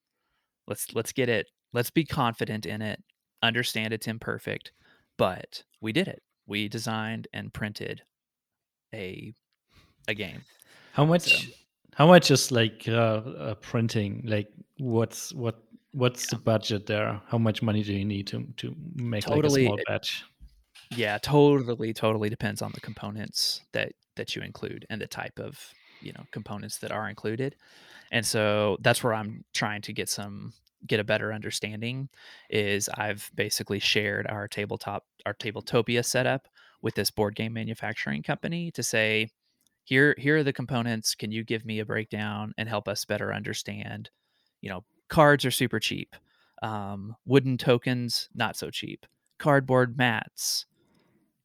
let's 0.67 0.95
let's 0.95 1.13
get 1.13 1.29
it 1.29 1.49
let's 1.73 1.91
be 1.91 2.05
confident 2.05 2.67
in 2.67 2.83
it, 2.83 3.03
understand 3.43 3.93
it's 3.93 4.07
imperfect, 4.07 4.73
but 5.19 5.65
we 5.81 5.93
did 5.93 6.09
it. 6.09 6.23
We 6.47 6.69
designed 6.69 7.29
and 7.33 7.53
printed 7.53 8.03
a 8.95 9.33
a 10.09 10.15
game. 10.15 10.43
How 10.93 11.05
much 11.05 11.23
so, 11.23 11.53
how 11.95 12.07
much 12.07 12.31
is 12.31 12.51
like 12.51 12.85
uh, 12.89 12.93
uh, 12.93 13.55
printing 13.57 14.23
like 14.27 14.49
what's 14.79 15.33
what 15.35 15.63
what's 15.93 16.25
yeah. 16.25 16.37
the 16.37 16.43
budget 16.43 16.87
there? 16.87 17.21
How 17.29 17.39
much 17.39 17.63
money 17.63 17.83
do 17.83 17.93
you 17.95 18.05
need 18.05 18.27
to 18.29 18.47
to 18.59 18.75
make 18.95 19.25
totally, 19.25 19.65
like 19.69 19.73
a 19.73 19.75
small 19.75 19.79
batch? 19.87 20.25
Yeah, 20.95 21.17
totally, 21.19 21.95
totally 21.95 22.29
depends 22.29 22.61
on 22.61 22.73
the 22.75 22.81
components 22.81 23.63
that 23.73 23.93
that 24.17 24.37
you 24.37 24.43
include 24.43 24.85
and 24.91 25.01
the 25.01 25.07
type 25.07 25.39
of 25.39 25.59
you 26.03 26.13
know 26.13 26.25
components 26.33 26.79
that 26.79 26.93
are 26.93 27.09
included, 27.09 27.55
and 28.13 28.25
so 28.25 28.77
that's 28.81 29.03
where 29.03 29.15
I'm 29.15 29.45
trying 29.55 29.83
to 29.83 29.93
get 29.93 30.09
some 30.09 30.53
get 30.87 31.01
a 31.01 31.05
better 31.05 31.33
understanding. 31.33 32.09
Is 32.51 32.89
I've 32.91 33.31
basically 33.35 33.81
shared 33.81 34.27
our 34.29 34.47
tabletop 34.47 35.05
our 35.27 35.35
Tabletopia 35.35 36.05
setup 36.05 36.47
with 36.83 36.95
this 36.95 37.11
board 37.11 37.35
game 37.35 37.55
manufacturing 37.55 38.23
company 38.23 38.71
to 38.73 38.83
say 38.83 39.31
here 39.85 40.15
here 40.19 40.37
are 40.37 40.43
the 40.43 40.53
components 40.53 41.15
can 41.15 41.33
you 41.33 41.43
give 41.43 41.65
me 41.65 41.81
a 41.81 41.87
breakdown 41.87 42.53
and 42.59 42.69
help 42.69 42.89
us 42.89 43.05
better 43.05 43.33
understand 43.33 44.11
you 44.61 44.69
know 44.69 44.85
cards 45.09 45.45
are 45.45 45.51
super 45.51 45.81
cheap 45.81 46.15
um, 46.63 47.17
wooden 47.25 47.57
tokens 47.57 48.29
not 48.35 48.57
so 48.57 48.71
cheap 48.71 49.07
cardboard 49.39 49.97
mats 49.97 50.67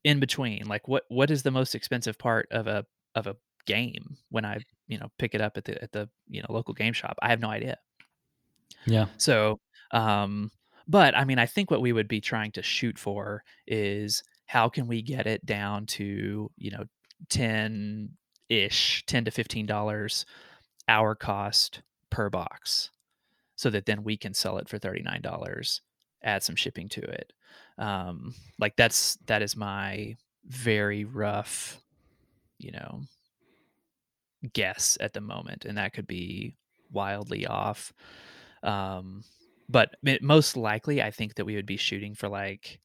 in 0.04 0.20
between 0.20 0.68
like 0.68 0.88
what 0.88 1.04
what 1.10 1.32
is 1.32 1.44
the 1.44 1.52
most 1.52 1.76
expensive 1.76 2.18
part 2.18 2.48
of 2.52 2.68
a 2.68 2.86
of 3.16 3.28
a 3.28 3.36
game 3.68 4.18
when 4.30 4.46
i 4.46 4.58
you 4.88 4.98
know 4.98 5.08
pick 5.20 5.36
it 5.36 5.42
up 5.42 5.58
at 5.58 5.66
the 5.66 5.82
at 5.84 5.92
the 5.92 6.10
you 6.28 6.42
know 6.42 6.48
local 6.50 6.74
game 6.74 6.94
shop 6.94 7.18
i 7.22 7.30
have 7.30 7.40
no 7.40 7.50
idea. 7.50 7.78
Yeah. 8.86 9.08
So 9.18 9.60
um 9.92 10.52
but 10.88 11.16
i 11.16 11.24
mean 11.24 11.40
i 11.40 11.46
think 11.46 11.70
what 11.70 11.82
we 11.82 11.94
would 11.94 12.08
be 12.08 12.22
trying 12.22 12.52
to 12.52 12.62
shoot 12.62 12.98
for 12.98 13.44
is 13.68 14.24
how 14.46 14.70
can 14.70 14.88
we 14.88 15.02
get 15.02 15.28
it 15.28 15.46
down 15.46 15.86
to 15.86 16.50
you 16.58 16.72
know 16.72 16.84
10 17.30 18.10
ish 18.50 19.04
10 19.06 19.26
to 19.26 19.32
15 19.32 19.66
dollars 19.66 20.26
our 20.88 21.16
cost 21.16 21.82
per 22.10 22.30
box 22.30 22.90
so 23.56 23.70
that 23.70 23.86
then 23.86 24.04
we 24.04 24.16
can 24.18 24.34
sell 24.34 24.58
it 24.58 24.70
for 24.70 24.80
$39 24.80 25.82
add 26.24 26.44
some 26.44 26.56
shipping 26.56 26.90
to 26.90 27.02
it. 27.02 27.34
Um 27.78 28.34
like 28.60 28.76
that's 28.76 29.18
that 29.28 29.42
is 29.42 29.56
my 29.56 30.16
very 30.46 31.04
rough 31.06 31.82
you 32.58 32.72
know 32.72 33.02
guess 34.54 34.98
at 35.02 35.14
the 35.14 35.22
moment 35.22 35.66
and 35.66 35.78
that 35.78 35.94
could 35.94 36.08
be 36.08 36.56
wildly 36.92 37.46
off. 37.46 37.94
Um 38.64 39.24
but 39.70 39.96
most 40.22 40.56
likely 40.56 41.02
i 41.02 41.12
think 41.12 41.36
that 41.36 41.44
we 41.44 41.56
would 41.56 41.66
be 41.66 41.76
shooting 41.76 42.16
for 42.16 42.30
like 42.30 42.80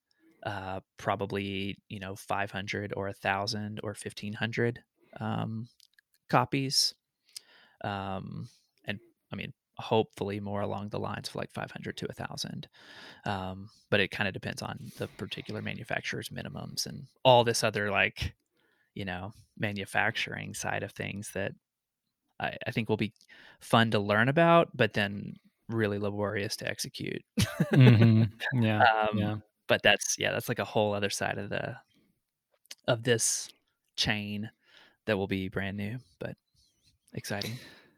uh 0.44 0.80
probably 0.96 1.78
you 1.88 2.00
know 2.00 2.16
500 2.16 2.92
or 2.96 3.06
a 3.06 3.12
thousand 3.12 3.78
or 3.84 3.90
1500 3.90 4.80
um 5.20 5.68
copies. 6.28 6.94
Um 7.84 8.48
and 8.84 8.98
i 9.32 9.36
mean 9.36 9.52
hopefully 9.78 10.40
more 10.40 10.60
along 10.60 10.88
the 10.88 10.98
lines 10.98 11.28
of 11.28 11.34
like 11.34 11.52
500 11.52 11.96
to 11.96 12.06
a 12.08 12.12
thousand. 12.12 12.68
Um, 13.24 13.68
but 13.90 14.00
it 14.00 14.10
kind 14.10 14.28
of 14.28 14.34
depends 14.34 14.62
on 14.62 14.78
the 14.98 15.08
particular 15.08 15.62
manufacturer's 15.62 16.28
minimums 16.28 16.86
and 16.86 17.06
all 17.24 17.44
this 17.44 17.64
other 17.64 17.90
like 17.90 18.34
you 18.94 19.04
know 19.04 19.32
manufacturing 19.58 20.54
side 20.54 20.82
of 20.82 20.92
things 20.92 21.30
that 21.34 21.52
I, 22.40 22.56
I 22.66 22.70
think 22.70 22.88
will 22.88 22.96
be 22.96 23.12
fun 23.60 23.90
to 23.92 23.98
learn 23.98 24.28
about 24.28 24.68
but 24.74 24.92
then 24.92 25.36
really 25.68 25.98
laborious 25.98 26.56
to 26.56 26.68
execute 26.68 27.22
mm-hmm. 27.72 28.24
yeah 28.62 28.82
um, 28.82 29.18
yeah 29.18 29.36
but 29.68 29.82
that's 29.82 30.16
yeah 30.18 30.32
that's 30.32 30.48
like 30.48 30.58
a 30.58 30.64
whole 30.64 30.94
other 30.94 31.10
side 31.10 31.38
of 31.38 31.50
the 31.50 31.76
of 32.88 33.02
this 33.02 33.48
chain 33.96 34.50
that 35.06 35.16
will 35.16 35.28
be 35.28 35.48
brand 35.48 35.76
new 35.76 35.98
but 36.18 36.36
exciting 37.14 37.52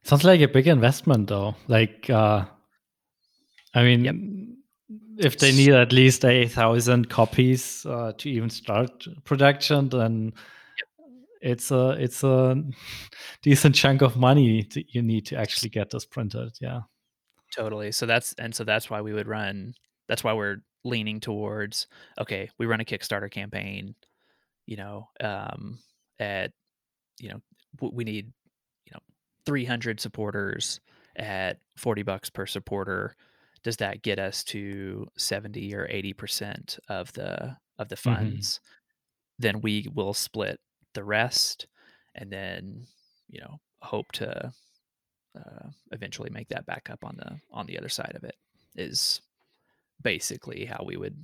Sounds 0.05 0.23
like 0.23 0.43
a 0.43 0.49
big 0.49 0.69
investment, 0.69 1.29
though. 1.29 1.57
Like, 1.67 2.11
uh, 2.11 2.45
I 3.73 3.83
mean, 3.83 4.05
yep. 4.05 4.15
if 5.17 5.39
they 5.39 5.51
need 5.51 5.73
at 5.73 5.93
least 5.93 6.27
a 6.27 6.47
thousand 6.47 7.09
copies 7.09 7.87
uh, 7.87 8.13
to 8.19 8.31
even 8.31 8.51
start 8.51 9.07
production, 9.25 9.89
then. 9.89 10.33
It's 11.45 11.71
a 11.71 11.91
it's 11.91 12.25
a 12.25 12.57
decent 13.43 13.75
chunk 13.75 14.01
of 14.01 14.17
money 14.17 14.65
to, 14.65 14.83
you 14.89 15.03
need 15.03 15.27
to 15.27 15.37
actually 15.37 15.69
get 15.69 15.91
this 15.91 16.07
printed. 16.07 16.53
Yeah, 16.61 16.81
totally. 17.55 17.93
So 17.93 18.07
that's 18.07 18.33
and 18.39 18.55
so 18.55 18.65
that's 18.65 18.89
why 18.89 19.03
we 19.03 19.13
would 19.13 19.29
run. 19.29 19.75
That's 20.09 20.25
why 20.25 20.33
we're 20.33 20.63
leaning 20.85 21.21
towards 21.21 21.87
okay, 22.19 22.49
we 22.59 22.67
run 22.67 22.81
a 22.81 22.85
Kickstarter 22.85 23.31
campaign. 23.31 23.95
You 24.67 24.79
know, 24.79 25.09
um, 25.21 25.79
at 26.19 26.53
you 27.21 27.29
know, 27.29 27.41
we 27.93 28.05
need 28.05 28.33
you 28.87 28.93
know 28.95 29.01
300 29.45 30.01
supporters 30.01 30.81
at 31.17 31.59
40 31.77 32.03
bucks 32.03 32.31
per 32.31 32.47
supporter 32.47 33.15
does 33.63 33.77
that 33.77 34.03
get 34.03 34.19
us 34.19 34.43
to 34.45 35.07
70 35.17 35.75
or 35.75 35.87
80% 35.87 36.79
of 36.89 37.13
the 37.13 37.57
of 37.79 37.89
the 37.89 37.95
mm-hmm. 37.95 38.15
funds 38.15 38.59
mm-hmm. 38.59 38.73
then 39.39 39.61
we 39.61 39.87
will 39.95 40.13
split 40.13 40.59
the 40.95 41.05
rest 41.05 41.67
and 42.15 42.31
then 42.31 42.87
you 43.29 43.41
know 43.41 43.59
hope 43.81 44.11
to 44.13 44.53
uh, 45.37 45.69
eventually 45.93 46.31
make 46.31 46.49
that 46.49 46.67
back 46.67 46.89
up 46.91 47.05
on 47.05 47.17
the 47.17 47.37
on 47.53 47.67
the 47.67 47.79
other 47.79 47.89
side 47.89 48.13
of 48.15 48.25
it 48.25 48.37
is 48.77 49.21
basically 50.03 50.65
how 50.65 50.85
we 50.85 50.97
would 50.97 51.17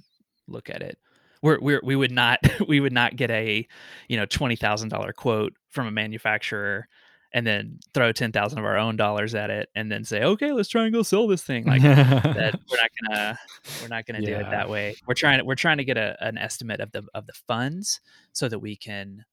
look 0.49 0.71
at 0.71 0.83
it 0.83 0.99
we're, 1.43 1.59
we're 1.61 1.81
we 1.83 1.97
would 1.97 2.13
not 2.13 2.39
we 2.69 2.81
would 2.81 2.93
not 2.93 3.17
get 3.17 3.31
a 3.31 3.67
you 4.09 4.17
know 4.17 4.27
twenty 4.27 4.57
thousand 4.57 4.89
dollar 4.89 5.13
quote 5.13 5.55
from 5.69 5.87
a 5.87 5.91
manufacturer 5.91 6.89
and 7.33 7.47
then 7.47 7.79
throw 7.95 8.11
10,000 8.11 8.59
of 8.59 8.65
our 8.65 8.77
own 8.77 8.97
dollars 8.97 9.35
at 9.35 9.51
it 9.51 9.69
and 9.75 9.91
then 9.91 10.05
say, 10.05 10.23
okay, 10.23 10.53
let's 10.53 10.69
try 10.69 10.85
and 10.85 10.93
go 10.93 11.03
sell 11.03 11.29
this 11.29 11.43
thing. 11.43 11.65
Like 11.65 11.83
that, 11.83 12.59
we're 12.69 12.77
not 12.77 12.91
gonna, 13.09 13.39
we're 13.81 13.89
not 13.89 14.07
gonna 14.07 14.21
yeah. 14.21 14.27
do 14.27 14.35
it 14.47 14.51
that 14.51 14.69
way. 14.69 14.97
We're 15.07 15.15
trying 15.15 15.39
to, 15.39 15.45
we're 15.45 15.55
trying 15.55 15.79
to 15.79 15.85
get 15.85 15.97
a, 15.97 16.17
an 16.21 16.39
estimate 16.39 16.81
of 16.81 16.91
the, 16.93 17.05
of 17.15 17.27
the 17.27 17.33
funds 17.33 18.01
so 18.33 18.49
that 18.49 18.59
we 18.59 18.77
can 18.77 19.25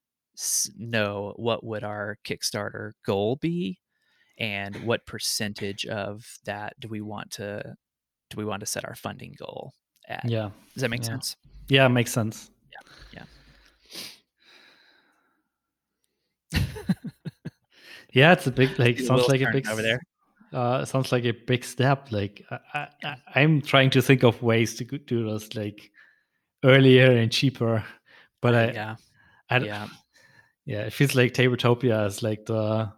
know 0.78 1.34
what 1.36 1.64
would 1.64 1.84
our 1.84 2.18
Kickstarter 2.24 2.94
goal 3.06 3.36
be 3.38 3.80
and 4.38 4.76
what 4.86 5.06
percentage 5.06 5.86
of 5.86 6.26
that 6.46 6.80
do 6.80 6.88
we 6.88 7.02
want 7.02 7.32
to, 7.32 7.76
do 8.30 8.38
we 8.38 8.46
want 8.46 8.60
to 8.60 8.66
set 8.66 8.86
our 8.86 8.96
funding 8.96 9.36
goal 9.38 9.74
at? 10.08 10.26
Yeah. 10.26 10.50
Does 10.74 10.82
that 10.82 10.90
make 10.90 11.02
yeah. 11.02 11.08
sense? 11.08 11.36
Yeah, 11.70 11.86
it 11.86 11.90
makes 11.90 12.12
sense. 12.12 12.52
Yeah. 12.72 13.26
Yeah. 16.54 16.60
Yeah, 18.18 18.34
it's 18.34 18.48
a 18.48 18.52
big 18.52 18.80
like 18.80 19.00
sounds 19.00 19.28
like 19.28 19.42
a 19.42 19.52
big 19.52 19.68
over 19.68 19.82
there. 19.82 20.02
Uh, 20.52 20.86
sounds 20.86 21.12
like 21.12 21.26
a 21.26 21.32
big 21.32 21.64
step. 21.64 22.12
Like 22.12 22.44
I, 22.74 22.88
I, 23.04 23.42
am 23.42 23.62
trying 23.62 23.90
to 23.92 24.02
think 24.02 24.24
of 24.24 24.42
ways 24.42 24.76
to 24.76 24.86
do 24.86 25.30
this 25.30 25.56
like 25.56 25.92
earlier 26.64 27.12
and 27.12 27.32
cheaper, 27.32 27.84
but 28.42 28.56
I, 28.56 28.72
yeah, 28.72 28.96
I, 29.50 29.58
yeah, 29.60 29.88
yeah. 30.68 30.82
It 30.82 30.93
feels 30.93 31.15
like 31.15 31.34
Tabletopia 31.34 32.05
is 32.05 32.22
like 32.22 32.45
the 32.45 32.91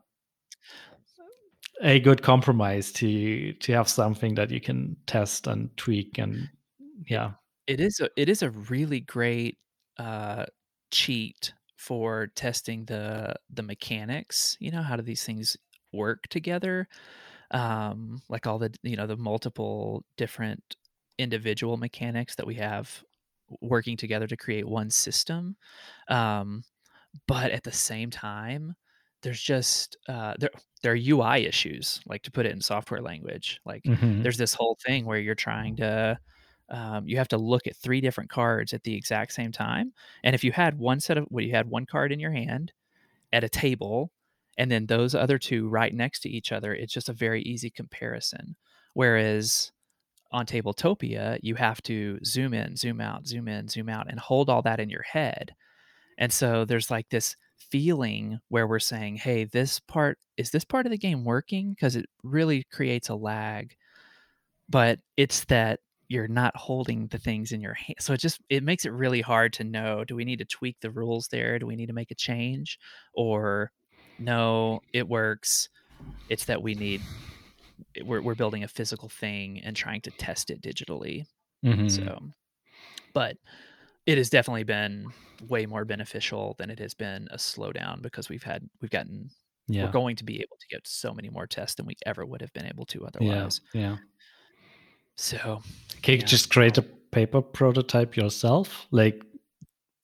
a 1.82 2.00
good 2.00 2.22
compromise 2.22 2.92
to 2.94 3.54
to 3.54 3.74
have 3.74 3.88
something 3.88 4.36
that 4.36 4.50
you 4.50 4.60
can 4.60 4.98
test 5.06 5.48
and 5.48 5.76
tweak 5.78 6.18
and 6.18 6.50
yeah. 7.08 7.32
It 7.68 7.80
is 7.80 8.00
a 8.00 8.10
it 8.18 8.28
is 8.28 8.42
a 8.42 8.50
really 8.50 9.00
great 9.00 9.58
uh 9.98 10.46
cheat 10.92 11.54
for 11.78 12.28
testing 12.36 12.86
the 12.86 13.36
the 13.54 13.64
mechanics 13.64 14.58
you 14.60 14.72
know 14.72 14.82
how 14.82 14.96
do 14.96 15.04
these 15.04 15.24
things 15.24 15.56
work 15.94 16.28
together 16.30 16.88
um 17.52 18.22
like 18.28 18.48
all 18.48 18.58
the 18.58 18.74
you 18.84 18.96
know 18.98 19.08
the 19.08 19.16
multiple 19.16 20.04
different 20.18 20.76
individual 21.20 21.78
mechanics 21.78 22.36
that 22.36 22.48
we 22.48 22.56
have 22.56 23.04
working 23.62 23.96
together 23.96 24.28
to 24.28 24.36
create 24.36 24.68
one 24.68 24.90
system 24.90 25.56
um 26.10 26.64
but 27.28 27.52
at 27.52 27.64
the 27.64 27.72
same 27.72 28.10
time, 28.10 28.76
there's 29.22 29.42
just 29.42 29.98
uh, 30.08 30.36
there 30.40 30.50
there 30.84 30.94
are 30.94 30.96
UI 30.96 31.40
issues, 31.40 32.02
like 32.08 32.24
to 32.24 32.32
put 32.32 32.46
it 32.46 32.52
in 32.54 32.62
software 32.62 33.02
language. 33.02 33.60
Like 33.66 33.86
Mhm. 33.88 34.24
there's 34.24 34.38
this 34.38 34.54
whole 34.54 34.78
thing 34.86 35.06
where 35.06 35.20
you're 35.20 35.36
trying 35.36 35.76
to 35.78 36.20
um, 36.70 37.08
you 37.08 37.18
have 37.18 37.28
to 37.30 37.38
look 37.38 37.68
at 37.68 37.76
three 37.76 38.00
different 38.02 38.30
cards 38.30 38.74
at 38.74 38.84
the 38.84 38.96
exact 38.96 39.34
same 39.34 39.52
time, 39.52 39.94
and 40.24 40.36
if 40.36 40.44
you 40.44 40.52
had 40.52 40.78
one 40.78 41.00
set 41.00 41.18
of 41.18 41.28
well, 41.30 41.44
you 41.46 41.52
had 41.54 41.70
one 41.70 41.86
card 41.86 42.12
in 42.12 42.20
your 42.20 42.32
hand 42.32 42.74
at 43.34 43.44
a 43.44 43.50
table, 43.50 44.12
and 44.58 44.72
then 44.72 44.86
those 44.88 45.16
other 45.16 45.38
two 45.40 45.68
right 45.70 45.94
next 45.94 46.22
to 46.22 46.30
each 46.30 46.52
other, 46.52 46.74
it's 46.74 46.94
just 46.94 47.10
a 47.10 47.14
very 47.14 47.42
easy 47.44 47.70
comparison. 47.70 48.56
Whereas 48.94 49.72
on 50.32 50.46
Tabletopia, 50.46 51.40
you 51.42 51.56
have 51.56 51.82
to 51.84 52.20
zoom 52.24 52.54
in, 52.54 52.76
zoom 52.76 53.02
out, 53.02 53.28
zoom 53.28 53.48
in, 53.48 53.68
zoom 53.68 53.90
out, 53.90 54.10
and 54.10 54.20
hold 54.20 54.50
all 54.50 54.62
that 54.64 54.80
in 54.80 54.90
your 54.90 55.02
head. 55.04 55.56
And 56.20 56.32
so 56.32 56.66
there's 56.66 56.92
like 56.92 57.10
this 57.10 57.36
feeling 57.58 58.40
where 58.50 58.68
we're 58.68 58.80
saying, 58.80 59.16
hey, 59.16 59.46
this 59.46 59.80
part 59.80 60.20
is 60.38 60.52
this 60.52 60.66
part 60.66 60.86
of 60.86 60.92
the 60.92 60.98
game 60.98 61.24
working? 61.24 61.72
Because 61.72 61.96
it 61.96 62.06
really 62.24 62.66
creates 62.72 63.10
a 63.10 63.16
lag. 63.16 63.76
But 64.70 65.00
it's 65.18 65.46
that 65.46 65.80
you're 66.10 66.28
not 66.28 66.56
holding 66.58 67.08
the 67.08 67.18
things 67.18 67.52
in 67.52 67.62
your 67.62 67.74
hand. 67.74 67.96
So 68.00 68.14
it 68.14 68.20
just 68.20 68.42
it 68.50 68.64
makes 68.64 68.86
it 68.86 68.92
really 68.92 69.22
hard 69.22 69.54
to 69.54 69.64
know 69.64 70.04
do 70.04 70.16
we 70.16 70.26
need 70.26 70.40
to 70.40 70.46
tweak 70.46 70.78
the 70.82 70.92
rules 70.92 71.30
there? 71.30 71.58
Do 71.58 71.66
we 71.66 71.76
need 71.76 71.88
to 71.88 71.94
make 71.94 72.12
a 72.12 72.16
change? 72.16 72.78
Or 73.14 73.72
no, 74.20 74.82
it 74.92 75.08
works. 75.08 75.70
It's 76.28 76.46
that 76.46 76.62
we 76.62 76.76
need 76.76 77.02
we're 78.04 78.22
we're 78.22 78.36
building 78.36 78.64
a 78.64 78.68
physical 78.68 79.08
thing 79.08 79.62
and 79.64 79.76
trying 79.76 80.02
to 80.02 80.12
test 80.12 80.50
it 80.50 80.62
digitally. 80.62 81.26
Mm-hmm. 81.66 81.88
So 81.88 82.20
but 83.14 83.38
it 84.06 84.18
has 84.18 84.30
definitely 84.30 84.64
been 84.64 85.08
way 85.48 85.66
more 85.66 85.86
beneficial 85.86 86.56
than 86.58 86.70
it 86.70 86.80
has 86.80 86.94
been 86.94 87.28
a 87.32 87.38
slowdown 87.38 88.02
because 88.02 88.30
we've 88.30 88.44
had 88.44 88.68
we've 88.82 88.92
gotten 88.92 89.30
yeah. 89.68 89.86
we're 89.86 89.92
going 89.92 90.16
to 90.16 90.24
be 90.24 90.38
able 90.38 90.58
to 90.60 90.68
get 90.70 90.88
so 90.88 91.14
many 91.14 91.30
more 91.30 91.48
tests 91.48 91.76
than 91.76 91.86
we 91.86 91.96
ever 92.06 92.26
would 92.26 92.42
have 92.42 92.52
been 92.54 92.66
able 92.66 92.86
to 92.88 93.06
otherwise. 93.06 93.62
Yeah. 93.74 93.82
yeah. 93.82 93.98
So 95.16 95.62
can 96.02 96.14
you 96.16 96.20
yeah. 96.20 96.26
just 96.26 96.50
create 96.50 96.78
a 96.78 96.82
paper 96.82 97.42
prototype 97.42 98.16
yourself? 98.16 98.88
Like 98.92 99.24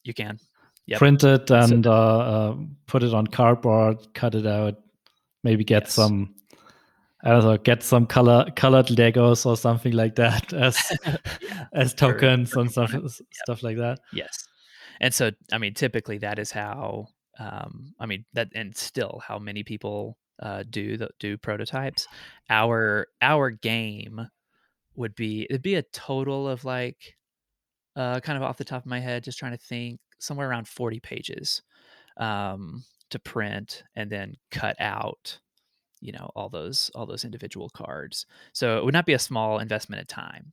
you 0.03 0.13
can. 0.13 0.39
Yep. 0.87 0.99
Print 0.99 1.23
it 1.23 1.49
and 1.49 1.85
so, 1.85 1.91
uh, 1.91 1.95
uh, 1.95 2.55
put 2.85 3.01
it 3.01 3.13
on 3.13 3.25
cardboard, 3.25 4.13
cut 4.13 4.35
it 4.35 4.45
out, 4.45 4.75
maybe 5.43 5.63
get 5.63 5.83
yes. 5.83 5.93
some 5.93 6.35
I 7.25 7.31
don't 7.31 7.43
know, 7.43 7.57
get 7.57 7.81
some 7.81 8.05
color 8.05 8.45
colored 8.55 8.85
Legos 8.87 9.47
or 9.47 9.57
something 9.57 9.93
like 9.93 10.15
that 10.15 10.53
as 10.53 10.79
yeah, 11.41 11.65
as 11.73 11.93
tokens 11.95 12.53
and 12.55 12.71
stuff 12.71 12.93
yep. 12.93 13.01
stuff 13.31 13.63
like 13.63 13.77
that. 13.77 13.99
Yes, 14.13 14.47
and 15.01 15.13
so 15.13 15.31
I 15.51 15.57
mean, 15.57 15.73
typically 15.73 16.19
that 16.19 16.37
is 16.37 16.51
how 16.51 17.07
um, 17.39 17.95
I 17.99 18.05
mean 18.05 18.25
that, 18.33 18.49
and 18.53 18.75
still 18.75 19.21
how 19.25 19.39
many 19.39 19.63
people 19.63 20.17
uh, 20.41 20.63
do 20.69 20.97
the, 20.97 21.09
do 21.19 21.35
prototypes. 21.35 22.07
Our 22.49 23.07
our 23.21 23.49
game 23.49 24.27
would 24.95 25.15
be 25.15 25.47
it'd 25.49 25.63
be 25.63 25.75
a 25.75 25.83
total 25.83 26.47
of 26.47 26.63
like 26.63 27.15
uh, 27.95 28.19
kind 28.19 28.37
of 28.37 28.43
off 28.43 28.57
the 28.57 28.65
top 28.65 28.83
of 28.83 28.89
my 28.89 28.99
head, 28.99 29.23
just 29.23 29.39
trying 29.39 29.53
to 29.53 29.57
think 29.57 29.99
somewhere 30.19 30.47
around 30.47 30.67
forty 30.67 30.99
pages 30.99 31.63
um, 32.17 32.83
to 33.09 33.17
print 33.17 33.83
and 33.95 34.11
then 34.11 34.35
cut 34.51 34.75
out 34.79 35.39
you 36.01 36.11
know 36.11 36.29
all 36.35 36.49
those 36.49 36.91
all 36.95 37.05
those 37.05 37.25
individual 37.25 37.69
cards 37.69 38.25
so 38.53 38.77
it 38.77 38.85
would 38.85 38.93
not 38.93 39.05
be 39.05 39.13
a 39.13 39.19
small 39.19 39.59
investment 39.59 40.01
of 40.01 40.07
time 40.07 40.51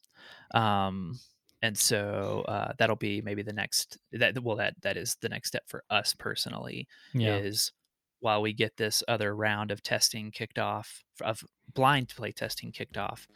um 0.55 1.18
and 1.64 1.78
so 1.78 2.45
uh, 2.49 2.72
that'll 2.76 2.97
be 2.97 3.22
maybe 3.22 3.43
the 3.43 3.53
next 3.53 3.97
that 4.12 4.43
well 4.43 4.57
that 4.57 4.74
that 4.82 4.97
is 4.97 5.16
the 5.20 5.28
next 5.28 5.49
step 5.49 5.62
for 5.66 5.84
us 5.90 6.14
personally 6.14 6.88
yeah. 7.14 7.36
is 7.36 7.72
while 8.20 8.43
we 8.43 8.53
get 8.53 8.76
this 8.76 9.03
other 9.09 9.34
round 9.34 9.70
of 9.70 9.82
testing 9.82 10.30
kicked 10.30 10.59
off 10.59 11.05
of 11.22 11.43
blind 11.74 12.09
play 12.09 12.32
testing 12.32 12.72
kicked 12.72 12.99
off 12.99 13.26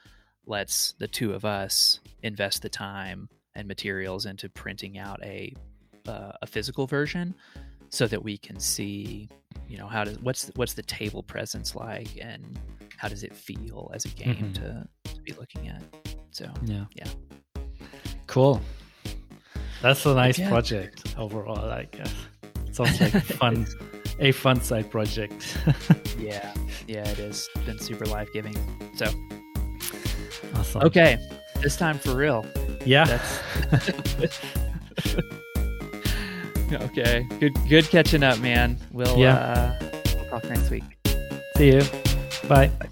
let's 0.44 0.94
the 0.98 1.08
two 1.08 1.32
of 1.32 1.44
us 1.44 2.00
invest 2.22 2.62
the 2.62 2.68
time 2.68 3.28
and 3.54 3.66
materials 3.66 4.26
into 4.26 4.48
printing 4.50 4.98
out 4.98 5.22
a 5.24 5.54
uh, 6.06 6.32
a 6.42 6.46
physical 6.46 6.86
version 6.86 7.34
so 7.88 8.06
that 8.06 8.22
we 8.22 8.38
can 8.38 8.60
see 8.60 9.28
you 9.68 9.78
know 9.78 9.86
how 9.86 10.04
does 10.04 10.18
what's 10.20 10.50
what's 10.56 10.74
the 10.74 10.82
table 10.82 11.22
presence 11.22 11.74
like 11.74 12.08
and 12.20 12.58
how 12.96 13.08
does 13.08 13.22
it 13.22 13.34
feel 13.34 13.90
as 13.94 14.04
a 14.04 14.08
game 14.08 14.36
mm-hmm. 14.36 14.52
to, 14.52 14.88
to 15.14 15.22
be 15.22 15.32
looking 15.32 15.68
at? 15.68 15.82
So 16.30 16.48
yeah. 16.64 16.84
yeah. 16.94 17.08
Cool. 18.26 18.60
That's 19.82 20.04
a 20.06 20.14
nice 20.14 20.38
yeah. 20.38 20.48
project 20.48 21.14
overall 21.18 21.58
i 21.58 21.84
guess. 21.84 22.12
Sounds 22.72 23.00
like 23.00 23.12
fun 23.24 23.66
a 24.18 24.32
fun 24.32 24.60
side 24.60 24.90
project. 24.90 25.56
Yeah. 26.18 26.54
Yeah 26.88 27.06
it 27.06 27.18
is. 27.18 27.46
It's 27.54 27.66
been 27.66 27.78
super 27.78 28.06
life-giving. 28.06 28.56
So 28.96 29.06
awesome. 30.54 30.82
Okay. 30.82 31.18
This 31.60 31.76
time 31.76 31.98
for 31.98 32.14
real. 32.14 32.46
Yeah 32.84 33.20
okay. 36.72 37.26
Good 37.40 37.56
good 37.68 37.84
catching 37.88 38.22
up, 38.22 38.38
man. 38.40 38.78
We'll 38.92 39.18
yeah. 39.18 39.36
uh 39.80 39.90
we'll 40.14 40.28
talk 40.28 40.44
next 40.44 40.70
week. 40.70 40.84
See 41.56 41.72
you. 41.72 41.82
Bye. 42.48 42.68
Bye. 42.68 42.88